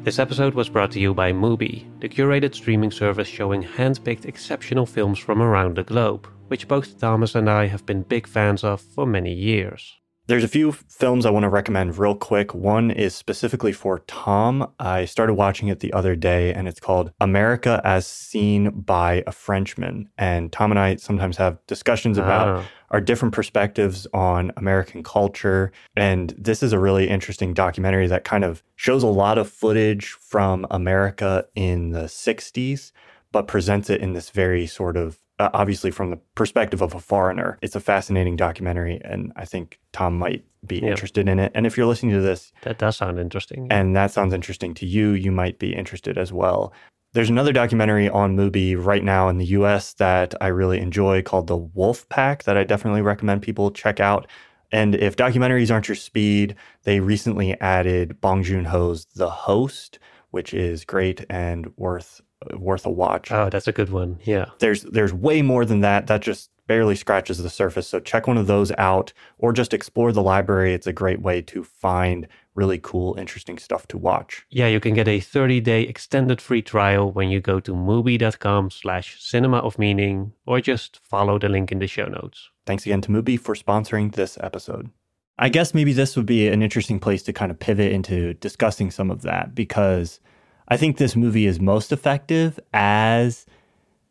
This 0.04 0.18
episode 0.18 0.54
was 0.54 0.70
brought 0.70 0.92
to 0.92 1.00
you 1.00 1.12
by 1.12 1.32
Mubi, 1.32 1.84
the 2.00 2.08
curated 2.08 2.54
streaming 2.54 2.90
service 2.90 3.28
showing 3.28 3.60
hand-picked 3.60 4.24
exceptional 4.24 4.86
films 4.86 5.18
from 5.18 5.42
around 5.42 5.76
the 5.76 5.82
globe, 5.82 6.26
which 6.46 6.68
both 6.68 6.98
Thomas 6.98 7.34
and 7.34 7.50
I 7.50 7.66
have 7.66 7.84
been 7.84 8.02
big 8.04 8.26
fans 8.26 8.64
of 8.64 8.80
for 8.80 9.04
many 9.04 9.34
years. 9.34 9.98
There's 10.28 10.44
a 10.44 10.48
few 10.48 10.72
films 10.72 11.24
I 11.24 11.30
want 11.30 11.44
to 11.44 11.48
recommend 11.48 11.96
real 11.96 12.14
quick. 12.14 12.54
One 12.54 12.90
is 12.90 13.14
specifically 13.14 13.72
for 13.72 14.00
Tom. 14.00 14.70
I 14.78 15.06
started 15.06 15.32
watching 15.32 15.68
it 15.68 15.80
the 15.80 15.90
other 15.94 16.14
day 16.16 16.52
and 16.52 16.68
it's 16.68 16.80
called 16.80 17.12
America 17.18 17.80
as 17.82 18.06
Seen 18.06 18.68
by 18.68 19.24
a 19.26 19.32
Frenchman. 19.32 20.10
And 20.18 20.52
Tom 20.52 20.70
and 20.70 20.78
I 20.78 20.96
sometimes 20.96 21.38
have 21.38 21.56
discussions 21.66 22.18
about 22.18 22.48
oh. 22.48 22.64
our 22.90 23.00
different 23.00 23.32
perspectives 23.32 24.06
on 24.12 24.52
American 24.58 25.02
culture. 25.02 25.72
And 25.96 26.34
this 26.36 26.62
is 26.62 26.74
a 26.74 26.78
really 26.78 27.08
interesting 27.08 27.54
documentary 27.54 28.06
that 28.08 28.24
kind 28.24 28.44
of 28.44 28.62
shows 28.76 29.02
a 29.02 29.06
lot 29.06 29.38
of 29.38 29.48
footage 29.48 30.08
from 30.10 30.66
America 30.70 31.46
in 31.54 31.92
the 31.92 32.04
60s, 32.04 32.92
but 33.32 33.48
presents 33.48 33.88
it 33.88 34.02
in 34.02 34.12
this 34.12 34.28
very 34.28 34.66
sort 34.66 34.98
of 34.98 35.18
uh, 35.38 35.50
obviously 35.54 35.90
from 35.90 36.10
the 36.10 36.18
perspective 36.34 36.82
of 36.82 36.94
a 36.94 37.00
foreigner. 37.00 37.58
It's 37.62 37.76
a 37.76 37.80
fascinating 37.80 38.36
documentary, 38.36 39.00
and 39.04 39.32
I 39.36 39.44
think 39.44 39.78
Tom 39.92 40.18
might 40.18 40.44
be 40.66 40.78
interested 40.78 41.28
in 41.28 41.38
it. 41.38 41.52
And 41.54 41.66
if 41.66 41.76
you're 41.76 41.86
listening 41.86 42.14
to 42.14 42.20
this, 42.20 42.52
that 42.62 42.78
does 42.78 42.96
sound 42.96 43.18
interesting. 43.18 43.68
And 43.70 43.94
that 43.96 44.10
sounds 44.10 44.34
interesting 44.34 44.74
to 44.74 44.86
you, 44.86 45.10
you 45.10 45.30
might 45.30 45.58
be 45.58 45.74
interested 45.74 46.18
as 46.18 46.32
well. 46.32 46.72
There's 47.12 47.30
another 47.30 47.52
documentary 47.52 48.08
on 48.08 48.36
Mubi 48.36 48.76
right 48.76 49.02
now 49.02 49.28
in 49.28 49.38
the 49.38 49.46
US 49.46 49.94
that 49.94 50.34
I 50.42 50.48
really 50.48 50.78
enjoy 50.78 51.22
called 51.22 51.46
The 51.46 51.56
Wolf 51.56 52.08
Pack 52.08 52.42
that 52.44 52.58
I 52.58 52.64
definitely 52.64 53.00
recommend 53.00 53.42
people 53.42 53.70
check 53.70 53.98
out. 53.98 54.26
And 54.70 54.94
if 54.94 55.16
documentaries 55.16 55.72
aren't 55.72 55.88
your 55.88 55.94
speed, 55.94 56.54
they 56.82 57.00
recently 57.00 57.58
added 57.60 58.20
Bong 58.20 58.42
Joon 58.42 58.66
Ho's 58.66 59.06
The 59.14 59.30
Host, 59.30 59.98
which 60.30 60.52
is 60.52 60.84
great 60.84 61.24
and 61.30 61.72
worth 61.76 62.20
worth 62.54 62.86
a 62.86 62.90
watch. 62.90 63.30
Oh, 63.32 63.50
that's 63.50 63.68
a 63.68 63.72
good 63.72 63.90
one. 63.90 64.18
Yeah. 64.24 64.46
There's 64.58 64.82
there's 64.82 65.12
way 65.12 65.42
more 65.42 65.64
than 65.64 65.80
that. 65.80 66.06
That 66.06 66.20
just 66.20 66.50
barely 66.68 66.94
scratches 66.94 67.42
the 67.42 67.50
surface. 67.50 67.88
So 67.88 67.98
check 67.98 68.26
one 68.26 68.36
of 68.36 68.46
those 68.46 68.70
out 68.78 69.12
or 69.38 69.52
just 69.52 69.74
explore 69.74 70.12
the 70.12 70.22
library. 70.22 70.74
It's 70.74 70.86
a 70.86 70.92
great 70.92 71.20
way 71.20 71.40
to 71.42 71.64
find 71.64 72.28
really 72.54 72.78
cool, 72.78 73.14
interesting 73.18 73.58
stuff 73.58 73.88
to 73.88 73.96
watch. 73.96 74.44
Yeah, 74.50 74.66
you 74.66 74.78
can 74.78 74.92
get 74.92 75.08
a 75.08 75.18
30-day 75.18 75.82
extended 75.82 76.40
free 76.40 76.60
trial 76.60 77.10
when 77.10 77.30
you 77.30 77.40
go 77.40 77.58
to 77.60 77.72
mubi.com 77.72 78.70
slash 78.70 79.20
cinema 79.22 79.58
of 79.58 79.78
meaning 79.78 80.32
or 80.46 80.60
just 80.60 81.00
follow 81.02 81.38
the 81.38 81.48
link 81.48 81.72
in 81.72 81.78
the 81.78 81.86
show 81.86 82.06
notes. 82.06 82.50
Thanks 82.66 82.84
again 82.84 83.00
to 83.02 83.08
Mubi 83.08 83.40
for 83.40 83.54
sponsoring 83.54 84.12
this 84.12 84.36
episode. 84.40 84.90
I 85.38 85.48
guess 85.48 85.72
maybe 85.72 85.92
this 85.92 86.16
would 86.16 86.26
be 86.26 86.48
an 86.48 86.62
interesting 86.62 86.98
place 86.98 87.22
to 87.22 87.32
kind 87.32 87.50
of 87.50 87.58
pivot 87.58 87.92
into 87.92 88.34
discussing 88.34 88.90
some 88.90 89.10
of 89.10 89.22
that 89.22 89.54
because 89.54 90.20
I 90.68 90.76
think 90.76 90.98
this 90.98 91.16
movie 91.16 91.46
is 91.46 91.58
most 91.58 91.92
effective 91.92 92.60
as 92.72 93.46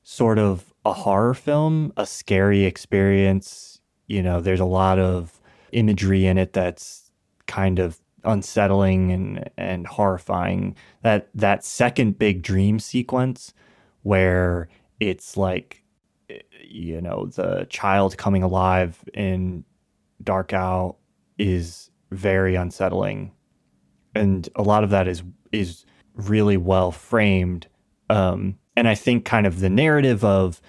sort 0.04 0.40
of 0.40 0.74
a 0.84 0.94
horror 0.94 1.34
film, 1.34 1.94
a 1.98 2.06
scary 2.06 2.66
experience. 2.66 3.80
You 4.08 4.24
know, 4.24 4.42
there's 4.42 4.60
a 4.60 4.66
lot 4.66 4.98
of 5.00 5.40
imagery 5.72 6.26
in 6.26 6.38
it 6.38 6.54
that's 6.54 7.12
kind 7.46 7.78
of 7.78 8.00
unsettling 8.24 9.12
and 9.12 9.50
and 9.58 9.86
horrifying. 9.86 10.76
That 11.04 11.30
that 11.36 11.64
second 11.64 12.18
big 12.18 12.42
dream 12.42 12.80
sequence 12.80 13.54
where 14.02 14.68
it's 15.00 15.38
like 15.38 15.84
you 16.62 17.02
know, 17.02 17.28
the 17.28 17.68
child 17.70 18.18
coming 18.18 18.44
alive 18.44 19.04
in 19.14 19.64
Dachau 20.24 20.96
is 21.38 21.90
very 22.12 22.56
unsettling. 22.56 23.32
And 24.16 24.50
a 24.56 24.64
lot 24.64 24.84
of 24.84 24.90
that 24.90 25.08
is 25.08 25.24
is 25.52 25.86
really 26.18 26.58
well 26.58 26.92
framed. 26.92 27.68
Um, 28.10 28.58
and 28.76 28.88
I 28.88 28.96
think 28.96 29.26
kind 29.26 29.48
of 29.48 29.60
the 29.60 29.70
narrative 29.70 30.24
of, 30.24 30.62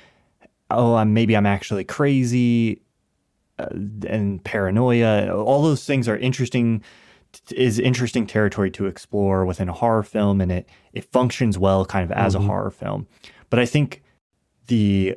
oh, 0.70 0.94
I'm, 0.94 1.14
maybe 1.14 1.36
I'm 1.36 1.46
actually 1.46 1.84
crazy 1.84 2.82
uh, 3.58 3.66
and 4.06 4.42
paranoia, 4.44 5.34
all 5.34 5.62
those 5.62 5.84
things 5.84 6.08
are 6.08 6.16
interesting 6.16 6.82
is 7.52 7.78
interesting 7.78 8.26
territory 8.26 8.70
to 8.70 8.86
explore 8.86 9.44
within 9.44 9.68
a 9.68 9.72
horror 9.72 10.02
film 10.02 10.40
and 10.40 10.50
it 10.50 10.68
it 10.94 11.04
functions 11.04 11.58
well 11.58 11.84
kind 11.84 12.04
of 12.04 12.10
as 12.16 12.34
mm-hmm. 12.34 12.44
a 12.44 12.46
horror 12.46 12.70
film. 12.70 13.06
But 13.50 13.58
I 13.58 13.66
think 13.66 14.02
the 14.66 15.16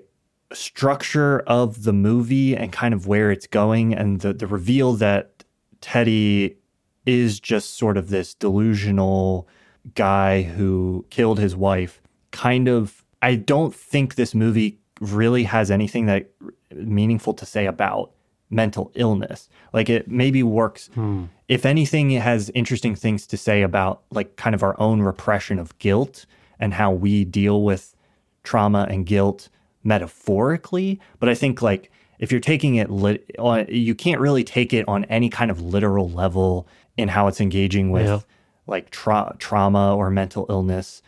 structure 0.51 1.39
of 1.41 1.83
the 1.83 1.93
movie 1.93 2.55
and 2.55 2.73
kind 2.73 2.93
of 2.93 3.07
where 3.07 3.31
it's 3.31 3.47
going 3.47 3.93
and 3.93 4.19
the 4.21 4.33
the 4.33 4.47
reveal 4.47 4.93
that 4.93 5.43
Teddy 5.79 6.57
is 7.05 7.39
just 7.39 7.77
sort 7.77 7.97
of 7.97 8.09
this 8.09 8.33
delusional 8.33 9.47
guy 9.95 10.43
who 10.43 11.05
killed 11.09 11.39
his 11.39 11.55
wife 11.55 12.01
kind 12.31 12.67
of 12.67 13.03
I 13.21 13.35
don't 13.35 13.73
think 13.73 14.15
this 14.15 14.33
movie 14.33 14.79
really 14.99 15.43
has 15.43 15.69
anything 15.69 16.05
that 16.07 16.29
meaningful 16.73 17.33
to 17.35 17.45
say 17.45 17.65
about 17.65 18.11
mental 18.49 18.91
illness. 18.95 19.49
Like 19.73 19.89
it 19.89 20.07
maybe 20.07 20.43
works 20.43 20.89
hmm. 20.93 21.25
if 21.47 21.65
anything 21.65 22.11
it 22.11 22.21
has 22.21 22.51
interesting 22.53 22.95
things 22.95 23.25
to 23.27 23.37
say 23.37 23.61
about 23.61 24.03
like 24.11 24.35
kind 24.35 24.53
of 24.53 24.63
our 24.63 24.79
own 24.79 25.01
repression 25.01 25.59
of 25.59 25.77
guilt 25.79 26.25
and 26.59 26.73
how 26.73 26.91
we 26.91 27.25
deal 27.25 27.63
with 27.63 27.95
trauma 28.43 28.87
and 28.89 29.05
guilt 29.05 29.49
metaphorically, 29.83 30.99
but 31.19 31.29
I 31.29 31.35
think 31.35 31.61
like 31.61 31.91
if 32.19 32.31
you're 32.31 32.39
taking 32.39 32.75
it 32.75 32.89
lit, 32.89 33.25
you 33.69 33.95
can't 33.95 34.21
really 34.21 34.43
take 34.43 34.73
it 34.73 34.87
on 34.87 35.05
any 35.05 35.29
kind 35.29 35.49
of 35.49 35.61
literal 35.61 36.09
level 36.09 36.67
in 36.97 37.07
how 37.07 37.27
it's 37.27 37.41
engaging 37.41 37.89
with 37.89 38.05
Yeah. 38.05 38.19
Like 38.67 38.89
tra- 38.89 39.35
trauma 39.39 39.95
or 39.95 40.09
mental 40.09 40.45
illness 40.49 41.01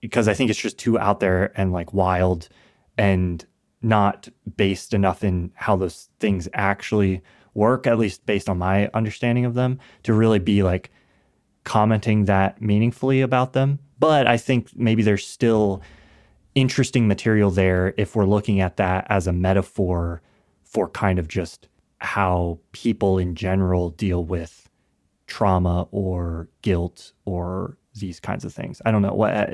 because 0.00 0.28
I 0.28 0.34
think 0.34 0.50
it's 0.50 0.60
just 0.60 0.78
too 0.78 0.98
out 0.98 1.20
there 1.20 1.52
and 1.58 1.72
like 1.72 1.92
wild 1.92 2.48
and 2.96 3.44
not 3.82 4.28
based 4.56 4.94
enough 4.94 5.22
in 5.22 5.52
how 5.54 5.76
those 5.76 6.08
things 6.20 6.48
actually 6.52 7.22
work, 7.54 7.86
at 7.86 7.98
least 7.98 8.26
based 8.26 8.48
on 8.48 8.58
my 8.58 8.88
understanding 8.94 9.44
of 9.44 9.54
them, 9.54 9.78
to 10.04 10.12
really 10.12 10.38
be 10.38 10.62
like 10.62 10.90
commenting 11.64 12.24
that 12.26 12.60
meaningfully 12.62 13.20
about 13.20 13.52
them. 13.52 13.78
But 13.98 14.26
I 14.26 14.36
think 14.36 14.76
maybe 14.76 15.02
there's 15.02 15.26
still 15.26 15.82
interesting 16.54 17.06
material 17.06 17.50
there 17.50 17.94
if 17.96 18.16
we're 18.16 18.26
looking 18.26 18.60
at 18.60 18.76
that 18.76 19.06
as 19.08 19.26
a 19.26 19.32
metaphor 19.32 20.22
for 20.64 20.88
kind 20.88 21.18
of 21.18 21.28
just 21.28 21.68
how 21.98 22.58
people 22.72 23.18
in 23.18 23.34
general 23.34 23.90
deal 23.90 24.24
with 24.24 24.67
trauma 25.28 25.86
or 25.92 26.48
guilt 26.62 27.12
or 27.24 27.76
these 27.94 28.18
kinds 28.18 28.44
of 28.44 28.52
things. 28.52 28.82
I 28.84 28.90
don't 28.90 29.02
know 29.02 29.14
what 29.14 29.34
uh, 29.34 29.46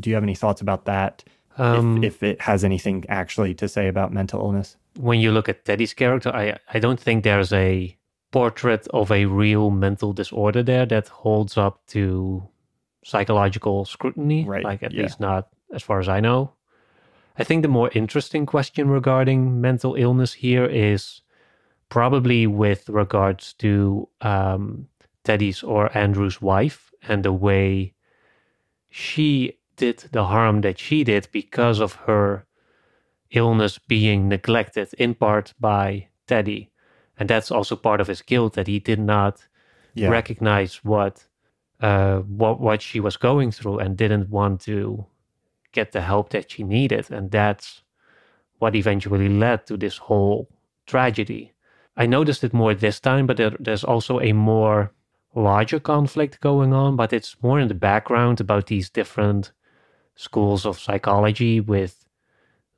do 0.00 0.10
you 0.10 0.14
have 0.14 0.24
any 0.24 0.34
thoughts 0.34 0.60
about 0.60 0.84
that? 0.86 1.22
Um, 1.58 2.04
if, 2.04 2.16
if 2.16 2.22
it 2.22 2.40
has 2.42 2.64
anything 2.64 3.04
actually 3.08 3.54
to 3.54 3.68
say 3.68 3.88
about 3.88 4.12
mental 4.12 4.40
illness? 4.40 4.76
when 4.98 5.20
you 5.20 5.32
look 5.32 5.48
at 5.48 5.64
Teddy's 5.64 5.94
character, 5.94 6.30
I 6.34 6.58
I 6.72 6.78
don't 6.78 7.00
think 7.00 7.24
there's 7.24 7.52
a 7.52 7.96
portrait 8.32 8.86
of 8.88 9.10
a 9.10 9.26
real 9.26 9.70
mental 9.70 10.12
disorder 10.12 10.62
there 10.62 10.86
that 10.86 11.08
holds 11.08 11.56
up 11.56 11.86
to 11.88 12.42
psychological 13.04 13.84
scrutiny. 13.84 14.44
Right, 14.44 14.64
Like 14.64 14.82
at 14.82 14.92
yeah. 14.92 15.02
least 15.02 15.20
not 15.20 15.48
as 15.72 15.82
far 15.82 16.00
as 16.00 16.08
I 16.08 16.20
know. 16.20 16.52
I 17.38 17.44
think 17.44 17.62
the 17.62 17.68
more 17.68 17.90
interesting 17.92 18.46
question 18.46 18.88
regarding 18.88 19.60
mental 19.60 19.94
illness 19.94 20.32
here 20.32 20.64
is 20.64 21.20
probably 21.88 22.46
with 22.46 22.88
regards 22.88 23.52
to 23.54 24.08
um, 24.20 24.88
Teddy's 25.24 25.62
or 25.62 25.96
Andrew's 25.96 26.40
wife 26.42 26.90
and 27.08 27.24
the 27.24 27.32
way 27.32 27.94
she 28.90 29.58
did 29.76 29.98
the 30.12 30.24
harm 30.24 30.62
that 30.62 30.78
she 30.78 31.04
did 31.04 31.28
because 31.32 31.80
of 31.80 31.92
her 32.06 32.46
illness 33.30 33.78
being 33.78 34.28
neglected 34.28 34.88
in 34.98 35.14
part 35.14 35.52
by 35.60 36.08
Teddy. 36.26 36.70
And 37.18 37.28
that's 37.28 37.50
also 37.50 37.76
part 37.76 38.00
of 38.00 38.06
his 38.08 38.22
guilt 38.22 38.54
that 38.54 38.66
he 38.66 38.78
did 38.78 38.98
not 39.00 39.46
Yeah. 39.94 40.10
recognize 40.10 40.84
what 40.84 41.26
uh 41.80 42.20
what 42.20 42.60
what 42.60 42.80
she 42.82 43.00
was 43.00 43.16
going 43.18 43.50
through 43.52 43.78
and 43.78 43.96
didn't 43.96 44.30
want 44.30 44.60
to 44.62 45.06
get 45.72 45.92
the 45.92 46.00
help 46.00 46.30
that 46.30 46.50
she 46.50 46.62
needed. 46.64 47.10
And 47.10 47.30
that's 47.30 47.82
what 48.58 48.74
eventually 48.74 49.28
led 49.28 49.66
to 49.66 49.76
this 49.76 49.98
whole 49.98 50.48
tragedy. 50.86 51.52
I 51.96 52.06
noticed 52.06 52.44
it 52.44 52.52
more 52.52 52.74
this 52.74 53.00
time, 53.00 53.26
but 53.26 53.36
there, 53.36 53.56
there's 53.58 53.84
also 53.84 54.20
a 54.20 54.32
more 54.32 54.92
larger 55.34 55.80
conflict 55.80 56.40
going 56.40 56.72
on, 56.72 56.96
but 56.96 57.12
it's 57.12 57.36
more 57.42 57.60
in 57.60 57.68
the 57.68 57.74
background 57.74 58.40
about 58.40 58.66
these 58.66 58.90
different 58.90 59.52
schools 60.14 60.66
of 60.66 60.78
psychology 60.78 61.60
with 61.60 62.04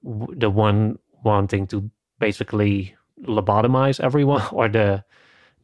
the 0.02 0.50
one 0.50 0.98
wanting 1.24 1.66
to 1.68 1.90
basically 2.18 2.94
lobotomize 3.24 4.00
everyone 4.00 4.42
or 4.52 4.68
the 4.68 5.04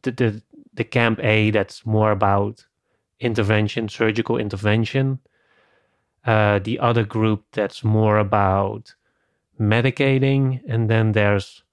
the 0.01 0.11
the, 0.11 0.41
the 0.73 0.83
camp 0.83 1.19
A 1.23 1.51
that's 1.51 1.85
more 1.85 2.11
about 2.11 2.65
intervention 3.19 3.87
surgical 3.87 4.37
intervention. 4.37 5.19
Uh, 6.25 6.59
the 6.59 6.79
other 6.79 7.03
group 7.03 7.45
that's 7.51 7.83
more 7.83 8.17
about 8.17 8.95
medicating 9.59 10.59
and 10.67 10.89
then 10.89 11.11
there's 11.11 11.63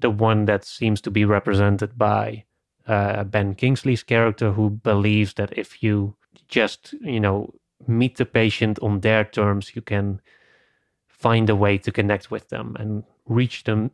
the 0.00 0.10
one 0.10 0.46
that 0.46 0.64
seems 0.64 1.00
to 1.02 1.10
be 1.10 1.24
represented 1.24 1.96
by 1.96 2.44
uh, 2.86 3.24
Ben 3.24 3.54
Kingsley's 3.54 4.02
character 4.02 4.52
who 4.52 4.70
believes 4.70 5.34
that 5.34 5.56
if 5.56 5.82
you 5.82 6.16
just 6.48 6.94
you 7.00 7.20
know 7.20 7.52
meet 7.86 8.16
the 8.16 8.26
patient 8.26 8.78
on 8.80 9.00
their 9.00 9.24
terms 9.24 9.72
you 9.74 9.82
can 9.82 10.20
find 11.08 11.50
a 11.50 11.56
way 11.56 11.78
to 11.78 11.92
connect 11.92 12.30
with 12.30 12.48
them 12.48 12.76
and 12.78 13.04
reach 13.26 13.64
them 13.64 13.90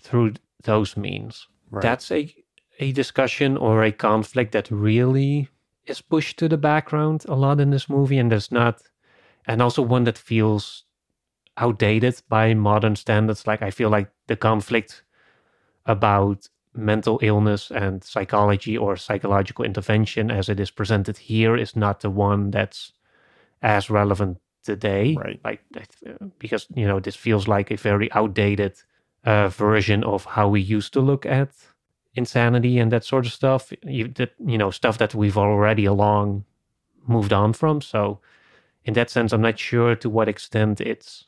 through 0.00 0.34
those 0.62 0.96
means. 0.96 1.48
Right. 1.70 1.82
That's 1.82 2.10
a 2.10 2.34
a 2.78 2.92
discussion 2.92 3.56
or 3.56 3.82
a 3.82 3.92
conflict 3.92 4.52
that 4.52 4.70
really 4.70 5.48
is 5.86 6.00
pushed 6.00 6.38
to 6.38 6.48
the 6.48 6.56
background 6.56 7.24
a 7.28 7.34
lot 7.34 7.60
in 7.60 7.70
this 7.70 7.88
movie, 7.88 8.18
and 8.18 8.30
there's 8.30 8.50
not, 8.50 8.82
and 9.46 9.60
also 9.60 9.82
one 9.82 10.04
that 10.04 10.18
feels 10.18 10.84
outdated 11.56 12.22
by 12.28 12.54
modern 12.54 12.96
standards. 12.96 13.46
Like 13.46 13.62
I 13.62 13.70
feel 13.70 13.90
like 13.90 14.10
the 14.26 14.36
conflict 14.36 15.02
about 15.86 16.48
mental 16.74 17.18
illness 17.22 17.70
and 17.70 18.02
psychology 18.02 18.78
or 18.78 18.96
psychological 18.96 19.64
intervention 19.64 20.30
as 20.30 20.48
it 20.48 20.58
is 20.58 20.70
presented 20.70 21.18
here 21.18 21.56
is 21.56 21.76
not 21.76 22.00
the 22.00 22.10
one 22.10 22.50
that's 22.50 22.92
as 23.60 23.90
relevant 23.90 24.38
today. 24.64 25.16
Right. 25.18 25.40
like 25.44 25.60
uh, 26.06 26.26
because 26.38 26.66
you 26.74 26.86
know 26.86 27.00
this 27.00 27.16
feels 27.16 27.48
like 27.48 27.70
a 27.70 27.76
very 27.76 28.10
outdated 28.12 28.74
uh, 29.24 29.48
version 29.48 30.02
of 30.04 30.24
how 30.24 30.48
we 30.48 30.60
used 30.60 30.92
to 30.94 31.00
look 31.00 31.26
at 31.26 31.50
insanity 32.14 32.78
and 32.78 32.90
that 32.92 33.04
sort 33.04 33.26
of 33.26 33.32
stuff. 33.32 33.72
You, 33.82 34.08
that, 34.08 34.32
you 34.44 34.58
know 34.58 34.70
stuff 34.70 34.98
that 34.98 35.14
we've 35.14 35.38
already 35.38 35.88
long 35.88 36.44
moved 37.06 37.32
on 37.32 37.52
from. 37.52 37.80
So 37.80 38.20
in 38.84 38.94
that 38.94 39.10
sense 39.10 39.32
i'm 39.32 39.42
not 39.42 39.58
sure 39.58 39.94
to 39.94 40.08
what 40.08 40.28
extent 40.28 40.80
it's 40.80 41.26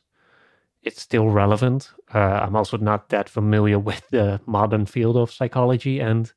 it's 0.85 1.01
still 1.01 1.29
relevant 1.29 1.91
uh, 2.13 2.39
i'm 2.43 2.55
also 2.55 2.77
not 2.77 3.09
that 3.09 3.27
familiar 3.27 3.79
with 3.79 4.07
the 4.09 4.39
modern 4.45 4.85
field 4.85 5.17
of 5.17 5.31
psychology 5.31 5.99
and 5.99 6.33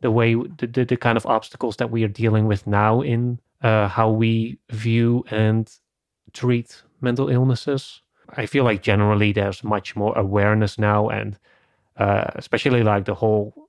the 0.00 0.10
way 0.10 0.34
the, 0.34 0.66
the, 0.66 0.84
the 0.84 0.96
kind 0.96 1.16
of 1.16 1.26
obstacles 1.26 1.76
that 1.76 1.90
we 1.90 2.04
are 2.04 2.08
dealing 2.08 2.46
with 2.46 2.66
now 2.66 3.00
in 3.00 3.38
uh, 3.62 3.88
how 3.88 4.10
we 4.10 4.58
view 4.70 5.24
and 5.30 5.70
treat 6.32 6.82
mental 7.00 7.28
illnesses. 7.28 8.02
I 8.36 8.46
feel 8.46 8.64
like 8.64 8.82
generally 8.82 9.32
there's 9.32 9.64
much 9.64 9.96
more 9.96 10.16
awareness 10.16 10.78
now, 10.78 11.08
and 11.08 11.38
uh, 11.96 12.24
especially 12.36 12.82
like 12.82 13.04
the 13.04 13.14
whole 13.14 13.68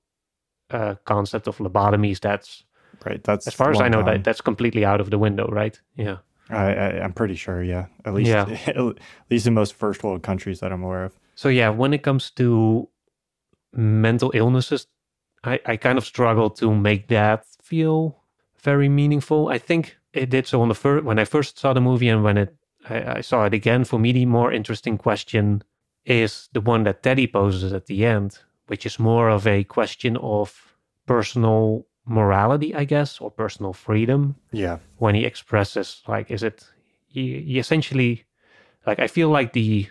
uh, 0.69 0.95
concept 1.05 1.47
of 1.47 1.57
lobotomies. 1.57 2.19
That's 2.19 2.63
right. 3.05 3.23
That's 3.23 3.47
as 3.47 3.53
far 3.53 3.71
as 3.71 3.81
I 3.81 3.89
know, 3.89 4.03
that 4.03 4.23
that's 4.23 4.41
completely 4.41 4.85
out 4.85 5.01
of 5.01 5.09
the 5.09 5.17
window, 5.17 5.47
right? 5.47 5.79
Yeah. 5.95 6.17
I, 6.51 6.73
I, 6.73 7.03
I'm 7.03 7.13
pretty 7.13 7.35
sure. 7.35 7.63
Yeah. 7.63 7.85
At 8.05 8.13
least, 8.13 8.29
Yeah. 8.29 8.57
at 8.67 8.97
least 9.29 9.47
in 9.47 9.53
most 9.53 9.73
first 9.73 10.03
world 10.03 10.23
countries 10.23 10.59
that 10.59 10.71
I'm 10.71 10.83
aware 10.83 11.05
of. 11.05 11.19
So 11.35 11.49
yeah, 11.49 11.69
when 11.69 11.93
it 11.93 12.03
comes 12.03 12.29
to 12.31 12.89
mental 13.73 14.31
illnesses, 14.33 14.87
I, 15.43 15.59
I 15.65 15.77
kind 15.77 15.97
of 15.97 16.05
struggle 16.05 16.49
to 16.51 16.73
make 16.75 17.07
that 17.07 17.45
feel 17.61 18.17
very 18.61 18.89
meaningful. 18.89 19.47
I 19.49 19.57
think 19.57 19.97
it 20.13 20.29
did 20.29 20.45
so 20.47 20.61
on 20.61 20.67
the 20.69 20.75
first 20.75 21.05
when 21.05 21.17
I 21.19 21.25
first 21.25 21.57
saw 21.57 21.73
the 21.73 21.81
movie 21.81 22.09
and 22.09 22.23
when 22.23 22.37
it 22.37 22.55
I, 22.89 23.17
I 23.17 23.21
saw 23.21 23.45
it 23.45 23.53
again. 23.53 23.83
For 23.85 23.99
me, 23.99 24.11
the 24.11 24.25
more 24.25 24.51
interesting 24.51 24.97
question 24.97 25.63
is 26.05 26.49
the 26.53 26.61
one 26.61 26.83
that 26.83 27.01
Teddy 27.03 27.27
poses 27.27 27.73
at 27.73 27.85
the 27.85 28.05
end, 28.05 28.39
which 28.67 28.85
is 28.85 28.99
more 28.99 29.29
of 29.29 29.47
a 29.47 29.63
question 29.63 30.17
of 30.17 30.75
personal 31.07 31.85
morality, 32.05 32.73
I 32.75 32.83
guess, 32.85 33.19
or 33.21 33.31
personal 33.31 33.73
freedom 33.73 34.35
Yeah. 34.51 34.77
when 34.97 35.15
he 35.15 35.25
expresses 35.25 36.01
like 36.07 36.31
is 36.31 36.43
it 36.43 36.65
he, 37.07 37.41
he 37.41 37.59
essentially 37.59 38.25
like 38.87 38.99
i 38.99 39.07
feel 39.07 39.29
like 39.29 39.51
the 39.53 39.87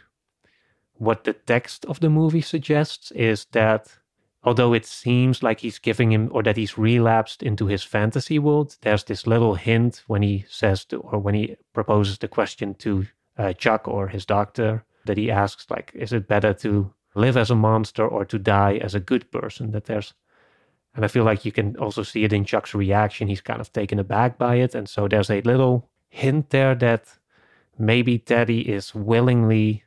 what 0.95 1.25
the 1.25 1.33
text 1.33 1.85
of 1.87 2.01
the 2.01 2.11
movie 2.11 2.41
suggests 2.43 3.11
is 3.13 3.47
that 3.53 3.99
although 4.43 4.73
it 4.75 4.87
seems 4.87 5.43
like 5.43 5.61
he's 5.61 5.79
giving 5.79 6.13
him 6.13 6.29
or 6.33 6.43
that 6.43 6.57
he's 6.57 6.79
relapsed 6.79 7.43
into 7.43 7.67
his 7.67 7.83
fantasy 7.85 8.39
world 8.39 8.77
there's 8.83 9.05
this 9.05 9.27
little 9.27 9.55
hint 9.55 10.03
when 10.07 10.23
he 10.23 10.45
says 10.49 10.85
to 10.87 10.97
or 11.01 11.19
when 11.19 11.35
he 11.35 11.57
proposes 11.73 12.19
the 12.19 12.29
question 12.29 12.75
to 12.75 13.07
uh, 13.39 13.53
chuck 13.53 13.87
or 13.89 14.09
his 14.09 14.27
doctor 14.27 14.85
that 15.07 15.17
he 15.17 15.31
asks 15.31 15.67
like 15.71 15.91
is 15.95 16.13
it 16.13 16.27
better 16.29 16.53
to 16.55 16.93
live 17.15 17.37
as 17.37 17.51
a 17.51 17.55
monster 17.57 18.07
or 18.07 18.25
to 18.25 18.39
die 18.39 18.77
as 18.83 18.95
a 18.95 19.01
good 19.01 19.31
person 19.31 19.73
that 19.73 19.85
there's 19.85 20.15
and 20.95 21.05
I 21.05 21.09
feel 21.09 21.25
like 21.25 21.45
you 21.45 21.53
can 21.53 21.77
also 21.77 22.03
see 22.03 22.25
it 22.25 22.33
in 22.33 22.45
Chuck's 22.45 22.75
reaction. 22.75 23.29
He's 23.29 23.41
kind 23.41 23.61
of 23.61 23.73
taken 23.73 23.99
aback 23.99 24.39
by 24.39 24.57
it. 24.57 24.75
And 24.75 24.89
so 24.89 25.07
there's 25.07 25.31
a 25.31 25.41
little 25.43 25.89
hint 26.09 26.51
there 26.51 26.75
that 26.77 27.05
maybe 27.79 28.19
Teddy 28.19 28.69
is 28.69 28.95
willingly 28.95 29.85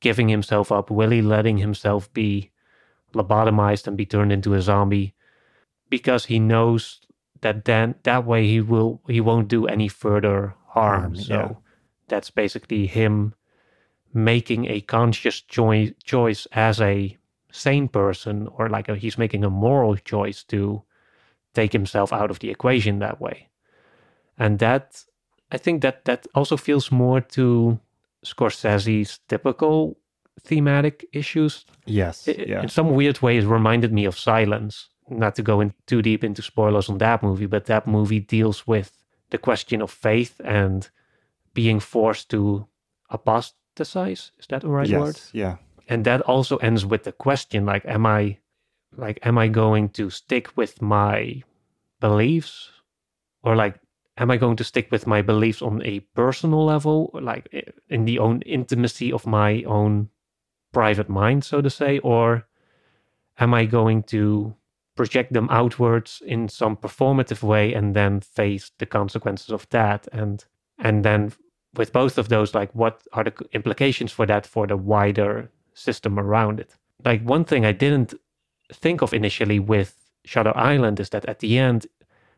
giving 0.00 0.28
himself 0.28 0.70
up, 0.70 0.90
willingly 0.90 1.22
letting 1.22 1.58
himself 1.58 2.12
be 2.12 2.52
lobotomized 3.14 3.86
and 3.86 3.96
be 3.96 4.06
turned 4.06 4.32
into 4.32 4.54
a 4.54 4.62
zombie 4.62 5.14
because 5.90 6.26
he 6.26 6.38
knows 6.38 7.00
that 7.40 7.64
then 7.64 7.94
that 8.02 8.24
way 8.24 8.46
he 8.46 8.60
will 8.60 9.00
he 9.08 9.20
won't 9.20 9.48
do 9.48 9.66
any 9.66 9.88
further 9.88 10.54
harm. 10.66 11.00
Harm, 11.00 11.16
so 11.16 11.34
yeah. 11.34 11.52
that's 12.08 12.30
basically 12.30 12.86
him 12.86 13.34
making 14.12 14.66
a 14.66 14.80
conscious 14.82 15.40
choi- 15.40 15.94
choice 16.04 16.46
as 16.52 16.80
a 16.80 17.16
sane 17.50 17.88
person 17.88 18.48
or 18.56 18.68
like 18.68 18.88
a, 18.88 18.96
he's 18.96 19.18
making 19.18 19.44
a 19.44 19.50
moral 19.50 19.96
choice 19.96 20.44
to 20.44 20.82
take 21.54 21.72
himself 21.72 22.12
out 22.12 22.30
of 22.30 22.38
the 22.40 22.50
equation 22.50 22.98
that 22.98 23.20
way 23.20 23.48
and 24.38 24.58
that 24.58 25.04
i 25.50 25.56
think 25.56 25.82
that 25.82 26.04
that 26.04 26.26
also 26.34 26.56
feels 26.56 26.92
more 26.92 27.20
to 27.20 27.78
scorsese's 28.24 29.20
typical 29.28 29.96
thematic 30.40 31.06
issues. 31.12 31.64
Yes. 31.86 32.28
It- 32.28 32.48
yeah. 32.48 32.62
In 32.62 32.68
some 32.68 32.94
weird 32.94 33.20
ways, 33.22 33.44
reminded 33.44 33.92
me 33.92 34.04
of 34.04 34.18
Silence. 34.18 34.88
Not 35.10 35.34
to 35.36 35.42
go 35.42 35.60
in 35.60 35.72
too 35.86 36.02
deep 36.02 36.22
into 36.22 36.42
spoilers 36.42 36.90
on 36.90 36.98
that 36.98 37.22
movie, 37.22 37.46
but 37.46 37.64
that 37.64 37.86
movie 37.86 38.20
deals 38.20 38.66
with 38.66 38.92
the 39.30 39.38
question 39.38 39.80
of 39.80 39.90
faith 39.90 40.38
and 40.44 40.90
being 41.54 41.80
forced 41.80 42.28
to 42.30 42.66
apostatize. 43.08 44.32
Is 44.38 44.46
that 44.48 44.60
the 44.62 44.68
right 44.68 44.88
yes. 44.88 45.00
word? 45.00 45.20
Yeah. 45.32 45.56
And 45.88 46.04
that 46.04 46.20
also 46.22 46.56
ends 46.58 46.84
with 46.86 47.04
the 47.04 47.12
question 47.12 47.66
like 47.66 47.84
am 47.86 48.06
i 48.06 48.38
like 48.96 49.18
am 49.22 49.38
i 49.38 49.48
going 49.48 49.88
to 49.88 50.10
stick 50.10 50.56
with 50.56 50.80
my 50.82 51.42
beliefs? 52.00 52.70
Or 53.42 53.56
like 53.56 53.80
am 54.16 54.30
i 54.30 54.36
going 54.36 54.56
to 54.56 54.64
stick 54.64 54.90
with 54.90 55.06
my 55.06 55.22
beliefs 55.22 55.62
on 55.62 55.82
a 55.84 56.00
personal 56.14 56.64
level? 56.64 57.10
Like 57.14 57.48
eh, 57.52 57.62
in 57.88 58.04
the 58.04 58.18
own 58.18 58.42
intimacy 58.42 59.12
of 59.12 59.26
my 59.26 59.62
own 59.64 60.08
private 60.72 61.08
mind 61.08 61.44
so 61.44 61.60
to 61.60 61.70
say? 61.70 61.98
Or 62.00 62.46
am 63.38 63.54
i 63.54 63.64
going 63.64 64.02
to 64.04 64.54
project 64.96 65.32
them 65.32 65.48
outwards 65.50 66.20
in 66.26 66.48
some 66.48 66.76
performative 66.76 67.42
way 67.42 67.72
and 67.72 67.94
then 67.94 68.20
face 68.20 68.70
the 68.78 68.86
consequences 68.86 69.50
of 69.50 69.68
that? 69.70 70.08
And 70.12 70.44
and 70.78 71.04
then 71.04 71.32
with 71.74 71.92
both 71.92 72.18
of 72.18 72.28
those 72.28 72.54
like 72.54 72.74
what 72.74 73.02
are 73.12 73.24
the 73.24 73.34
implications 73.52 74.10
for 74.10 74.26
that 74.26 74.46
for 74.46 74.66
the 74.66 74.76
wider 74.76 75.50
system 75.78 76.18
around 76.18 76.60
it. 76.60 76.74
Like 77.04 77.22
one 77.22 77.44
thing 77.44 77.64
I 77.64 77.72
didn't 77.72 78.14
think 78.72 79.02
of 79.02 79.14
initially 79.14 79.58
with 79.58 79.94
Shutter 80.24 80.56
Island 80.56 81.00
is 81.00 81.10
that 81.10 81.24
at 81.26 81.38
the 81.38 81.58
end, 81.58 81.86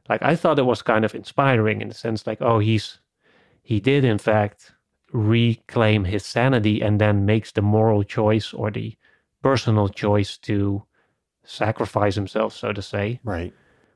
like 0.09 0.22
I 0.22 0.36
thought 0.36 0.59
it 0.59 0.66
was 0.66 0.82
kind 0.82 1.05
of 1.05 1.14
inspiring 1.14 1.80
in 1.80 1.88
the 1.88 1.95
sense 1.95 2.26
like, 2.26 2.41
oh, 2.41 2.59
he's 2.59 2.99
he 3.62 3.80
did 3.80 4.05
in 4.05 4.18
fact 4.18 4.72
reclaim 5.12 6.05
his 6.05 6.24
sanity 6.24 6.80
and 6.80 7.01
then 7.01 7.26
makes 7.26 7.53
the 7.53 7.62
moral 7.62 8.03
choice 8.05 8.53
or 8.53 8.70
the 8.70 8.97
personal 9.43 9.88
choice 9.88 10.36
to 10.38 10.84
sacrifice 11.45 12.14
himself, 12.14 12.55
so 12.55 12.72
to 12.72 12.82
say. 12.82 13.20
Right. 13.24 13.53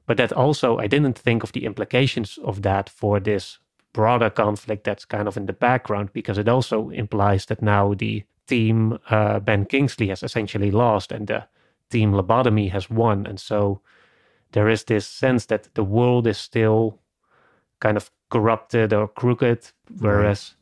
But 0.07 0.16
that 0.16 0.32
also 0.32 0.78
I 0.78 0.86
didn't 0.86 1.18
think 1.18 1.42
of 1.42 1.53
the 1.53 1.64
implications 1.64 2.38
of 2.45 2.62
that 2.62 2.88
for 2.88 3.20
this 3.20 3.59
broader 3.92 4.28
conflict 4.28 4.84
that's 4.84 5.05
kind 5.05 5.28
of 5.28 5.36
in 5.36 5.47
the 5.47 5.53
background 5.53 6.12
because 6.12 6.36
it 6.36 6.49
also 6.49 6.90
implies 6.90 7.47
that 7.47 7.62
now 7.62 7.95
the 7.95 8.24
team 8.47 8.99
uh, 9.11 9.40
Ben 9.40 9.64
Kingsley 9.64 10.09
has 10.09 10.22
essentially 10.22 10.70
lost 10.70 11.12
and 11.12 11.26
the 11.26 11.47
team 11.90 12.12
lobotomy 12.12 12.70
has 12.70 12.90
won. 12.90 13.26
And 13.26 13.40
so 13.40 13.80
there 14.53 14.68
is 14.68 14.84
this 14.84 15.07
sense 15.07 15.47
that 15.47 15.68
the 15.74 15.84
world 15.84 16.26
is 16.26 16.38
still 16.38 16.99
kind 17.80 17.97
of 17.97 18.11
corrupted 18.30 18.92
or 18.92 19.09
crooked, 19.09 19.70
whereas, 19.99 20.57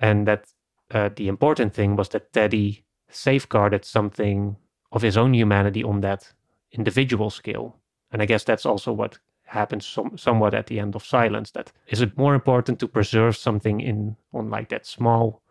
and 0.00 0.26
that 0.26 0.46
uh, 0.90 1.10
the 1.14 1.28
important 1.28 1.74
thing 1.74 1.96
was 1.96 2.08
that 2.10 2.32
Teddy 2.32 2.84
safeguarded 3.08 3.84
something 3.84 4.56
of 4.92 5.02
his 5.02 5.16
own 5.16 5.34
humanity 5.34 5.84
on 5.84 6.00
that 6.00 6.32
individual 6.72 7.30
scale. 7.30 7.76
And 8.10 8.22
I 8.22 8.26
guess 8.26 8.44
that's 8.44 8.66
also 8.66 8.92
what 8.92 9.18
happens 9.44 9.86
some, 9.86 10.16
somewhat 10.18 10.54
at 10.54 10.66
the 10.66 10.78
end 10.78 10.94
of 10.94 11.04
silence 11.04 11.50
that 11.52 11.72
is 11.86 12.02
it 12.02 12.16
more 12.18 12.34
important 12.34 12.78
to 12.78 12.86
preserve 12.86 13.34
something 13.34 13.80
in 13.80 14.14
on 14.34 14.50
like 14.50 14.68
that 14.68 14.86
small 14.86 15.42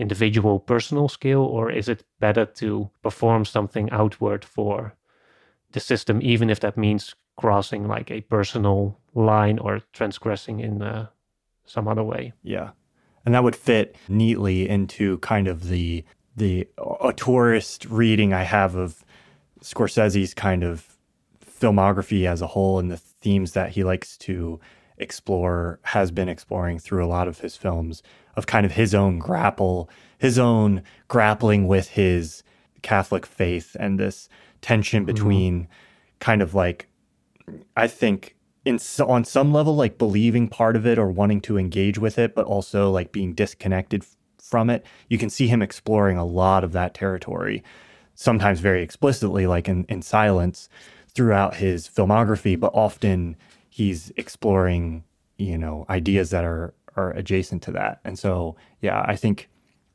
individual 0.00 0.58
personal 0.58 1.08
scale 1.08 1.42
or 1.42 1.70
is 1.70 1.88
it 1.88 2.04
better 2.18 2.46
to 2.46 2.90
perform 3.02 3.44
something 3.44 3.90
outward 3.90 4.44
for 4.44 4.94
the 5.72 5.80
system 5.80 6.20
even 6.22 6.50
if 6.50 6.60
that 6.60 6.76
means 6.76 7.14
crossing 7.36 7.86
like 7.86 8.10
a 8.10 8.20
personal 8.22 8.98
line 9.14 9.58
or 9.58 9.80
transgressing 9.92 10.60
in 10.60 10.82
uh, 10.82 11.06
some 11.64 11.86
other 11.86 12.02
way 12.02 12.32
Yeah. 12.42 12.70
And 13.24 13.34
that 13.34 13.44
would 13.44 13.56
fit 13.56 13.96
neatly 14.08 14.68
into 14.68 15.18
kind 15.18 15.46
of 15.46 15.68
the 15.68 16.04
the 16.36 16.66
auteurist 16.78 17.86
reading 17.90 18.32
I 18.32 18.44
have 18.44 18.74
of 18.74 19.04
Scorsese's 19.62 20.32
kind 20.32 20.62
of 20.62 20.96
filmography 21.44 22.26
as 22.26 22.40
a 22.40 22.46
whole 22.46 22.78
and 22.78 22.90
the 22.90 22.96
themes 22.96 23.52
that 23.52 23.70
he 23.70 23.84
likes 23.84 24.16
to 24.18 24.58
explore 24.96 25.80
has 25.82 26.10
been 26.10 26.28
exploring 26.28 26.78
through 26.78 27.04
a 27.04 27.08
lot 27.08 27.28
of 27.28 27.40
his 27.40 27.56
films 27.56 28.02
of 28.40 28.46
kind 28.46 28.64
of 28.64 28.72
his 28.72 28.94
own 28.94 29.18
grapple 29.18 29.90
his 30.16 30.38
own 30.38 30.82
grappling 31.08 31.66
with 31.66 31.88
his 31.88 32.42
Catholic 32.80 33.26
faith 33.26 33.76
and 33.78 34.00
this 34.00 34.28
tension 34.62 35.00
mm-hmm. 35.00 35.12
between 35.12 35.68
kind 36.20 36.40
of 36.40 36.54
like 36.54 36.88
I 37.76 37.86
think 37.86 38.36
in 38.64 38.78
so, 38.78 39.06
on 39.08 39.24
some 39.24 39.52
level 39.52 39.76
like 39.76 39.98
believing 39.98 40.48
part 40.48 40.74
of 40.74 40.86
it 40.86 40.98
or 40.98 41.10
wanting 41.10 41.42
to 41.42 41.58
engage 41.58 41.98
with 41.98 42.18
it 42.18 42.34
but 42.34 42.46
also 42.46 42.90
like 42.90 43.12
being 43.12 43.34
disconnected 43.34 44.02
f- 44.02 44.16
from 44.42 44.70
it. 44.70 44.86
You 45.08 45.18
can 45.18 45.28
see 45.28 45.48
him 45.48 45.60
exploring 45.60 46.16
a 46.16 46.24
lot 46.24 46.64
of 46.64 46.72
that 46.72 46.94
territory 46.94 47.62
sometimes 48.14 48.60
very 48.60 48.82
explicitly 48.82 49.46
like 49.46 49.68
in, 49.68 49.84
in 49.90 50.00
silence 50.00 50.70
throughout 51.14 51.56
his 51.56 51.86
filmography 51.86 52.58
but 52.58 52.72
often 52.74 53.36
he's 53.68 54.12
exploring 54.16 55.04
you 55.38 55.58
know 55.58 55.84
ideas 55.88 56.30
that 56.30 56.44
are 56.44 56.72
are 56.96 57.10
adjacent 57.12 57.62
to 57.64 57.72
that. 57.72 58.00
And 58.04 58.18
so 58.18 58.56
yeah 58.80 59.04
i 59.06 59.16
think 59.16 59.48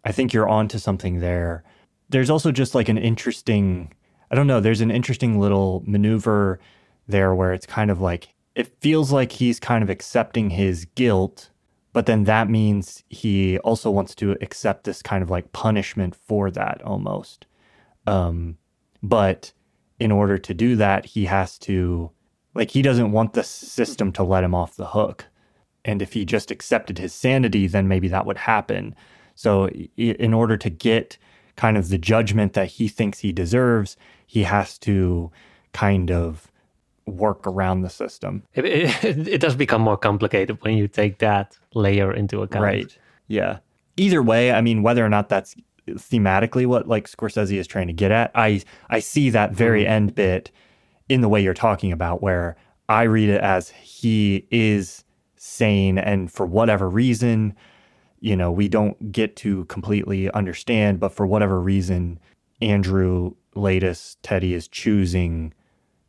i 0.04 0.12
think 0.12 0.34
you're 0.34 0.50
onto 0.50 0.78
something 0.78 1.20
there. 1.20 1.64
There's 2.10 2.30
also 2.30 2.52
just 2.52 2.76
like 2.76 2.90
an 2.90 2.98
interesting 2.98 3.94
i 4.32 4.36
don't 4.36 4.48
know 4.48 4.60
there's 4.60 4.82
an 4.82 4.92
interesting 4.92 5.40
little 5.40 5.84
maneuver 5.86 6.60
there 7.08 7.34
where 7.34 7.54
it's 7.54 7.66
kind 7.66 7.92
of 7.92 8.02
like 8.02 8.30
it 8.56 8.68
feels 8.80 9.12
like 9.12 9.34
he's 9.34 9.60
kind 9.60 9.84
of 9.84 9.90
accepting 9.90 10.52
his 10.52 10.86
guilt 10.96 11.50
but 11.94 12.08
then 12.08 12.26
that 12.26 12.50
means 12.50 13.04
he 13.08 13.58
also 13.60 13.90
wants 13.90 14.14
to 14.16 14.32
accept 14.42 14.84
this 14.84 15.02
kind 15.02 15.24
of 15.24 15.30
like 15.30 15.54
punishment 15.54 16.14
for 16.14 16.52
that 16.52 16.82
almost. 16.82 17.46
Um 18.06 18.58
but 19.02 19.54
in 19.98 20.12
order 20.12 20.38
to 20.38 20.54
do 20.54 20.76
that 20.76 21.06
he 21.06 21.26
has 21.26 21.58
to 21.60 22.12
like 22.54 22.72
he 22.72 22.82
doesn't 22.82 23.14
want 23.14 23.34
the 23.34 23.44
system 23.44 24.12
to 24.12 24.24
let 24.24 24.44
him 24.44 24.54
off 24.54 24.76
the 24.76 24.88
hook 24.88 25.26
and 25.86 26.02
if 26.02 26.14
he 26.14 26.26
just 26.26 26.52
accepted 26.52 26.98
his 26.98 27.14
sanity 27.14 27.68
then 27.68 27.88
maybe 27.88 28.08
that 28.08 28.26
would 28.26 28.38
happen 28.38 28.94
so 29.36 29.68
in 29.96 30.34
order 30.34 30.58
to 30.58 30.70
get 30.70 31.18
kind 31.56 31.78
of 31.78 31.90
the 31.90 31.98
judgment 31.98 32.54
that 32.54 32.68
he 32.68 32.88
thinks 32.88 33.20
he 33.20 33.32
deserves 33.32 33.96
he 34.26 34.44
has 34.44 34.78
to 34.78 35.32
kind 35.72 36.12
of 36.12 36.52
work 37.06 37.46
around 37.48 37.82
the 37.82 37.90
system 37.90 38.44
it, 38.54 38.66
it, 38.66 39.04
it 39.28 39.42
does 39.42 39.56
become 39.56 39.82
more 39.82 39.98
complicated 39.98 40.58
when 40.62 40.76
you 40.76 40.88
take 40.88 41.20
that 41.20 41.58
layer 41.74 42.12
into 42.12 42.42
account 42.42 42.64
Right. 42.64 42.98
Yeah. 43.28 43.60
Either 43.98 44.22
way, 44.22 44.52
I 44.52 44.62
mean, 44.62 44.84
whether 44.84 45.06
or 45.06 45.10
not 45.10 45.30
that's 45.30 45.56
thematically 45.88 46.66
what 46.66 46.88
like 46.88 47.10
Scorsese 47.10 47.58
is 47.58 47.68
trying 47.68 47.88
to 47.88 47.94
get 47.94 48.12
at, 48.12 48.32
I 48.36 48.62
I 48.90 49.00
see 49.00 49.30
that 49.30 49.52
very 49.52 49.84
mm-hmm. 49.84 49.92
end 49.92 50.16
bit 50.16 50.52
in 51.08 51.22
the 51.22 51.30
way 51.30 51.42
you're 51.42 51.54
talking 51.54 51.92
about, 51.92 52.22
where 52.22 52.56
I 52.90 53.04
read 53.04 53.30
it 53.30 53.42
as 53.42 53.70
he 53.70 54.48
is 54.52 55.04
sane, 55.46 55.98
and 55.98 56.32
for 56.32 56.46
whatever 56.46 56.90
reason, 56.90 57.54
you 58.20 58.36
know, 58.36 58.52
we 58.52 58.68
don't 58.68 59.12
get 59.12 59.36
to 59.38 59.66
completely 59.66 60.32
understand, 60.32 61.00
but 61.00 61.10
for 61.10 61.28
whatever 61.28 61.62
reason, 61.62 62.20
Andrew 62.62 63.36
Laeddis 63.56 64.18
Teddy 64.24 64.54
is 64.54 64.68
choosing 64.68 65.54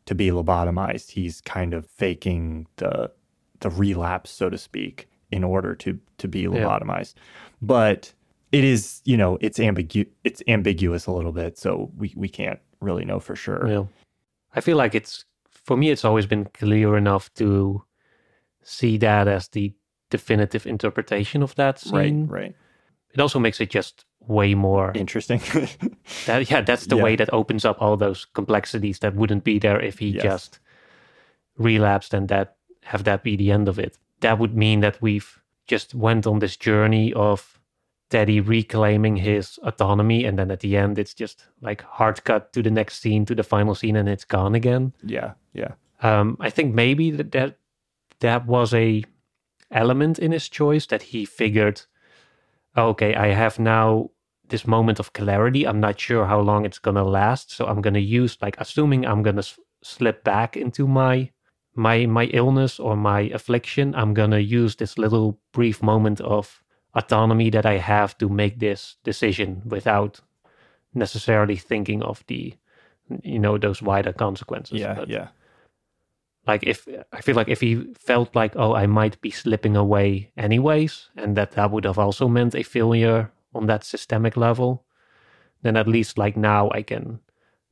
to 0.05 0.15
be 0.15 0.29
lobotomized. 0.29 1.11
He's 1.11 1.41
kind 1.41 1.73
of 1.73 1.85
faking 1.85 2.67
the 2.77 3.11
the 3.59 3.69
relapse, 3.69 4.31
so 4.31 4.49
to 4.49 4.57
speak, 4.57 5.07
in 5.31 5.43
order 5.43 5.75
to 5.75 5.99
to 6.17 6.27
be 6.27 6.43
lobotomized. 6.45 7.15
But 7.61 8.13
it 8.51 8.63
is, 8.63 9.01
you 9.05 9.17
know, 9.17 9.37
it's 9.41 9.59
ambigu 9.59 10.07
it's 10.23 10.41
ambiguous 10.47 11.05
a 11.05 11.11
little 11.11 11.31
bit, 11.31 11.57
so 11.57 11.91
we 11.97 12.13
we 12.15 12.29
can't 12.29 12.59
really 12.81 13.05
know 13.05 13.19
for 13.19 13.35
sure. 13.35 13.67
Yeah. 13.67 13.83
I 14.55 14.61
feel 14.61 14.77
like 14.77 14.95
it's 14.95 15.25
for 15.49 15.77
me 15.77 15.91
it's 15.91 16.05
always 16.05 16.25
been 16.25 16.45
clear 16.45 16.97
enough 16.97 17.31
to 17.35 17.83
see 18.69 18.97
that 18.97 19.27
as 19.27 19.47
the 19.49 19.73
definitive 20.09 20.67
interpretation 20.67 21.41
of 21.43 21.55
that 21.55 21.79
scene. 21.79 22.27
Right, 22.27 22.41
right. 22.43 22.55
It 23.13 23.19
also 23.21 23.39
makes 23.39 23.59
it 23.61 23.69
just 23.69 24.05
way 24.19 24.53
more 24.55 24.91
Interesting. 24.93 25.39
that 26.25 26.51
yeah, 26.51 26.61
that's 26.61 26.87
the 26.87 26.97
Yeah. 26.97 27.03
way 27.03 27.15
that 27.15 27.33
opens 27.33 27.63
up 27.65 27.81
all 27.81 27.97
those 27.97 28.25
complexities 28.33 28.99
that 28.99 29.15
wouldn't 29.15 29.43
be 29.43 29.59
there 29.59 29.79
if 29.79 29.99
he 29.99 30.09
Yes. 30.09 30.23
just 30.23 30.59
relapsed 31.57 32.13
and 32.13 32.27
that 32.29 32.55
have 32.83 33.03
that 33.05 33.23
be 33.23 33.35
the 33.35 33.51
end 33.51 33.67
of 33.67 33.79
it. 33.79 33.97
That 34.21 34.39
would 34.39 34.55
mean 34.55 34.81
that 34.81 35.01
we've 35.01 35.41
just 35.67 35.93
went 35.95 36.25
on 36.27 36.39
this 36.39 36.57
journey 36.57 37.13
of 37.13 37.59
Teddy 38.09 38.39
reclaiming 38.39 39.17
his 39.17 39.59
autonomy 39.63 40.23
and 40.25 40.37
then 40.39 40.49
at 40.51 40.61
the 40.61 40.77
end 40.77 40.97
it's 40.97 41.13
just 41.13 41.45
like 41.61 41.81
hard 41.81 42.23
cut 42.23 42.53
to 42.53 42.61
the 42.63 42.71
next 42.71 42.99
scene 43.01 43.25
to 43.25 43.35
the 43.35 43.43
final 43.43 43.75
scene 43.75 43.95
and 43.97 44.07
it's 44.07 44.25
gone 44.25 44.55
again. 44.55 44.93
yeah, 45.03 45.33
yeah. 45.53 45.73
Um, 46.01 46.37
I 46.39 46.49
think 46.51 46.75
maybe 46.75 47.11
that, 47.11 47.31
that 47.31 47.57
that 48.19 48.45
was 48.45 48.73
a 48.73 49.03
element 49.71 50.19
in 50.19 50.31
his 50.31 50.49
choice 50.49 50.85
that 50.87 51.01
he 51.03 51.25
figured, 51.25 51.81
oh, 52.75 52.89
okay, 52.89 53.15
I 53.15 53.27
have 53.33 53.59
now 53.59 54.09
this 54.49 54.65
moment 54.65 54.99
of 54.99 55.13
clarity. 55.13 55.67
I'm 55.67 55.79
not 55.79 55.99
sure 55.99 56.25
how 56.25 56.39
long 56.39 56.65
it's 56.65 56.79
gonna 56.79 57.03
last, 57.03 57.51
so 57.51 57.65
I'm 57.65 57.81
gonna 57.81 57.99
use 57.99 58.37
like 58.41 58.55
assuming 58.59 59.05
I'm 59.05 59.23
gonna 59.23 59.39
s- 59.39 59.59
slip 59.83 60.23
back 60.23 60.55
into 60.55 60.87
my 60.87 61.31
my 61.75 62.05
my 62.05 62.25
illness 62.33 62.79
or 62.79 62.95
my 62.95 63.21
affliction. 63.33 63.93
I'm 63.95 64.13
gonna 64.13 64.39
use 64.39 64.75
this 64.77 64.97
little 64.97 65.39
brief 65.51 65.83
moment 65.83 66.21
of 66.21 66.63
autonomy 66.95 67.49
that 67.51 67.65
I 67.65 67.77
have 67.77 68.17
to 68.19 68.29
make 68.29 68.59
this 68.59 68.95
decision 69.03 69.61
without 69.65 70.21
necessarily 70.93 71.55
thinking 71.57 72.01
of 72.01 72.23
the 72.27 72.53
you 73.21 73.39
know 73.39 73.57
those 73.57 73.81
wider 73.81 74.13
consequences. 74.13 74.79
Yeah, 74.79 74.93
But, 74.95 75.09
yeah. 75.09 75.27
Like 76.47 76.63
if 76.63 76.87
I 77.11 77.21
feel 77.21 77.35
like 77.35 77.49
if 77.49 77.61
he 77.61 77.93
felt 77.99 78.35
like 78.35 78.55
oh 78.55 78.73
I 78.73 78.87
might 78.87 79.19
be 79.21 79.31
slipping 79.31 79.75
away 79.75 80.31
anyways, 80.37 81.09
and 81.15 81.35
that 81.35 81.51
that 81.51 81.71
would 81.71 81.85
have 81.85 81.99
also 81.99 82.27
meant 82.27 82.55
a 82.55 82.63
failure 82.63 83.31
on 83.53 83.65
that 83.67 83.83
systemic 83.83 84.37
level, 84.37 84.85
then 85.61 85.75
at 85.75 85.87
least 85.87 86.17
like 86.17 86.37
now 86.37 86.69
I 86.71 86.83
can 86.83 87.19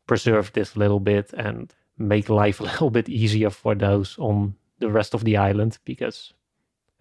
preserve 0.08 0.52
this 0.54 0.76
little 0.76 1.00
bit 1.00 1.34
and 1.34 1.74
make 1.98 2.30
life 2.30 2.60
a 2.64 2.64
little 2.64 2.90
bit 2.90 3.10
easier 3.10 3.50
for 3.50 3.76
those 3.76 4.18
on 4.20 4.56
the 4.80 4.92
rest 4.92 5.14
of 5.14 5.24
the 5.24 5.38
island 5.38 5.78
because 5.86 6.34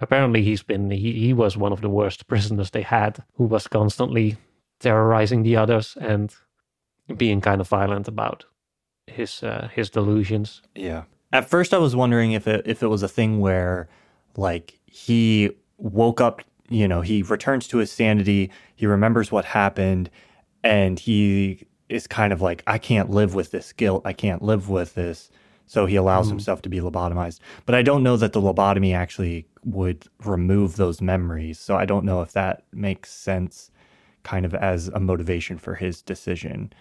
apparently 0.01 0.43
he's 0.43 0.63
been 0.63 0.91
he, 0.91 1.13
he 1.13 1.33
was 1.33 1.57
one 1.57 1.73
of 1.73 1.81
the 1.81 1.89
worst 1.89 2.27
prisoners 2.29 2.71
they 2.71 2.83
had 2.83 3.23
who 3.35 3.45
was 3.45 3.67
constantly 3.67 4.37
terrorizing 4.79 5.43
the 5.43 5.57
others 5.57 5.97
and 6.01 6.35
being 7.17 7.41
kind 7.41 7.61
of 7.61 7.69
violent 7.69 8.09
about 8.09 8.45
his 9.07 9.43
uh, 9.43 9.69
his 9.75 9.91
delusions 9.91 10.63
Yeah. 10.75 11.03
At 11.35 11.51
first, 11.51 11.75
I 11.75 11.79
was 11.79 11.97
wondering 11.97 12.33
if 12.33 12.47
it 12.47 12.63
if 12.65 12.83
it 12.83 12.87
was 12.87 13.03
a 13.03 13.09
thing 13.09 13.41
where, 13.41 13.89
like, 14.37 14.79
he 14.87 15.51
woke 15.77 16.21
up. 16.21 16.41
You 16.71 16.89
know, 16.89 17.03
he 17.03 17.23
returns 17.23 17.69
to 17.69 17.79
his 17.79 17.93
sanity. 17.93 18.51
He 18.77 18.87
remembers 18.87 19.31
what 19.31 19.45
happened, 19.45 20.09
and 20.63 20.99
he 20.99 21.67
is 21.89 22.07
kind 22.07 22.33
of 22.33 22.41
like, 22.41 22.63
I 22.67 22.79
can't 22.79 23.11
live 23.11 23.35
with 23.35 23.51
this 23.51 23.73
guilt. 23.73 24.03
I 24.07 24.13
can't 24.13 24.43
live 24.43 24.71
with 24.71 24.95
this. 24.95 25.31
So 25.67 25.87
he 25.87 25.97
allows 25.97 26.27
mm-hmm. 26.27 26.37
himself 26.37 26.63
to 26.63 26.69
be 26.69 26.79
lobotomized. 26.79 27.41
But 27.67 27.75
I 27.75 27.83
don't 27.83 28.03
know 28.03 28.17
that 28.17 28.33
the 28.33 28.41
lobotomy 28.41 28.95
actually 28.95 29.47
would 29.65 30.07
remove 30.25 30.77
those 30.77 31.01
memories. 31.01 31.59
So 31.59 31.77
I 31.77 31.85
don't 31.85 32.05
know 32.05 32.23
if 32.23 32.33
that 32.33 32.63
makes 32.73 33.11
sense, 33.11 33.71
kind 34.23 34.47
of 34.47 34.55
as 34.55 34.89
a 34.89 35.01
motivation 35.01 35.59
for 35.59 35.75
his 35.75 36.01
decision 36.01 36.73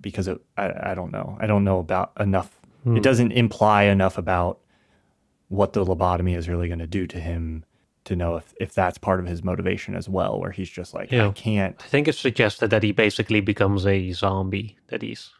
because 0.00 0.28
it, 0.28 0.38
I, 0.56 0.90
I 0.90 0.94
don't 0.94 1.12
know. 1.12 1.38
I 1.40 1.46
don't 1.46 1.64
know 1.64 1.78
about 1.78 2.12
enough. 2.18 2.58
Hmm. 2.84 2.96
It 2.96 3.02
doesn't 3.02 3.32
imply 3.32 3.84
enough 3.84 4.18
about 4.18 4.58
what 5.48 5.72
the 5.72 5.84
lobotomy 5.84 6.36
is 6.36 6.48
really 6.48 6.66
going 6.68 6.78
to 6.80 6.86
do 6.86 7.06
to 7.06 7.20
him 7.20 7.64
to 8.04 8.16
know 8.16 8.36
if, 8.36 8.52
if 8.58 8.74
that's 8.74 8.98
part 8.98 9.20
of 9.20 9.26
his 9.26 9.44
motivation 9.44 9.94
as 9.94 10.08
well, 10.08 10.40
where 10.40 10.50
he's 10.50 10.70
just 10.70 10.92
like, 10.94 11.12
I 11.12 11.16
Yeah. 11.16 11.32
can't. 11.34 11.76
i 11.84 11.86
think 11.86 12.08
it's 12.08 12.18
suggested 12.18 12.70
that 12.70 12.82
he 12.82 12.90
basically 12.92 13.40
becomes 13.40 13.86
a 13.86 14.10
zombie 14.12 14.76
that 14.88 15.02
he's 15.02 15.30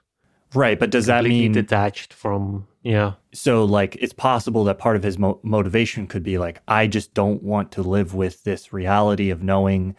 Right. 0.55 0.79
But 0.79 0.91
does 0.91 1.07
that 1.07 1.21
completely 1.21 1.41
mean 1.45 1.53
detached 1.53 2.13
from 2.13 2.67
yeah 2.83 3.15
so? 3.33 3.65
Like, 3.65 3.97
it's 3.97 4.13
possible 4.13 4.65
that 4.65 4.79
part 4.79 4.97
of 4.97 5.03
his 5.03 5.19
mo- 5.19 5.41
motivation 5.43 6.07
could 6.07 6.23
be 6.23 6.37
like, 6.37 6.61
I 6.69 6.87
just 6.87 7.15
don't 7.15 7.43
want 7.43 7.73
to 7.73 7.83
live 7.83 8.15
with 8.15 8.45
this 8.45 8.71
reality 8.71 9.31
of 9.31 9.43
knowing 9.43 9.97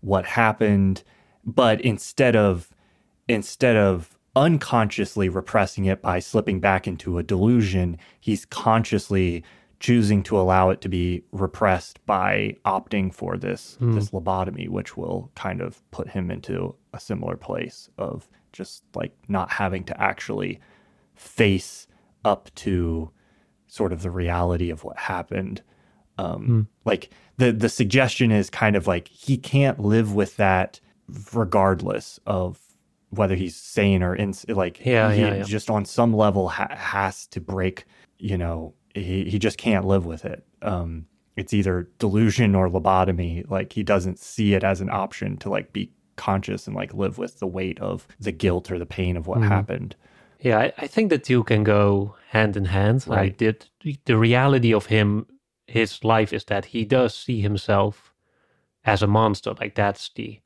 what 0.00 0.24
happened. 0.26 1.04
But 1.46 1.80
instead 1.82 2.34
of 2.34 2.68
instead 3.28 3.76
of 3.76 4.18
unconsciously 4.34 5.28
repressing 5.28 5.84
it 5.84 6.00
by 6.02 6.18
slipping 6.18 6.60
back 6.60 6.86
into 6.88 7.18
a 7.18 7.22
delusion, 7.22 7.98
he's 8.20 8.44
consciously 8.44 9.44
choosing 9.80 10.22
to 10.22 10.38
allow 10.38 10.70
it 10.70 10.80
to 10.80 10.88
be 10.88 11.24
repressed 11.32 12.04
by 12.06 12.56
opting 12.64 13.12
for 13.12 13.36
this 13.36 13.76
this 13.80 14.10
lobotomy, 14.10 14.68
which 14.68 14.96
will 14.96 15.30
kind 15.34 15.60
of 15.60 15.82
put 15.90 16.08
him 16.08 16.30
into 16.30 16.74
a 16.92 17.00
similar 17.00 17.36
place 17.36 17.90
of 17.98 18.28
just 18.52 18.84
like 18.94 19.12
not 19.28 19.50
having 19.50 19.82
to 19.84 20.00
actually 20.00 20.60
face 21.16 21.86
up 22.24 22.48
to 22.54 23.10
sort 23.66 23.92
of 23.92 24.02
the 24.02 24.10
reality 24.10 24.70
of 24.70 24.84
what 24.84 24.96
happened. 24.98 25.62
Um, 26.18 26.68
Like 26.84 27.10
the 27.38 27.50
the 27.52 27.68
suggestion 27.68 28.30
is 28.30 28.50
kind 28.50 28.76
of 28.76 28.86
like 28.86 29.08
he 29.08 29.36
can't 29.36 29.80
live 29.80 30.14
with 30.14 30.36
that 30.36 30.78
regardless 31.32 32.20
of 32.26 32.60
whether 33.12 33.34
he's 33.34 33.56
sane 33.56 34.02
or 34.02 34.14
in 34.14 34.34
like 34.48 34.84
Yeah, 34.84 35.12
he 35.12 35.20
yeah, 35.22 35.34
yeah. 35.36 35.42
just 35.44 35.70
on 35.70 35.84
some 35.84 36.12
level 36.14 36.48
ha- 36.48 36.74
has 36.74 37.26
to 37.28 37.40
break 37.40 37.84
you 38.18 38.36
know 38.38 38.74
he, 38.94 39.24
he 39.24 39.38
just 39.38 39.58
can't 39.58 39.86
live 39.86 40.04
with 40.06 40.24
it 40.24 40.44
um 40.62 41.06
it's 41.36 41.54
either 41.54 41.88
delusion 41.98 42.54
or 42.54 42.68
lobotomy 42.68 43.48
like 43.50 43.72
he 43.72 43.82
doesn't 43.82 44.18
see 44.18 44.54
it 44.54 44.64
as 44.64 44.80
an 44.80 44.90
option 44.90 45.36
to 45.38 45.48
like 45.48 45.72
be 45.72 45.90
conscious 46.16 46.66
and 46.66 46.76
like 46.76 46.92
live 46.94 47.16
with 47.18 47.38
the 47.38 47.46
weight 47.46 47.78
of 47.80 48.06
the 48.20 48.32
guilt 48.32 48.70
or 48.70 48.78
the 48.78 48.86
pain 48.86 49.16
of 49.16 49.26
what 49.26 49.38
Mm-hmm. 49.38 49.48
happened 49.48 49.96
Yeah, 50.40 50.58
I, 50.58 50.72
I 50.78 50.86
think 50.88 51.08
the 51.10 51.18
two 51.18 51.42
can 51.44 51.64
go 51.64 52.16
hand 52.30 52.56
in 52.56 52.64
hand. 52.66 53.04
Right. 53.06 53.18
Like 53.30 53.38
the, 53.38 53.96
the 54.06 54.18
reality 54.18 54.74
of 54.74 54.86
him, 54.86 55.26
his 55.68 56.02
life 56.04 56.32
is 56.32 56.44
that 56.46 56.64
he 56.66 56.84
does 56.84 57.14
see 57.16 57.40
himself 57.40 58.12
as 58.84 59.02
a 59.02 59.06
monster. 59.06 59.54
Like 59.60 59.74
that's 59.76 60.10
the, 60.16 60.40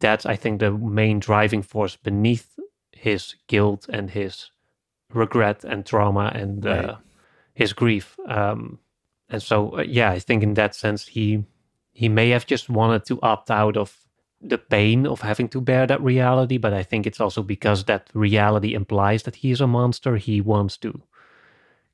that's 0.00 0.26
I 0.26 0.36
think 0.36 0.60
the 0.60 0.72
main 0.72 1.20
driving 1.20 1.62
force 1.62 1.96
beneath 1.96 2.58
his 2.92 3.34
guilt 3.46 3.86
and 3.88 4.10
his 4.10 4.50
regret 5.12 5.64
and 5.64 5.86
trauma 5.86 6.32
and 6.34 6.66
uh, 6.66 6.96
his 7.54 7.72
grief. 7.72 8.16
Um, 8.26 8.78
and 9.28 9.42
so 9.42 9.78
uh, 9.78 9.82
yeah, 9.82 10.10
I 10.10 10.18
think 10.18 10.42
in 10.42 10.54
that 10.54 10.74
sense 10.74 11.06
he 11.06 11.44
he 11.92 12.08
may 12.08 12.30
have 12.30 12.46
just 12.46 12.68
wanted 12.68 13.04
to 13.06 13.20
opt 13.22 13.50
out 13.50 13.76
of 13.76 13.96
the 14.40 14.58
pain 14.58 15.06
of 15.06 15.20
having 15.20 15.48
to 15.48 15.60
bear 15.60 15.86
that 15.86 16.02
reality, 16.02 16.56
but 16.56 16.72
I 16.72 16.82
think 16.82 17.06
it's 17.06 17.20
also 17.20 17.42
because 17.42 17.84
that 17.84 18.08
reality 18.14 18.74
implies 18.74 19.24
that 19.24 19.36
he 19.36 19.50
is 19.50 19.60
a 19.60 19.66
monster. 19.66 20.16
He 20.16 20.40
wants 20.40 20.78
to 20.78 21.02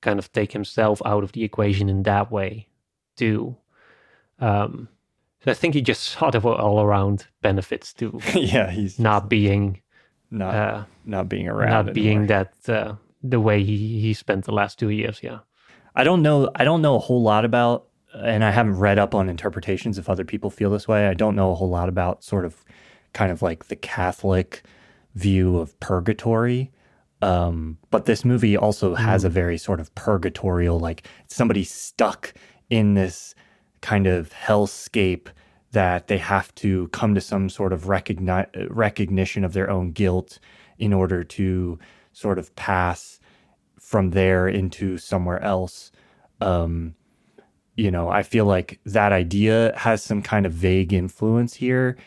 kind 0.00 0.18
of 0.18 0.30
take 0.32 0.52
himself 0.52 1.02
out 1.04 1.24
of 1.24 1.32
the 1.32 1.42
equation 1.42 1.88
in 1.88 2.04
that 2.04 2.30
way, 2.30 2.68
too. 3.16 3.56
Um, 4.38 4.88
so 5.46 5.50
I 5.50 5.54
think 5.54 5.72
he 5.72 5.80
just 5.80 6.02
saw 6.02 6.28
of 6.28 6.44
all 6.44 6.82
around 6.82 7.26
benefits 7.40 7.94
to 7.94 8.20
yeah 8.34 8.70
he's 8.70 8.98
not 8.98 9.30
being 9.30 9.80
not 10.30 10.54
uh, 10.54 10.84
not 11.06 11.28
being 11.30 11.48
around 11.48 11.86
not 11.86 11.94
being 11.94 12.26
that 12.26 12.52
uh, 12.68 12.96
the 13.30 13.40
way 13.40 13.62
he, 13.62 14.00
he 14.00 14.14
spent 14.14 14.44
the 14.44 14.52
last 14.52 14.78
two 14.78 14.90
years. 14.90 15.20
Yeah. 15.22 15.38
I 15.94 16.04
don't 16.04 16.22
know. 16.22 16.50
I 16.54 16.64
don't 16.64 16.82
know 16.82 16.96
a 16.96 17.00
whole 17.00 17.22
lot 17.22 17.44
about, 17.44 17.86
and 18.14 18.44
I 18.44 18.50
haven't 18.50 18.78
read 18.78 18.98
up 18.98 19.14
on 19.14 19.28
interpretations 19.28 19.98
if 19.98 20.08
other 20.08 20.24
people 20.24 20.50
feel 20.50 20.70
this 20.70 20.88
way. 20.88 21.08
I 21.08 21.14
don't 21.14 21.36
know 21.36 21.50
a 21.50 21.54
whole 21.54 21.70
lot 21.70 21.88
about 21.88 22.22
sort 22.22 22.44
of, 22.44 22.64
kind 23.12 23.32
of 23.32 23.42
like 23.42 23.66
the 23.66 23.76
Catholic 23.76 24.62
view 25.14 25.58
of 25.58 25.78
purgatory. 25.80 26.72
Um, 27.22 27.78
but 27.90 28.04
this 28.04 28.24
movie 28.24 28.56
also 28.56 28.94
has 28.94 29.24
a 29.24 29.30
very 29.30 29.56
sort 29.56 29.80
of 29.80 29.94
purgatorial, 29.94 30.78
like 30.78 31.08
somebody 31.28 31.64
stuck 31.64 32.34
in 32.68 32.94
this 32.94 33.34
kind 33.80 34.06
of 34.06 34.32
hellscape 34.32 35.28
that 35.76 36.06
they 36.06 36.16
have 36.16 36.54
to 36.54 36.88
come 36.88 37.14
to 37.14 37.20
some 37.20 37.50
sort 37.50 37.70
of 37.70 37.82
recogni- 37.82 38.66
recognition 38.70 39.44
of 39.44 39.52
their 39.52 39.68
own 39.68 39.92
guilt 39.92 40.38
in 40.78 40.90
order 40.90 41.22
to 41.22 41.78
sort 42.14 42.38
of 42.38 42.56
pass 42.56 43.20
from 43.78 44.08
there 44.12 44.48
into 44.48 44.96
somewhere 44.96 45.38
else. 45.42 45.92
Um, 46.40 46.94
you 47.74 47.90
know, 47.90 48.08
I 48.08 48.22
feel 48.22 48.46
like 48.46 48.80
that 48.86 49.12
idea 49.12 49.74
has 49.76 50.02
some 50.02 50.22
kind 50.22 50.46
of 50.46 50.52
vague 50.54 50.94
influence 50.94 51.52
here, 51.52 51.98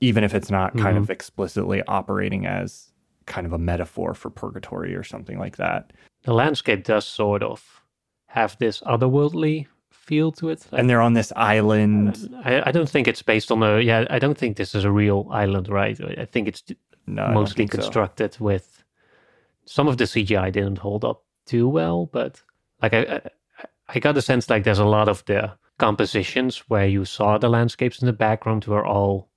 even 0.00 0.24
if 0.24 0.34
it's 0.34 0.50
not 0.50 0.76
kind 0.76 0.98
of 0.98 1.08
explicitly 1.08 1.80
operating 1.86 2.44
as 2.44 2.90
kind 3.26 3.46
of 3.46 3.52
a 3.52 3.58
metaphor 3.58 4.14
for 4.14 4.30
purgatory 4.30 4.96
or 4.96 5.04
something 5.04 5.38
like 5.38 5.58
that. 5.58 5.92
The 6.24 6.34
landscape 6.34 6.82
does 6.82 7.06
sort 7.06 7.44
of 7.44 7.84
have 8.26 8.58
this 8.58 8.80
otherworldly 8.80 9.68
feel 10.02 10.32
to 10.32 10.50
it. 10.50 10.66
And 10.72 10.88
they're 10.88 11.00
on 11.00 11.14
this 11.14 11.32
island. 11.36 12.28
I, 12.44 12.62
I 12.68 12.72
don't 12.72 12.88
think 12.88 13.08
it's 13.08 13.22
based 13.22 13.50
on 13.52 13.62
a 13.62 13.80
yeah. 13.80 14.04
I 14.10 14.18
don't 14.18 14.38
think 14.38 14.56
this 14.56 14.74
is 14.74 14.84
a 14.84 14.90
real 14.90 15.28
island, 15.30 15.68
right? 15.68 15.98
I 16.18 16.24
think 16.26 16.48
it's 16.48 16.62
No, 17.06 17.28
mostly 17.28 17.66
think 17.66 17.72
so. 17.72 17.78
constructed 17.78 18.36
with 18.40 18.84
some 19.64 19.88
of 19.88 19.96
the 19.96 20.04
CGI 20.04 20.50
didn't 20.52 20.78
hold 20.78 21.04
up 21.04 21.22
too 21.46 21.68
well, 21.68 22.06
but 22.06 22.42
like 22.82 22.94
I, 22.94 23.00
I 23.00 23.20
I 23.94 23.98
got 24.00 24.16
a 24.16 24.22
sense 24.22 24.50
like 24.50 24.64
there's 24.64 24.78
a 24.78 24.84
lot 24.98 25.08
of 25.08 25.24
the 25.24 25.52
compositions 25.78 26.58
where 26.68 26.86
you 26.86 27.04
saw 27.04 27.38
the 27.38 27.48
landscapes 27.50 28.00
in 28.02 28.06
the 28.06 28.12
background 28.12 28.64
were 28.64 28.86
all 28.86 29.28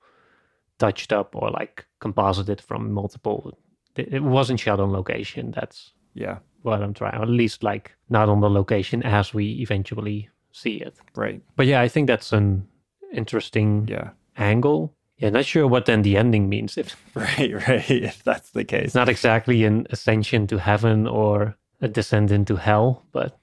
touched 0.78 1.12
up 1.14 1.36
or 1.36 1.50
like 1.52 1.86
composited 2.00 2.62
from 2.62 2.92
multiple. 2.92 3.58
It 3.96 4.14
it 4.14 4.24
wasn't 4.24 4.60
shot 4.60 4.80
on 4.80 4.92
location. 4.92 5.52
That's 5.52 5.94
Yeah, 6.14 6.40
what 6.64 6.82
I'm 6.82 6.94
trying, 6.94 7.16
or 7.20 7.24
at 7.24 7.30
least 7.30 7.64
like 7.64 7.96
not 8.10 8.30
on 8.30 8.42
the 8.42 8.50
location 8.50 9.04
as 9.04 9.34
we 9.34 9.46
eventually 9.62 10.30
see 10.56 10.78
it. 10.78 10.96
right. 11.16 11.42
But 11.56 11.66
yeah, 11.68 11.82
I 11.82 11.88
think 11.88 12.08
that's 12.08 12.32
an 12.34 12.68
interesting 13.14 13.88
Yeah, 13.88 14.12
angle. 14.38 14.94
Yeah, 15.18 15.30
not 15.30 15.46
sure 15.46 15.68
what 15.68 15.86
then 15.86 16.02
the 16.02 16.18
ending 16.18 16.50
means. 16.50 16.78
If 16.78 16.96
right, 17.16 17.54
right. 17.68 17.90
If 17.90 18.24
that's 18.24 18.52
the 18.52 18.64
case. 18.66 18.86
it's 18.86 18.96
not 18.96 19.10
exactly 19.10 19.64
an 19.64 19.88
ascension 19.90 20.48
to 20.48 20.58
heaven 20.58 21.08
or 21.08 21.56
a 21.82 21.88
descent 21.88 22.32
into 22.32 22.56
hell, 22.58 23.06
but 23.12 23.38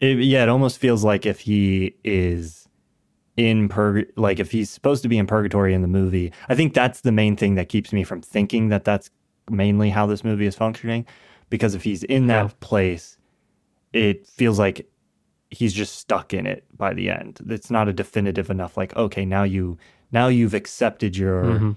It, 0.00 0.18
yeah, 0.18 0.42
it 0.42 0.48
almost 0.48 0.78
feels 0.78 1.04
like 1.04 1.24
if 1.26 1.40
he 1.40 1.94
is 2.04 2.68
in 3.36 3.68
purg, 3.68 4.06
like 4.16 4.38
if 4.40 4.50
he's 4.52 4.70
supposed 4.70 5.02
to 5.02 5.08
be 5.08 5.18
in 5.18 5.26
purgatory 5.26 5.74
in 5.74 5.82
the 5.82 5.88
movie. 5.88 6.32
I 6.48 6.54
think 6.54 6.72
that's 6.74 7.00
the 7.00 7.12
main 7.12 7.36
thing 7.36 7.56
that 7.56 7.68
keeps 7.68 7.92
me 7.92 8.04
from 8.04 8.22
thinking 8.22 8.68
that 8.68 8.84
that's 8.84 9.10
mainly 9.50 9.90
how 9.90 10.06
this 10.06 10.22
movie 10.24 10.46
is 10.46 10.54
functioning. 10.56 11.04
Because 11.50 11.74
if 11.74 11.82
he's 11.84 12.02
in 12.04 12.26
that 12.28 12.46
Yeah. 12.46 12.50
place, 12.60 13.18
it 13.92 14.26
feels 14.26 14.58
like 14.58 14.86
he's 15.54 15.72
just 15.72 15.94
stuck 15.98 16.34
in 16.34 16.46
it 16.46 16.64
by 16.76 16.92
the 16.94 17.08
end. 17.10 17.40
It's 17.48 17.70
not 17.70 17.88
a 17.88 17.92
definitive 17.92 18.50
enough. 18.50 18.76
Like, 18.76 18.94
okay, 18.96 19.24
now 19.24 19.44
you 19.44 19.78
now 20.12 20.28
you've 20.28 20.54
accepted 20.54 21.16
your 21.16 21.42
Mhm. 21.44 21.76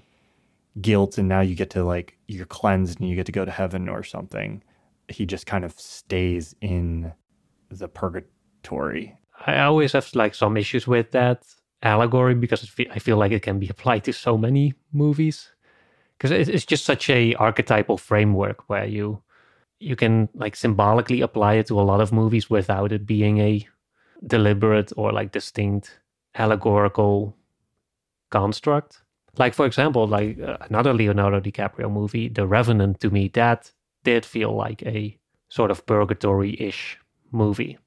guilt 0.80 1.18
and 1.18 1.28
now 1.28 1.40
you 1.40 1.54
get 1.54 1.70
to 1.70 1.82
like 1.84 2.16
you're 2.28 2.46
cleansed 2.46 3.00
and 3.00 3.08
you 3.08 3.16
get 3.16 3.26
to 3.26 3.32
go 3.32 3.44
to 3.44 3.50
heaven 3.50 3.88
or 3.88 4.02
something. 4.04 4.62
He 5.08 5.26
just 5.26 5.46
kind 5.46 5.64
of 5.64 5.72
stays 5.78 6.54
in 6.60 7.12
the 7.70 7.88
purgatory. 7.88 9.16
I 9.46 9.60
always 9.60 9.92
have 9.92 10.08
like 10.14 10.34
some 10.34 10.56
issues 10.56 10.86
with 10.86 11.10
that 11.12 11.42
allegory 11.82 12.34
because 12.34 12.70
I 12.90 12.98
feel 12.98 13.16
like 13.16 13.32
it 13.32 13.42
can 13.42 13.58
be 13.58 13.68
applied 13.68 14.04
to 14.04 14.12
so 14.12 14.36
many 14.36 14.74
movies 14.92 15.50
because 16.16 16.30
it's 16.32 16.66
just 16.66 16.84
such 16.84 17.08
a 17.08 17.34
archetypal 17.34 17.96
framework 17.98 18.68
where 18.68 18.84
you 18.86 19.22
you 19.80 19.96
can 19.96 20.28
like 20.34 20.56
symbolically 20.56 21.20
apply 21.20 21.54
it 21.54 21.66
to 21.68 21.80
a 21.80 21.82
lot 21.82 22.00
of 22.00 22.12
movies 22.12 22.50
without 22.50 22.92
it 22.92 23.06
being 23.06 23.38
a 23.38 23.66
deliberate 24.26 24.92
or 24.96 25.12
like 25.12 25.32
distinct 25.32 26.00
allegorical 26.34 27.36
construct. 28.30 29.02
Like 29.36 29.54
for 29.54 29.66
example, 29.66 30.06
like 30.06 30.40
uh, 30.40 30.56
another 30.62 30.92
Leonardo 30.92 31.40
DiCaprio 31.40 31.90
movie, 31.90 32.28
The 32.28 32.46
Revenant. 32.46 33.00
To 33.00 33.10
me, 33.10 33.28
that 33.34 33.72
did 34.04 34.26
feel 34.26 34.54
like 34.54 34.82
a 34.82 35.16
sort 35.48 35.70
of 35.70 35.86
purgatory-ish 35.86 36.98
movie. 37.30 37.78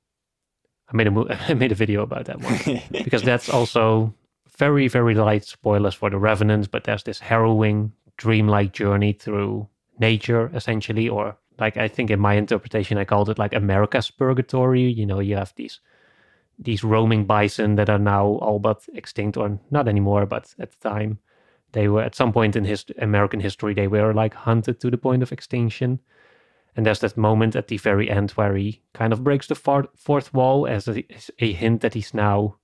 I 0.92 0.96
made 0.96 1.08
a 1.08 1.12
mo- 1.12 1.28
I 1.48 1.54
made 1.54 1.72
a 1.72 1.76
video 1.76 2.04
about 2.04 2.26
that 2.26 2.39
one 2.39 2.82
because 2.92 3.24
that's 3.24 3.50
also 3.50 4.14
very 4.58 4.88
very 4.88 5.16
light 5.16 5.44
spoilers 5.44 5.96
for 5.96 6.10
The 6.10 6.18
Revenant, 6.18 6.72
but 6.72 6.86
there's 6.86 7.04
this 7.04 7.20
harrowing 7.20 7.92
dreamlike 8.18 8.72
journey 8.72 9.14
through 9.14 9.68
nature 10.00 10.50
essentially 10.54 11.10
or 11.10 11.38
like 11.62 11.78
i 11.78 11.88
think 11.88 12.12
in 12.12 12.20
my 12.20 12.34
interpretation 12.34 12.97
i 12.97 13.05
called 13.05 13.30
it 13.30 13.39
like 13.39 13.53
america's 13.53 14.12
purgatory 14.12 14.82
you 14.82 15.05
know 15.05 15.20
you 15.20 15.36
have 15.36 15.53
these 15.55 15.80
these 16.59 16.84
roaming 16.84 17.26
bison 17.26 17.76
that 17.76 17.89
are 17.89 17.99
now 17.99 18.26
all 18.26 18.59
but 18.59 18.86
extinct 18.93 19.38
or 19.38 19.59
not 19.72 19.88
anymore 19.88 20.26
but 20.26 20.53
at 20.59 20.72
the 20.72 20.89
time 20.89 21.18
they 21.72 21.88
were 21.88 22.01
at 22.01 22.16
some 22.16 22.34
point 22.34 22.55
in 22.55 22.66
his 22.66 22.86
american 22.99 23.39
history 23.39 23.74
they 23.74 23.88
were 23.88 24.14
like 24.14 24.34
hunted 24.34 24.80
to 24.80 24.91
the 24.91 24.97
point 24.97 25.24
of 25.24 25.32
extinction 25.32 25.99
and 26.76 26.86
there's 26.86 26.99
that 26.99 27.18
moment 27.18 27.55
at 27.55 27.68
the 27.68 27.78
very 27.78 28.09
end 28.09 28.32
where 28.32 28.55
he 28.55 28.82
kind 28.93 29.12
of 29.12 29.26
breaks 29.26 29.47
the 29.47 29.55
fourth, 29.55 29.88
fourth 29.93 30.34
wall 30.34 30.66
as 30.66 30.88
a, 30.88 31.05
as 31.14 31.30
a 31.39 31.51
hint 31.51 31.82
that 31.82 31.93
he's 31.93 32.14
now 32.14 32.55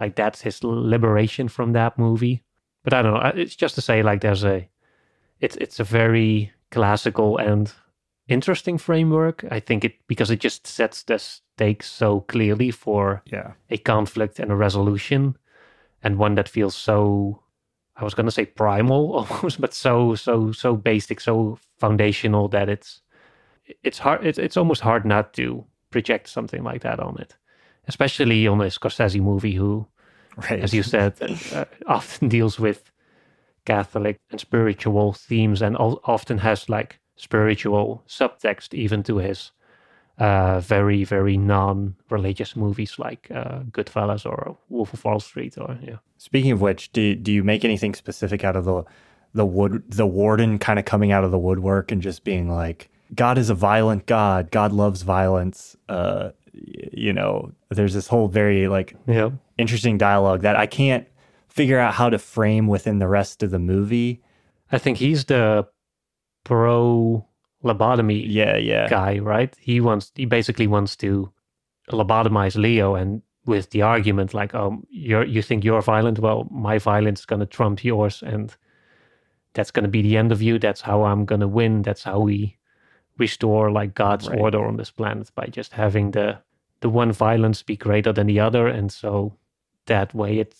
like 0.00 0.16
that's 0.16 0.42
his 0.42 0.62
liberation 0.64 1.48
from 1.48 1.72
that 1.72 1.98
movie 1.98 2.42
but 2.84 2.92
I 2.92 3.02
don't 3.02 3.14
know. 3.14 3.32
It's 3.34 3.56
just 3.56 3.74
to 3.76 3.80
say, 3.80 4.02
like, 4.02 4.20
there's 4.20 4.44
a, 4.44 4.68
it's 5.40 5.56
it's 5.56 5.80
a 5.80 5.84
very 5.84 6.52
classical 6.70 7.38
and 7.38 7.72
interesting 8.28 8.78
framework. 8.78 9.44
I 9.50 9.60
think 9.60 9.84
it 9.84 9.94
because 10.06 10.30
it 10.30 10.40
just 10.40 10.66
sets 10.66 11.02
the 11.02 11.18
stakes 11.18 11.90
so 11.90 12.20
clearly 12.20 12.70
for 12.70 13.22
yeah 13.26 13.52
a 13.70 13.78
conflict 13.78 14.38
and 14.38 14.50
a 14.50 14.56
resolution, 14.56 15.36
and 16.02 16.18
one 16.18 16.34
that 16.34 16.48
feels 16.48 16.76
so. 16.76 17.40
I 17.96 18.02
was 18.02 18.14
gonna 18.14 18.30
say 18.32 18.46
primal 18.46 19.14
almost, 19.30 19.60
but 19.60 19.74
so 19.74 20.14
so 20.14 20.52
so 20.52 20.76
basic, 20.76 21.20
so 21.20 21.58
foundational 21.78 22.48
that 22.48 22.68
it's 22.68 23.02
it's 23.82 23.98
hard. 23.98 24.26
It's 24.26 24.38
it's 24.38 24.56
almost 24.56 24.80
hard 24.80 25.04
not 25.04 25.32
to 25.34 25.64
project 25.90 26.28
something 26.28 26.64
like 26.64 26.82
that 26.82 26.98
on 26.98 27.16
it, 27.20 27.36
especially 27.86 28.46
on 28.46 28.60
a 28.60 28.66
Scorsese 28.66 29.20
movie 29.20 29.54
who 29.54 29.86
right. 30.50 30.60
as 30.60 30.74
you 30.74 30.82
said, 30.82 31.14
uh, 31.52 31.64
often 31.86 32.28
deals 32.28 32.58
with 32.58 32.90
Catholic 33.64 34.18
and 34.30 34.40
spiritual 34.40 35.12
themes 35.12 35.62
and 35.62 35.76
often 35.76 36.38
has 36.38 36.68
like 36.68 36.98
spiritual 37.16 38.02
subtext 38.08 38.74
even 38.74 39.02
to 39.04 39.18
his 39.18 39.52
uh, 40.18 40.60
very, 40.60 41.04
very 41.04 41.36
non 41.36 41.96
religious 42.10 42.54
movies 42.54 42.98
like 42.98 43.28
uh, 43.34 43.60
Goodfellas 43.70 44.24
or 44.24 44.56
Wolf 44.68 44.92
of 44.92 45.04
Wall 45.04 45.20
Street. 45.20 45.56
Or 45.58 45.76
yeah. 45.82 45.96
Speaking 46.18 46.52
of 46.52 46.60
which, 46.60 46.92
do, 46.92 47.14
do 47.14 47.32
you 47.32 47.42
make 47.42 47.64
anything 47.64 47.94
specific 47.94 48.44
out 48.44 48.56
of 48.56 48.64
the 48.64 48.84
the 49.34 49.44
wood 49.44 49.82
the 49.88 50.06
warden 50.06 50.58
kind 50.60 50.78
of 50.78 50.84
coming 50.84 51.10
out 51.10 51.24
of 51.24 51.32
the 51.32 51.38
woodwork 51.38 51.90
and 51.90 52.00
just 52.00 52.22
being 52.22 52.48
like 52.48 52.88
God 53.14 53.36
is 53.36 53.50
a 53.50 53.54
violent 53.54 54.06
God. 54.06 54.50
God 54.50 54.72
loves 54.72 55.02
violence. 55.02 55.76
Uh, 55.88 56.30
you 56.52 57.12
know, 57.12 57.52
there's 57.68 57.94
this 57.94 58.06
whole 58.06 58.28
very 58.28 58.68
like 58.68 58.96
yeah. 59.06 59.30
interesting 59.58 59.98
dialogue 59.98 60.42
that 60.42 60.56
I 60.56 60.66
can't 60.66 61.06
figure 61.48 61.78
out 61.78 61.94
how 61.94 62.10
to 62.10 62.18
frame 62.18 62.68
within 62.68 62.98
the 62.98 63.08
rest 63.08 63.42
of 63.42 63.50
the 63.50 63.58
movie. 63.58 64.22
I 64.72 64.78
think 64.78 64.98
he's 64.98 65.24
the 65.26 65.66
pro 66.44 67.26
lobotomy 67.64 68.24
yeah, 68.26 68.56
yeah. 68.56 68.88
guy, 68.88 69.18
right? 69.18 69.54
He 69.58 69.80
wants 69.80 70.12
he 70.14 70.26
basically 70.26 70.66
wants 70.66 70.96
to 70.96 71.32
lobotomize 71.90 72.56
Leo 72.56 72.94
and 72.94 73.22
with 73.46 73.70
the 73.70 73.82
argument 73.82 74.32
like, 74.32 74.54
oh, 74.54 74.82
you're 74.90 75.24
you 75.24 75.42
think 75.42 75.64
you're 75.64 75.82
violent, 75.82 76.18
well, 76.18 76.46
my 76.50 76.78
violence 76.78 77.20
is 77.20 77.26
gonna 77.26 77.46
trump 77.46 77.84
yours 77.84 78.22
and 78.22 78.54
that's 79.54 79.70
gonna 79.70 79.88
be 79.88 80.02
the 80.02 80.16
end 80.16 80.32
of 80.32 80.42
you. 80.42 80.58
That's 80.58 80.80
how 80.80 81.04
I'm 81.04 81.24
gonna 81.24 81.48
win. 81.48 81.82
That's 81.82 82.02
how 82.02 82.20
we 82.20 82.56
restore 83.18 83.70
like 83.70 83.94
God's 83.94 84.28
right. 84.28 84.38
order 84.38 84.64
on 84.64 84.76
this 84.76 84.90
planet 84.90 85.30
by 85.34 85.46
just 85.46 85.72
having 85.72 86.10
the 86.10 86.38
the 86.80 86.90
one 86.90 87.12
violence 87.12 87.62
be 87.62 87.76
greater 87.76 88.12
than 88.12 88.26
the 88.26 88.40
other, 88.40 88.66
and 88.66 88.92
so 88.92 89.32
that 89.86 90.12
way 90.14 90.38
it 90.38 90.54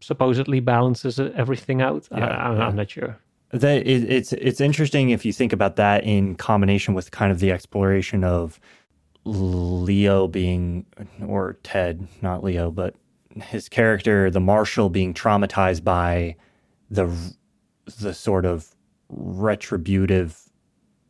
supposedly 0.00 0.60
balances 0.60 1.18
everything 1.18 1.82
out. 1.82 2.06
Yeah, 2.12 2.26
I, 2.26 2.50
am 2.52 2.58
yeah. 2.58 2.70
not 2.70 2.90
sure. 2.90 3.18
That 3.50 3.86
it, 3.86 4.10
it's 4.10 4.32
it's 4.34 4.60
interesting 4.60 5.10
if 5.10 5.24
you 5.24 5.32
think 5.32 5.52
about 5.52 5.76
that 5.76 6.04
in 6.04 6.34
combination 6.34 6.94
with 6.94 7.10
kind 7.10 7.32
of 7.32 7.40
the 7.40 7.50
exploration 7.50 8.22
of 8.22 8.60
Leo 9.24 10.28
being 10.28 10.86
or 11.26 11.58
Ted, 11.62 12.06
not 12.20 12.44
Leo, 12.44 12.70
but 12.70 12.94
his 13.42 13.68
character, 13.68 14.30
the 14.30 14.40
marshal, 14.40 14.90
being 14.90 15.14
traumatized 15.14 15.82
by 15.82 16.36
the 16.90 17.10
the 18.00 18.12
sort 18.12 18.44
of 18.44 18.74
retributive 19.08 20.50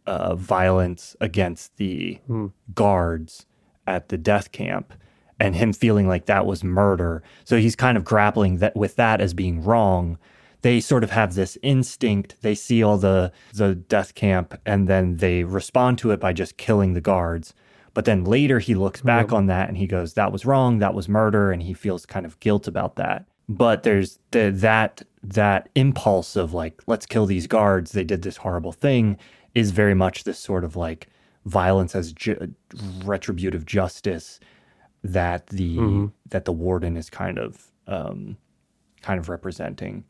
uh, 0.07 0.34
violence 0.34 1.16
against 1.20 1.76
the 1.76 2.18
mm. 2.28 2.53
guards 2.74 3.47
at 3.86 4.09
the 4.09 4.18
death 4.18 4.53
camp 4.53 4.95
and 5.41 5.55
him 5.55 5.72
feeling 5.72 6.09
like 6.09 6.26
that 6.26 6.47
was 6.47 6.64
murder. 6.64 7.22
So 7.45 7.59
he's 7.59 7.76
kind 7.76 7.97
of 7.97 8.05
grappling 8.05 8.59
that 8.59 8.76
with 8.76 8.97
that 8.97 9.20
as 9.20 9.34
being 9.34 9.62
wrong. 9.62 10.18
They 10.63 10.81
sort 10.81 11.05
of 11.05 11.11
have 11.11 11.35
this 11.35 11.57
instinct. 11.63 12.37
They 12.43 12.55
see 12.55 12.83
all 12.83 12.99
the 12.99 13.33
the 13.55 13.75
death 13.75 14.15
camp 14.15 14.59
and 14.67 14.89
then 14.89 15.19
they 15.19 15.45
respond 15.45 15.99
to 15.99 16.11
it 16.11 16.21
by 16.21 16.33
just 16.33 16.57
killing 16.57 16.95
the 16.95 17.01
guards. 17.01 17.55
But 17.95 18.05
then 18.05 18.25
later 18.25 18.59
he 18.59 18.75
looks 18.75 19.01
back 19.01 19.27
yep. 19.27 19.33
on 19.33 19.47
that 19.47 19.69
and 19.69 19.77
he 19.77 19.87
goes, 19.87 20.15
"That 20.15 20.33
was 20.33 20.45
wrong. 20.45 20.79
That 20.79 20.95
was 20.95 21.09
murder," 21.09 21.53
and 21.53 21.63
he 21.63 21.75
feels 21.75 22.07
kind 22.07 22.27
of 22.27 22.39
guilt 22.41 22.67
about 22.67 22.97
that. 22.97 23.27
But 23.49 23.83
there's 23.83 24.19
the, 24.33 24.51
that 24.57 25.03
that 25.23 25.69
impulse 25.75 26.37
of 26.37 26.53
like, 26.55 26.83
"Let's 26.87 27.07
kill 27.07 27.27
these 27.27 27.47
guards. 27.47 27.93
They 27.93 28.05
did 28.05 28.23
this 28.23 28.39
horrible 28.39 28.73
thing." 28.73 29.19
is 29.55 29.71
very 29.73 29.95
much 29.95 30.25
this 30.25 30.39
sort 30.39 30.65
of 30.65 30.77
like 30.77 31.09
violence 31.45 31.95
as 31.95 32.13
ju- 32.13 32.55
retributive 33.05 33.67
justice 33.67 34.39
that 35.03 35.47
the 35.49 35.77
mm-hmm. 35.77 36.07
that 36.27 36.45
the 36.45 36.53
warden 36.53 36.97
is 36.97 37.11
kind 37.11 37.39
of 37.39 37.67
um, 37.87 38.37
kind 39.03 39.19
of 39.19 39.29
representing. 39.29 40.05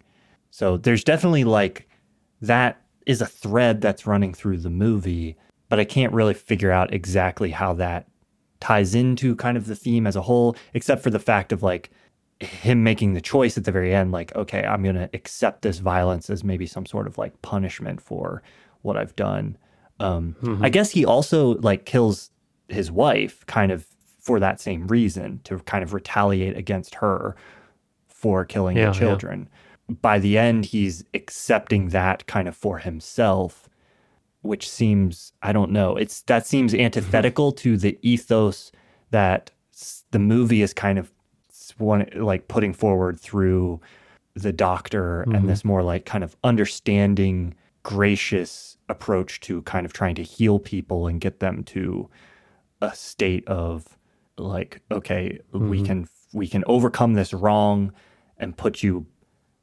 So 0.51 0.77
there's 0.77 1.05
definitely 1.05 1.45
like 1.45 1.89
that 2.41 2.81
is 3.07 3.21
a 3.21 3.27
thread 3.27 3.81
that's 3.81 4.07
running 4.07 4.35
through 4.35 4.59
the 4.59 4.71
movie, 4.71 5.37
but 5.69 5.81
I 5.81 5.85
can't 5.85 6.13
really 6.13 6.35
figure 6.35 6.71
out 6.71 6.93
exactly 6.93 7.51
how 7.51 7.75
that 7.75 8.07
ties 8.61 8.95
into 8.95 9.37
kind 9.37 9.57
of 9.57 9.67
the 9.67 9.77
theme 9.77 10.07
as 10.07 10.17
a 10.17 10.23
whole, 10.23 10.57
except 10.75 11.03
for 11.03 11.11
the 11.11 11.19
fact 11.19 11.53
of 11.53 11.63
like 11.63 11.91
him 12.41 12.83
making 12.83 13.15
the 13.15 13.21
choice 13.21 13.57
at 13.59 13.65
the 13.65 13.73
very 13.73 13.95
end, 13.95 14.13
like, 14.13 14.35
okay, 14.37 14.65
I'm 14.65 14.83
going 14.83 14.95
to 14.95 15.11
accept 15.13 15.63
this 15.63 15.79
violence 15.79 16.31
as 16.31 16.45
maybe 16.45 16.67
some 16.67 16.87
sort 16.87 17.07
of 17.07 17.19
like 17.19 17.41
punishment 17.43 18.01
for 18.01 18.43
what 18.83 18.97
I've 18.97 19.17
done. 19.17 19.57
Um, 20.01 20.37
mm-hmm. 20.43 20.65
I 20.65 20.69
guess 20.69 20.91
he 20.91 21.05
also 21.05 21.55
like 21.57 21.85
kills 21.85 22.31
his 22.69 22.91
wife 22.91 23.45
kind 23.47 23.73
of 23.73 23.87
for 24.21 24.39
that 24.39 24.61
same 24.61 24.87
reason 24.87 25.41
to 25.45 25.59
kind 25.61 25.83
of 25.83 25.95
retaliate 25.95 26.57
against 26.57 26.95
her 26.97 27.35
for 28.07 28.45
killing 28.45 28.77
yeah, 28.77 28.91
the 28.91 28.93
children. 28.93 29.49
Yeah. 29.51 29.59
By 29.89 30.19
the 30.19 30.37
end, 30.37 30.67
he's 30.67 31.05
accepting 31.15 31.89
that 31.89 32.27
kind 32.27 32.47
of 32.47 32.57
for 32.57 32.79
himself, 32.79 33.69
which 34.43 34.69
seems 34.69 35.33
I 35.43 35.53
don't 35.53 35.73
know. 35.73 35.97
It's 35.97 36.23
that 36.23 36.47
seems 36.47 36.73
mm-hmm. 36.73 36.83
antithetical 36.83 37.53
to 37.53 37.77
the 37.77 37.99
ethos 38.03 38.71
that 39.11 39.51
the 40.11 40.19
movie 40.19 40.63
is 40.63 40.75
kind 40.75 40.99
of 40.99 41.13
one 41.79 42.09
like 42.15 42.49
putting 42.49 42.73
forward 42.73 43.21
through 43.21 43.81
the 44.35 44.53
doctor 44.53 45.25
mm-hmm. 45.27 45.35
and 45.35 45.49
this 45.49 45.65
more 45.65 45.83
like 45.83 46.05
kind 46.05 46.25
of 46.25 46.37
understanding 46.45 47.55
gracious 47.83 48.77
approach 48.89 49.41
to 49.41 49.63
kind 49.63 49.85
of 49.87 49.93
trying 49.93 50.15
to 50.15 50.23
heal 50.23 50.59
people 50.59 51.07
and 51.07 51.21
get 51.21 51.41
them 51.41 51.63
to 51.65 52.09
a 52.81 52.95
state 52.95 53.47
of 53.49 53.99
like 54.37 54.81
okay 54.91 55.39
mm-hmm. 55.53 55.69
we 55.69 55.83
can 55.83 56.09
we 56.33 56.47
can 56.47 56.65
overcome 56.67 57.15
this 57.15 57.33
wrong 57.33 57.93
and 58.39 58.57
put 58.57 58.83
you 58.83 59.07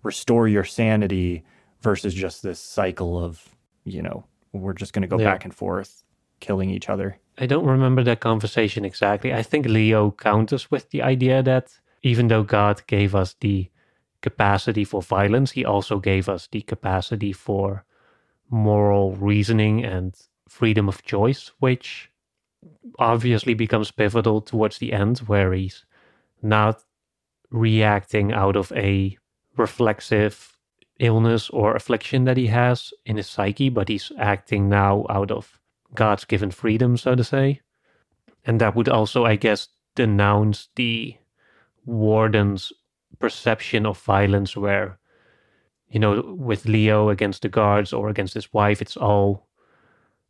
restore 0.05 0.47
your 0.47 0.63
sanity 0.63 1.43
versus 1.81 2.13
just 2.13 2.43
this 2.43 2.59
cycle 2.59 3.17
of 3.21 3.55
you 3.83 4.01
know 4.01 4.25
we're 4.53 4.73
just 4.73 4.93
going 4.93 5.01
to 5.01 5.07
go 5.07 5.19
yeah. 5.19 5.31
back 5.31 5.43
and 5.43 5.53
forth 5.53 6.03
killing 6.39 6.69
each 6.69 6.89
other 6.89 7.17
i 7.37 7.45
don't 7.45 7.65
remember 7.65 8.03
that 8.03 8.19
conversation 8.19 8.85
exactly 8.85 9.33
i 9.33 9.43
think 9.43 9.65
leo 9.65 10.11
counters 10.11 10.71
with 10.71 10.89
the 10.91 11.01
idea 11.01 11.43
that 11.43 11.73
even 12.03 12.27
though 12.27 12.43
god 12.43 12.81
gave 12.87 13.13
us 13.13 13.35
the 13.41 13.69
capacity 14.25 14.83
for 14.83 15.03
violence, 15.03 15.51
he 15.51 15.63
also 15.63 15.99
gave 15.99 16.27
us 16.27 16.47
the 16.51 16.61
capacity 16.61 17.31
for 17.31 17.85
moral 18.49 19.15
reasoning 19.15 19.85
and 19.85 20.15
freedom 20.49 20.89
of 20.89 21.03
choice, 21.03 21.51
which 21.59 22.09
obviously 22.97 23.53
becomes 23.53 23.91
pivotal 23.91 24.41
towards 24.41 24.79
the 24.79 24.93
end, 24.93 25.19
where 25.29 25.53
he's 25.53 25.85
not 26.41 26.75
reacting 27.51 28.33
out 28.33 28.55
of 28.55 28.71
a 28.71 29.15
reflexive 29.57 30.57
illness 30.99 31.49
or 31.49 31.75
affliction 31.75 32.23
that 32.25 32.37
he 32.37 32.47
has 32.47 32.93
in 33.05 33.17
his 33.17 33.27
psyche, 33.27 33.69
but 33.69 33.89
he's 33.89 34.11
acting 34.17 34.69
now 34.69 35.05
out 35.09 35.31
of 35.31 35.59
God's 35.93 36.25
given 36.25 36.51
freedom, 36.51 36.97
so 36.97 37.15
to 37.15 37.23
say. 37.23 37.61
And 38.45 38.61
that 38.61 38.75
would 38.75 38.89
also, 38.89 39.25
I 39.25 39.35
guess, 39.35 39.67
denounce 39.95 40.69
the 40.75 41.17
warden's 41.85 42.71
perception 43.19 43.85
of 43.85 43.97
violence, 43.99 44.55
where, 44.55 44.99
you 45.89 45.99
know, 45.99 46.35
with 46.37 46.65
Leo 46.65 47.09
against 47.09 47.41
the 47.41 47.49
guards 47.49 47.93
or 47.93 48.09
against 48.09 48.33
his 48.33 48.53
wife, 48.53 48.81
it's 48.81 48.97
all 48.97 49.47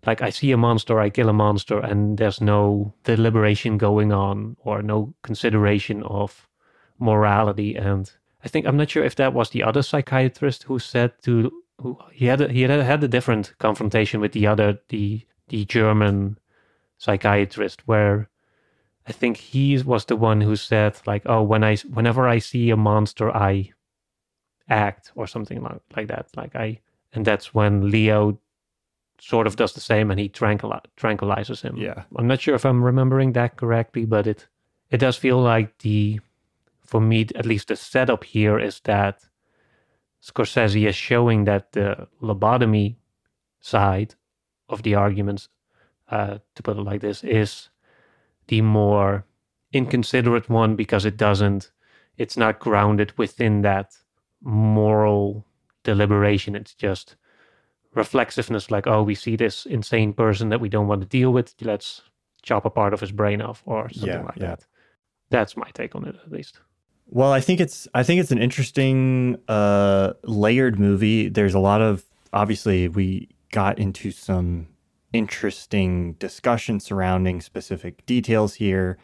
like 0.06 0.22
I 0.22 0.30
see 0.30 0.52
a 0.52 0.58
monster, 0.58 1.00
I 1.00 1.10
kill 1.10 1.30
a 1.30 1.34
monster, 1.34 1.80
and 1.80 2.18
there's 2.18 2.40
no 2.42 2.94
deliberation 3.04 3.78
going 3.78 4.12
on 4.12 4.56
or 4.60 4.84
no 4.84 5.16
consideration 5.24 6.04
of 6.04 6.48
morality. 7.00 7.76
And 7.76 8.12
I 8.46 8.48
think 8.48 8.68
I'm 8.68 8.78
not 8.78 8.92
sure 8.92 9.04
if 9.04 9.16
that 9.16 9.34
was 9.34 9.50
the 9.50 9.64
other 9.64 9.82
psychiatrist 9.82 10.64
who 10.64 10.78
said 10.78 11.12
to 11.24 11.52
who 11.82 11.98
he 12.12 12.28
had 12.28 12.42
a, 12.42 12.48
he 12.48 12.62
had 12.62 12.72
a, 12.72 12.84
had 12.84 13.04
a 13.04 13.08
different 13.08 13.54
confrontation 13.58 14.22
with 14.22 14.34
the 14.34 14.46
other 14.48 14.80
the 14.90 15.26
the 15.50 15.66
German 15.66 16.38
psychiatrist 16.98 17.88
where 17.88 18.30
I 19.08 19.12
think 19.12 19.38
he 19.38 19.78
was 19.82 20.06
the 20.06 20.16
one 20.16 20.42
who 20.42 20.56
said 20.56 21.00
like 21.06 21.24
oh 21.26 21.42
when 21.42 21.64
I 21.64 21.76
whenever 21.78 22.28
I 22.28 22.38
see 22.38 22.70
a 22.70 22.78
monster 22.78 23.36
I 23.36 23.72
act 24.70 25.12
or 25.16 25.28
something 25.28 25.62
like 25.62 25.82
like 25.96 26.08
that 26.08 26.28
like 26.38 26.56
I 26.56 26.80
and 27.14 27.26
that's 27.26 27.54
when 27.54 27.90
Leo 27.90 28.38
sort 29.20 29.48
of 29.48 29.56
does 29.56 29.74
the 29.74 29.80
same 29.80 30.12
and 30.12 30.20
he 30.20 30.30
tranquil- 30.30 30.82
tranquilizes 30.98 31.62
him. 31.62 31.78
Yeah. 31.78 32.04
I'm 32.18 32.28
not 32.28 32.42
sure 32.42 32.54
if 32.54 32.66
I'm 32.66 32.84
remembering 32.84 33.34
that 33.34 33.58
correctly, 33.58 34.06
but 34.06 34.28
it 34.28 34.48
it 34.92 34.98
does 35.00 35.18
feel 35.18 35.42
like 35.42 35.80
the 35.80 36.20
for 36.86 37.02
me 37.02 37.28
at 37.36 37.46
least 37.46 37.68
the 37.68 37.76
setup 37.76 38.24
here 38.24 38.60
is 38.60 38.80
that 38.82 39.24
Scorsese 40.22 40.88
is 40.88 40.96
showing 40.96 41.46
that 41.46 41.72
the 41.74 42.08
lobotomy 42.22 42.96
side 43.60 44.16
of 44.70 44.84
the 44.84 44.96
arguments, 44.96 45.50
uh, 46.10 46.40
to 46.56 46.64
put 46.64 46.78
it 46.78 46.82
like 46.82 47.02
this, 47.02 47.24
is 47.24 47.70
the 48.48 48.62
more 48.62 49.26
inconsiderate 49.72 50.50
one 50.50 50.76
because 50.76 51.06
it 51.06 51.18
doesn't, 51.18 51.72
it's 52.18 52.38
not 52.38 52.60
grounded 52.60 53.16
within 53.18 53.62
that 53.62 53.96
moral 54.42 55.46
deliberation. 55.84 56.56
It's 56.56 56.74
just 56.74 57.16
reflexiveness, 57.94 58.72
like, 58.72 58.88
oh, 58.88 59.04
we 59.04 59.16
see 59.16 59.36
this 59.36 59.66
insane 59.66 60.14
person 60.14 60.50
that 60.50 60.62
we 60.62 60.70
don't 60.70 60.88
want 60.88 61.02
to 61.02 61.08
deal 61.08 61.32
with. 61.32 61.54
Let's 61.62 62.02
chop 62.42 62.66
a 62.66 62.70
part 62.70 62.94
of 62.94 63.00
his 63.00 63.12
brain 63.12 63.42
off 63.42 63.64
or 63.66 63.90
something 63.90 64.22
Yeah, 64.22 64.26
like 64.26 64.38
yeah. 64.38 64.48
that. 64.48 64.66
That's 65.30 65.58
my 65.58 65.70
take 65.74 65.96
on 65.96 66.06
it, 66.06 66.16
at 66.24 66.32
least. 66.32 66.60
Well, 67.08 67.32
I 67.32 67.40
think 67.40 67.60
it's 67.60 67.88
I 67.94 68.04
think 68.04 68.20
it's 68.20 68.32
an 68.32 68.40
interesting 68.40 69.38
uh, 69.48 70.14
layered 70.24 70.80
movie. 70.80 71.30
There's 71.30 71.54
a 71.54 71.60
lot 71.60 71.82
of 71.82 72.04
obviously 72.34 72.88
we 72.88 73.30
got 73.52 73.80
into 73.80 74.12
some 74.12 74.68
interesting 75.14 76.14
discussion 76.14 76.80
surrounding 76.80 77.42
specific 77.42 78.06
details 78.06 78.56
here. 78.56 78.98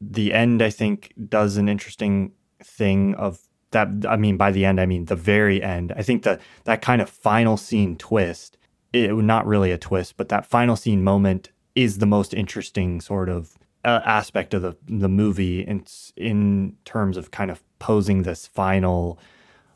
The 0.00 0.32
end, 0.32 0.60
I 0.60 0.70
think, 0.70 1.14
does 1.28 1.56
an 1.56 1.68
interesting 1.68 2.32
thing 2.62 3.14
of 3.14 3.38
that. 3.70 3.88
I 4.08 4.16
mean, 4.16 4.36
by 4.36 4.50
the 4.50 4.64
end, 4.64 4.80
I 4.80 4.86
mean 4.86 5.06
the 5.06 5.16
very 5.16 5.62
end. 5.62 5.92
I 5.96 6.02
think 6.02 6.24
that 6.24 6.40
that 6.64 6.82
kind 6.82 7.00
of 7.00 7.08
final 7.08 7.56
scene 7.56 7.96
twist, 7.96 8.58
it 8.92 9.14
not 9.14 9.46
really 9.46 9.70
a 9.70 9.78
twist, 9.78 10.16
but 10.16 10.28
that 10.30 10.46
final 10.46 10.76
scene 10.76 11.04
moment 11.04 11.50
is 11.74 11.98
the 11.98 12.06
most 12.06 12.34
interesting 12.34 13.00
sort 13.00 13.28
of 13.28 13.56
uh, 13.84 14.00
aspect 14.04 14.54
of 14.54 14.62
the 14.62 14.76
the 14.86 15.08
movie 15.08 15.60
in 15.60 15.84
in 16.16 16.76
terms 16.84 17.16
of 17.16 17.30
kind 17.30 17.50
of 17.50 17.62
posing 17.78 18.22
this 18.22 18.46
final 18.46 19.18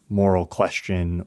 moral 0.09 0.47
question, 0.47 1.27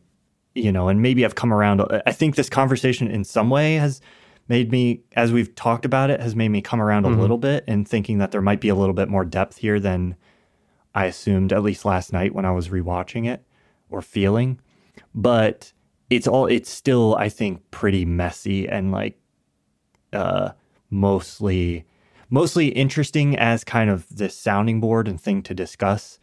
you 0.56 0.72
know, 0.72 0.88
and 0.88 1.02
maybe 1.02 1.24
I've 1.24 1.36
come 1.36 1.54
around. 1.54 1.82
I 2.06 2.12
think 2.12 2.36
this 2.36 2.50
conversation 2.50 3.08
in 3.08 3.24
some 3.24 3.50
way 3.50 3.76
has 3.76 4.02
made 4.48 4.72
me, 4.72 5.02
as 5.16 5.32
we've 5.32 5.54
talked 5.56 5.86
about 5.86 6.10
it, 6.10 6.20
has 6.20 6.36
made 6.36 6.50
me 6.50 6.62
come 6.62 6.82
around 6.82 7.06
Mhm. 7.06 7.18
a 7.18 7.22
little 7.22 7.38
bit 7.38 7.64
and 7.68 7.88
thinking 7.88 8.18
that 8.18 8.32
there 8.32 8.42
might 8.42 8.60
be 8.60 8.70
a 8.70 8.76
little 8.76 8.96
bit 8.96 9.08
more 9.08 9.24
depth 9.24 9.58
here 9.58 9.80
than 9.80 10.16
I 10.96 11.06
assumed, 11.06 11.54
at 11.54 11.64
least 11.64 11.86
last 11.86 12.12
night 12.12 12.34
when 12.34 12.44
I 12.44 12.52
was 12.52 12.70
rewatching 12.70 13.28
it 13.28 13.46
or 13.90 14.02
feeling. 14.02 14.60
But 15.16 15.72
it's 16.10 16.28
all, 16.28 16.48
it's 16.48 16.70
still, 16.70 17.16
I 17.16 17.30
think, 17.30 17.70
pretty 17.72 18.04
messy 18.04 18.68
and 18.68 18.92
like 18.92 19.18
uh, 20.12 20.50
mostly 20.90 21.86
mostly 22.32 22.70
interesting 22.70 23.38
as 23.38 23.64
kind 23.64 23.92
of 23.92 24.08
this 24.10 24.36
sounding 24.36 24.80
board 24.80 25.08
and 25.08 25.22
thing 25.22 25.44
to 25.44 25.54
discuss 25.54 26.18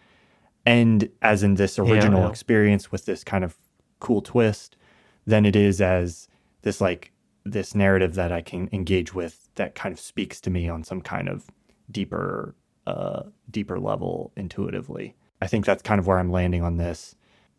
and 0.66 1.09
as 1.22 1.42
in 1.42 1.54
this 1.54 1.78
original 1.78 2.22
yeah. 2.22 2.28
experience 2.28 2.90
with 2.90 3.04
this 3.04 3.22
kind 3.22 3.44
of 3.44 3.56
cool 4.00 4.20
twist 4.20 4.76
than 5.26 5.46
it 5.46 5.54
is 5.54 5.80
as 5.80 6.26
this 6.62 6.80
like 6.80 7.12
this 7.44 7.74
narrative 7.74 8.14
that 8.14 8.32
I 8.32 8.40
can 8.40 8.68
engage 8.72 9.14
with 9.14 9.48
that 9.54 9.74
kind 9.74 9.92
of 9.92 10.00
speaks 10.00 10.40
to 10.42 10.50
me 10.50 10.68
on 10.68 10.82
some 10.82 11.00
kind 11.00 11.28
of 11.28 11.46
deeper 11.90 12.54
uh 12.86 13.22
deeper 13.50 13.78
level 13.78 14.32
intuitively. 14.36 15.14
I 15.40 15.46
think 15.46 15.64
that's 15.64 15.82
kind 15.82 15.98
of 15.98 16.06
where 16.06 16.18
I'm 16.18 16.32
landing 16.32 16.62
on 16.62 16.78
this. 16.78 17.14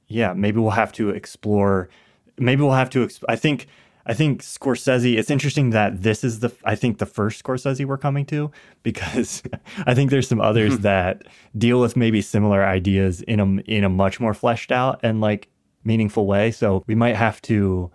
Yeah, 0.08 0.34
maybe 0.34 0.60
we'll 0.60 0.72
have 0.72 0.91
to 0.93 1.12
explore 1.12 1.89
maybe 2.38 2.62
we'll 2.62 2.72
have 2.72 2.89
to 2.91 3.06
exp- 3.06 3.24
I 3.30 3.36
think 3.36 3.68
I 4.10 4.16
think 4.16 4.41
Scorsese. 4.41 5.20
It's 5.20 5.30
interesting 5.30 5.70
that 5.70 6.01
this 6.01 6.24
is 6.24 6.39
the 6.39 6.51
I 6.66 6.74
think 6.74 6.97
the 6.97 7.05
first 7.05 7.43
Scorsese 7.43 7.86
we're 7.86 7.95
coming 7.95 8.26
to 8.26 8.49
because 8.82 9.43
I 9.86 9.93
think 9.93 10.10
there's 10.10 10.28
some 10.28 10.41
others 10.41 10.80
that 10.80 11.28
deal 11.55 11.80
with 11.80 11.95
maybe 11.95 12.24
similar 12.24 12.66
ideas 12.66 13.22
in 13.22 13.39
a 13.39 13.45
in 13.72 13.84
a 13.84 13.89
much 13.89 14.20
more 14.20 14.34
fleshed 14.34 14.72
out 14.72 14.99
and 15.03 15.22
like 15.22 15.47
meaningful 15.84 16.26
way. 16.26 16.49
So 16.49 16.84
we 16.88 16.95
might 16.95 17.16
have 17.16 17.39
to. 17.43 17.91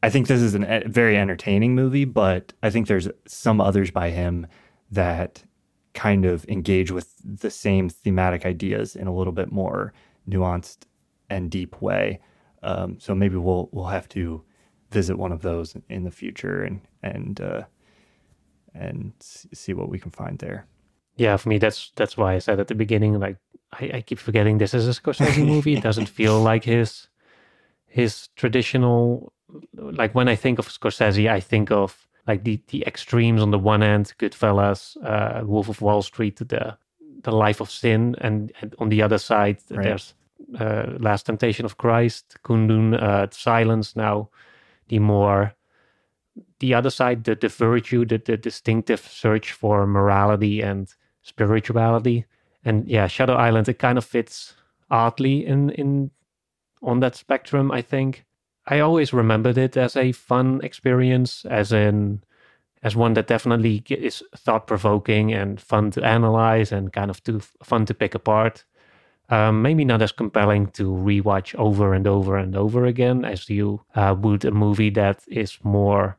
I 0.00 0.10
think 0.10 0.28
this 0.28 0.40
is 0.40 0.54
a 0.54 0.84
very 0.86 1.16
entertaining 1.16 1.74
movie, 1.74 2.04
but 2.04 2.52
I 2.62 2.70
think 2.70 2.86
there's 2.86 3.08
some 3.26 3.60
others 3.60 3.90
by 3.90 4.10
him 4.10 4.46
that 4.92 5.42
kind 5.92 6.24
of 6.24 6.48
engage 6.48 6.92
with 6.92 7.16
the 7.24 7.50
same 7.50 7.88
thematic 7.88 8.46
ideas 8.46 8.94
in 8.94 9.08
a 9.08 9.14
little 9.14 9.32
bit 9.32 9.50
more 9.50 9.92
nuanced 10.30 10.84
and 11.28 11.50
deep 11.50 11.82
way. 11.82 12.20
Um, 12.62 13.00
so 13.00 13.12
maybe 13.12 13.34
we'll 13.34 13.68
we'll 13.72 13.86
have 13.86 14.08
to 14.10 14.44
visit 14.90 15.16
one 15.18 15.32
of 15.32 15.42
those 15.42 15.76
in 15.88 16.04
the 16.04 16.10
future 16.10 16.62
and 16.62 16.80
and 17.02 17.40
uh, 17.40 17.62
and 18.74 19.12
see 19.18 19.72
what 19.72 19.88
we 19.88 19.98
can 19.98 20.10
find 20.10 20.38
there. 20.38 20.66
Yeah, 21.16 21.36
for 21.36 21.48
me, 21.48 21.58
that's 21.58 21.92
that's 21.96 22.16
why 22.16 22.34
I 22.34 22.38
said 22.38 22.60
at 22.60 22.68
the 22.68 22.74
beginning, 22.74 23.18
like 23.18 23.36
I, 23.72 23.90
I 23.94 24.00
keep 24.02 24.18
forgetting 24.18 24.58
this 24.58 24.74
is 24.74 24.86
a 24.86 25.00
Scorsese 25.00 25.44
movie. 25.46 25.74
It 25.74 25.82
doesn't 25.82 26.08
feel 26.08 26.40
like 26.52 26.64
his 26.64 27.08
his 27.86 28.28
traditional. 28.36 29.32
Like 29.74 30.14
when 30.14 30.28
I 30.28 30.36
think 30.36 30.58
of 30.58 30.68
Scorsese, 30.68 31.28
I 31.30 31.40
think 31.40 31.70
of 31.70 32.06
like 32.26 32.44
the 32.44 32.60
the 32.68 32.84
extremes 32.86 33.42
on 33.42 33.50
the 33.50 33.58
one 33.58 33.82
end, 33.82 34.12
Goodfellas, 34.18 34.96
uh, 35.04 35.44
Wolf 35.44 35.68
of 35.68 35.80
Wall 35.80 36.02
Street, 36.02 36.36
the 36.36 36.76
the 37.22 37.32
Life 37.32 37.60
of 37.60 37.70
Sin, 37.70 38.14
and, 38.20 38.52
and 38.60 38.74
on 38.78 38.90
the 38.90 39.02
other 39.02 39.18
side 39.18 39.58
Right. 39.70 39.82
there's 39.82 40.14
uh, 40.60 40.92
Last 41.00 41.26
Temptation 41.26 41.64
of 41.64 41.76
Christ, 41.78 42.36
Kundun, 42.44 42.94
uh, 43.02 43.26
Silence. 43.32 43.96
Now, 43.96 44.28
the 44.88 44.98
more 44.98 45.54
the 46.60 46.74
other 46.74 46.90
side, 46.90 47.24
the, 47.24 47.34
the 47.34 47.48
virtue, 47.48 48.04
the, 48.04 48.18
the 48.18 48.36
distinctive 48.36 49.00
search 49.00 49.52
for 49.52 49.86
morality 49.86 50.60
and 50.60 50.92
spirituality. 51.22 52.24
And 52.64 52.86
yeah, 52.88 53.06
Shutter 53.06 53.34
Island, 53.34 53.68
it 53.68 53.78
kind 53.78 53.98
of 53.98 54.04
fits 54.04 54.54
oddly 54.90 55.46
in, 55.46 55.70
in 55.70 56.10
on 56.82 57.00
that 57.00 57.16
spectrum, 57.16 57.70
I 57.70 57.82
think. 57.82 58.24
I 58.66 58.80
always 58.80 59.12
remembered 59.12 59.58
it 59.58 59.76
as 59.76 59.96
a 59.96 60.12
fun 60.12 60.60
experience, 60.62 61.44
as 61.46 61.72
in 61.72 62.22
as 62.82 62.94
one 62.94 63.14
that 63.14 63.26
definitely 63.26 63.82
is 63.88 64.22
thought 64.36 64.66
provoking 64.66 65.32
and 65.32 65.60
fun 65.60 65.90
to 65.90 66.04
analyze 66.04 66.70
and 66.70 66.92
kind 66.92 67.10
of 67.10 67.22
too 67.24 67.40
fun 67.62 67.86
to 67.86 67.94
pick 67.94 68.14
apart. 68.14 68.64
Um, 69.30 69.60
maybe 69.60 69.84
not 69.84 70.00
as 70.00 70.12
compelling 70.12 70.68
to 70.68 70.84
rewatch 70.84 71.54
over 71.56 71.92
and 71.92 72.06
over 72.06 72.38
and 72.38 72.56
over 72.56 72.86
again 72.86 73.26
as 73.26 73.50
you 73.50 73.82
uh, 73.94 74.14
would 74.18 74.44
a 74.46 74.50
movie 74.50 74.88
that 74.90 75.22
is 75.28 75.58
more 75.62 76.16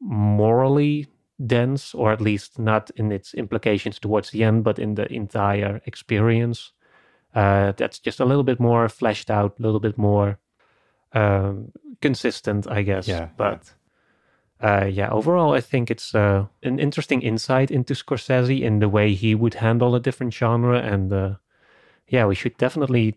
morally 0.00 1.06
dense, 1.44 1.94
or 1.94 2.12
at 2.12 2.20
least 2.20 2.58
not 2.58 2.90
in 2.96 3.12
its 3.12 3.34
implications 3.34 3.98
towards 3.98 4.30
the 4.30 4.44
end, 4.44 4.64
but 4.64 4.78
in 4.78 4.94
the 4.94 5.10
entire 5.12 5.80
experience. 5.86 6.72
Uh, 7.34 7.72
that's 7.76 7.98
just 7.98 8.20
a 8.20 8.24
little 8.24 8.44
bit 8.44 8.60
more 8.60 8.88
fleshed 8.88 9.30
out, 9.30 9.58
a 9.58 9.62
little 9.62 9.80
bit 9.80 9.96
more 9.96 10.38
um, 11.12 11.72
consistent, 12.00 12.66
I 12.70 12.82
guess. 12.82 13.06
Yeah, 13.08 13.28
But 13.36 13.74
uh, 14.60 14.86
yeah, 14.86 15.10
overall, 15.10 15.54
I 15.54 15.60
think 15.60 15.90
it's 15.90 16.14
uh, 16.14 16.46
an 16.62 16.78
interesting 16.78 17.22
insight 17.22 17.70
into 17.70 17.94
Scorsese 17.94 18.60
in 18.60 18.80
the 18.80 18.88
way 18.88 19.14
he 19.14 19.34
would 19.34 19.54
handle 19.54 19.94
a 19.94 20.00
different 20.00 20.34
genre. 20.34 20.78
And 20.80 21.12
uh, 21.12 21.34
yeah, 22.08 22.26
we 22.26 22.34
should 22.34 22.56
definitely 22.56 23.16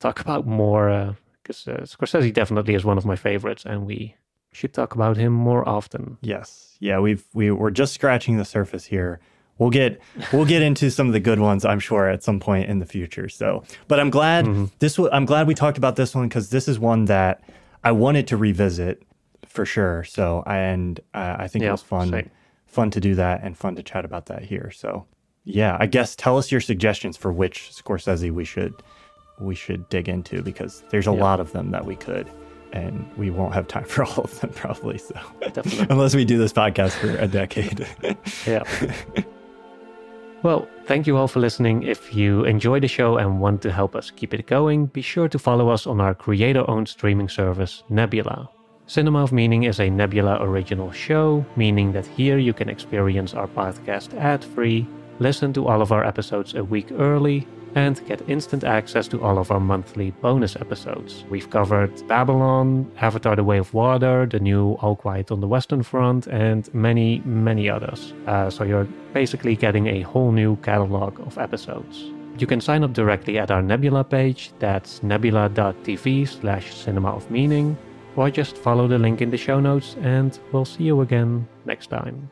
talk 0.00 0.20
about 0.20 0.46
more 0.46 1.16
because 1.42 1.68
uh, 1.68 1.82
Scorsese 1.82 2.32
definitely 2.32 2.74
is 2.74 2.84
one 2.84 2.98
of 2.98 3.04
my 3.04 3.16
favorites, 3.16 3.64
and 3.64 3.86
we 3.86 4.16
should 4.52 4.72
talk 4.72 4.94
about 4.94 5.16
him 5.16 5.32
more 5.32 5.68
often. 5.68 6.18
Yes, 6.20 6.76
yeah, 6.80 6.98
we've 6.98 7.24
we 7.34 7.50
we're 7.50 7.70
just 7.70 7.94
scratching 7.94 8.36
the 8.36 8.44
surface 8.44 8.86
here. 8.86 9.20
We'll 9.58 9.70
get 9.70 10.00
we'll 10.32 10.44
get 10.44 10.62
into 10.62 10.90
some 10.90 11.06
of 11.06 11.12
the 11.12 11.20
good 11.20 11.40
ones, 11.40 11.64
I'm 11.64 11.80
sure, 11.80 12.08
at 12.08 12.22
some 12.22 12.40
point 12.40 12.68
in 12.68 12.78
the 12.78 12.86
future. 12.86 13.28
So, 13.28 13.64
but 13.88 14.00
I'm 14.00 14.10
glad 14.10 14.44
mm-hmm. 14.44 14.66
this. 14.80 14.98
I'm 14.98 15.24
glad 15.24 15.46
we 15.46 15.54
talked 15.54 15.78
about 15.78 15.96
this 15.96 16.14
one 16.14 16.28
because 16.28 16.50
this 16.50 16.68
is 16.68 16.78
one 16.78 17.06
that 17.06 17.42
I 17.84 17.92
wanted 17.92 18.26
to 18.28 18.36
revisit 18.36 19.02
for 19.46 19.64
sure. 19.64 20.04
So, 20.04 20.42
and 20.46 21.00
uh, 21.14 21.36
I 21.38 21.48
think 21.48 21.64
it 21.64 21.70
was 21.70 21.82
fun, 21.82 22.10
same. 22.10 22.30
fun 22.66 22.90
to 22.90 23.00
do 23.00 23.14
that 23.14 23.42
and 23.42 23.56
fun 23.56 23.76
to 23.76 23.82
chat 23.82 24.04
about 24.04 24.26
that 24.26 24.42
here. 24.42 24.70
So, 24.70 25.06
yeah, 25.46 25.76
I 25.78 25.86
guess 25.86 26.16
tell 26.16 26.36
us 26.36 26.50
your 26.50 26.60
suggestions 26.60 27.16
for 27.16 27.32
which 27.32 27.70
Scorsese 27.72 28.32
we 28.32 28.44
should 28.44 28.82
we 29.38 29.54
should 29.54 29.88
dig 29.88 30.08
into 30.08 30.42
because 30.42 30.82
there's 30.90 31.06
a 31.06 31.12
yeah. 31.12 31.20
lot 31.22 31.40
of 31.40 31.52
them 31.52 31.70
that 31.70 31.86
we 31.86 31.94
could 31.94 32.28
and 32.72 33.08
we 33.16 33.30
won't 33.30 33.54
have 33.54 33.68
time 33.68 33.84
for 33.92 34.04
all 34.04 34.24
of 34.24 34.40
them 34.40 34.50
probably 34.50 34.98
so. 34.98 35.14
Definitely. 35.40 35.86
unless 35.90 36.14
we 36.14 36.24
do 36.24 36.36
this 36.36 36.52
podcast 36.52 36.92
for 36.92 37.16
a 37.16 37.28
decade. 37.28 37.86
Yeah. 38.46 38.64
Well 40.42 40.68
thank 40.86 41.06
you 41.06 41.16
all 41.16 41.28
for 41.28 41.38
listening. 41.38 41.84
If 41.84 42.12
you 42.12 42.44
enjoy 42.44 42.80
the 42.80 42.88
show 42.88 43.16
and 43.16 43.40
want 43.40 43.62
to 43.62 43.72
help 43.72 43.94
us 43.94 44.10
keep 44.10 44.34
it 44.34 44.46
going 44.46 44.86
be 44.86 45.02
sure 45.02 45.28
to 45.28 45.38
follow 45.38 45.68
us 45.68 45.86
on 45.86 46.00
our 46.00 46.14
creator 46.14 46.68
owned 46.68 46.88
streaming 46.88 47.28
service 47.28 47.84
nebula. 47.88 48.48
Cinema 48.88 49.22
of 49.22 49.32
Meaning 49.32 49.64
is 49.64 49.80
a 49.80 49.90
Nebula 49.90 50.38
original 50.40 50.92
show, 50.92 51.44
meaning 51.56 51.90
that 51.90 52.06
here 52.06 52.38
you 52.38 52.52
can 52.52 52.68
experience 52.68 53.34
our 53.34 53.48
podcast 53.48 54.14
ad 54.14 54.44
free, 54.44 54.86
listen 55.18 55.52
to 55.54 55.66
all 55.66 55.82
of 55.82 55.92
our 55.92 56.04
episodes 56.04 56.54
a 56.54 56.64
week 56.64 56.88
early, 56.92 57.46
and 57.74 58.00
get 58.06 58.26
instant 58.28 58.64
access 58.64 59.06
to 59.06 59.22
all 59.22 59.38
of 59.38 59.50
our 59.50 59.60
monthly 59.60 60.10
bonus 60.22 60.56
episodes. 60.56 61.24
We've 61.28 61.50
covered 61.50 62.08
Babylon, 62.08 62.90
Avatar 62.96 63.36
The 63.36 63.44
Way 63.44 63.58
of 63.58 63.74
Water, 63.74 64.26
the 64.26 64.40
new 64.40 64.72
All 64.80 64.96
Quiet 64.96 65.30
on 65.30 65.40
the 65.40 65.46
Western 65.46 65.82
Front, 65.82 66.26
and 66.26 66.72
many, 66.74 67.20
many 67.26 67.68
others. 67.68 68.14
Uh, 68.26 68.48
so 68.48 68.64
you're 68.64 68.88
basically 69.12 69.56
getting 69.56 69.88
a 69.88 70.00
whole 70.00 70.32
new 70.32 70.56
catalog 70.56 71.20
of 71.20 71.36
episodes. 71.36 72.04
You 72.38 72.46
can 72.46 72.62
sign 72.62 72.82
up 72.82 72.94
directly 72.94 73.38
at 73.38 73.50
our 73.50 73.62
Nebula 73.62 74.04
page, 74.04 74.52
that's 74.58 75.02
nebula.tv 75.02 76.28
slash 76.28 76.74
cinema 76.74 77.10
of 77.10 77.30
meaning, 77.30 77.76
or 78.16 78.30
just 78.30 78.56
follow 78.56 78.88
the 78.88 78.98
link 78.98 79.20
in 79.20 79.30
the 79.30 79.36
show 79.36 79.60
notes, 79.60 79.96
and 80.00 80.38
we'll 80.50 80.64
see 80.64 80.84
you 80.84 81.02
again 81.02 81.46
next 81.66 81.88
time. 81.88 82.30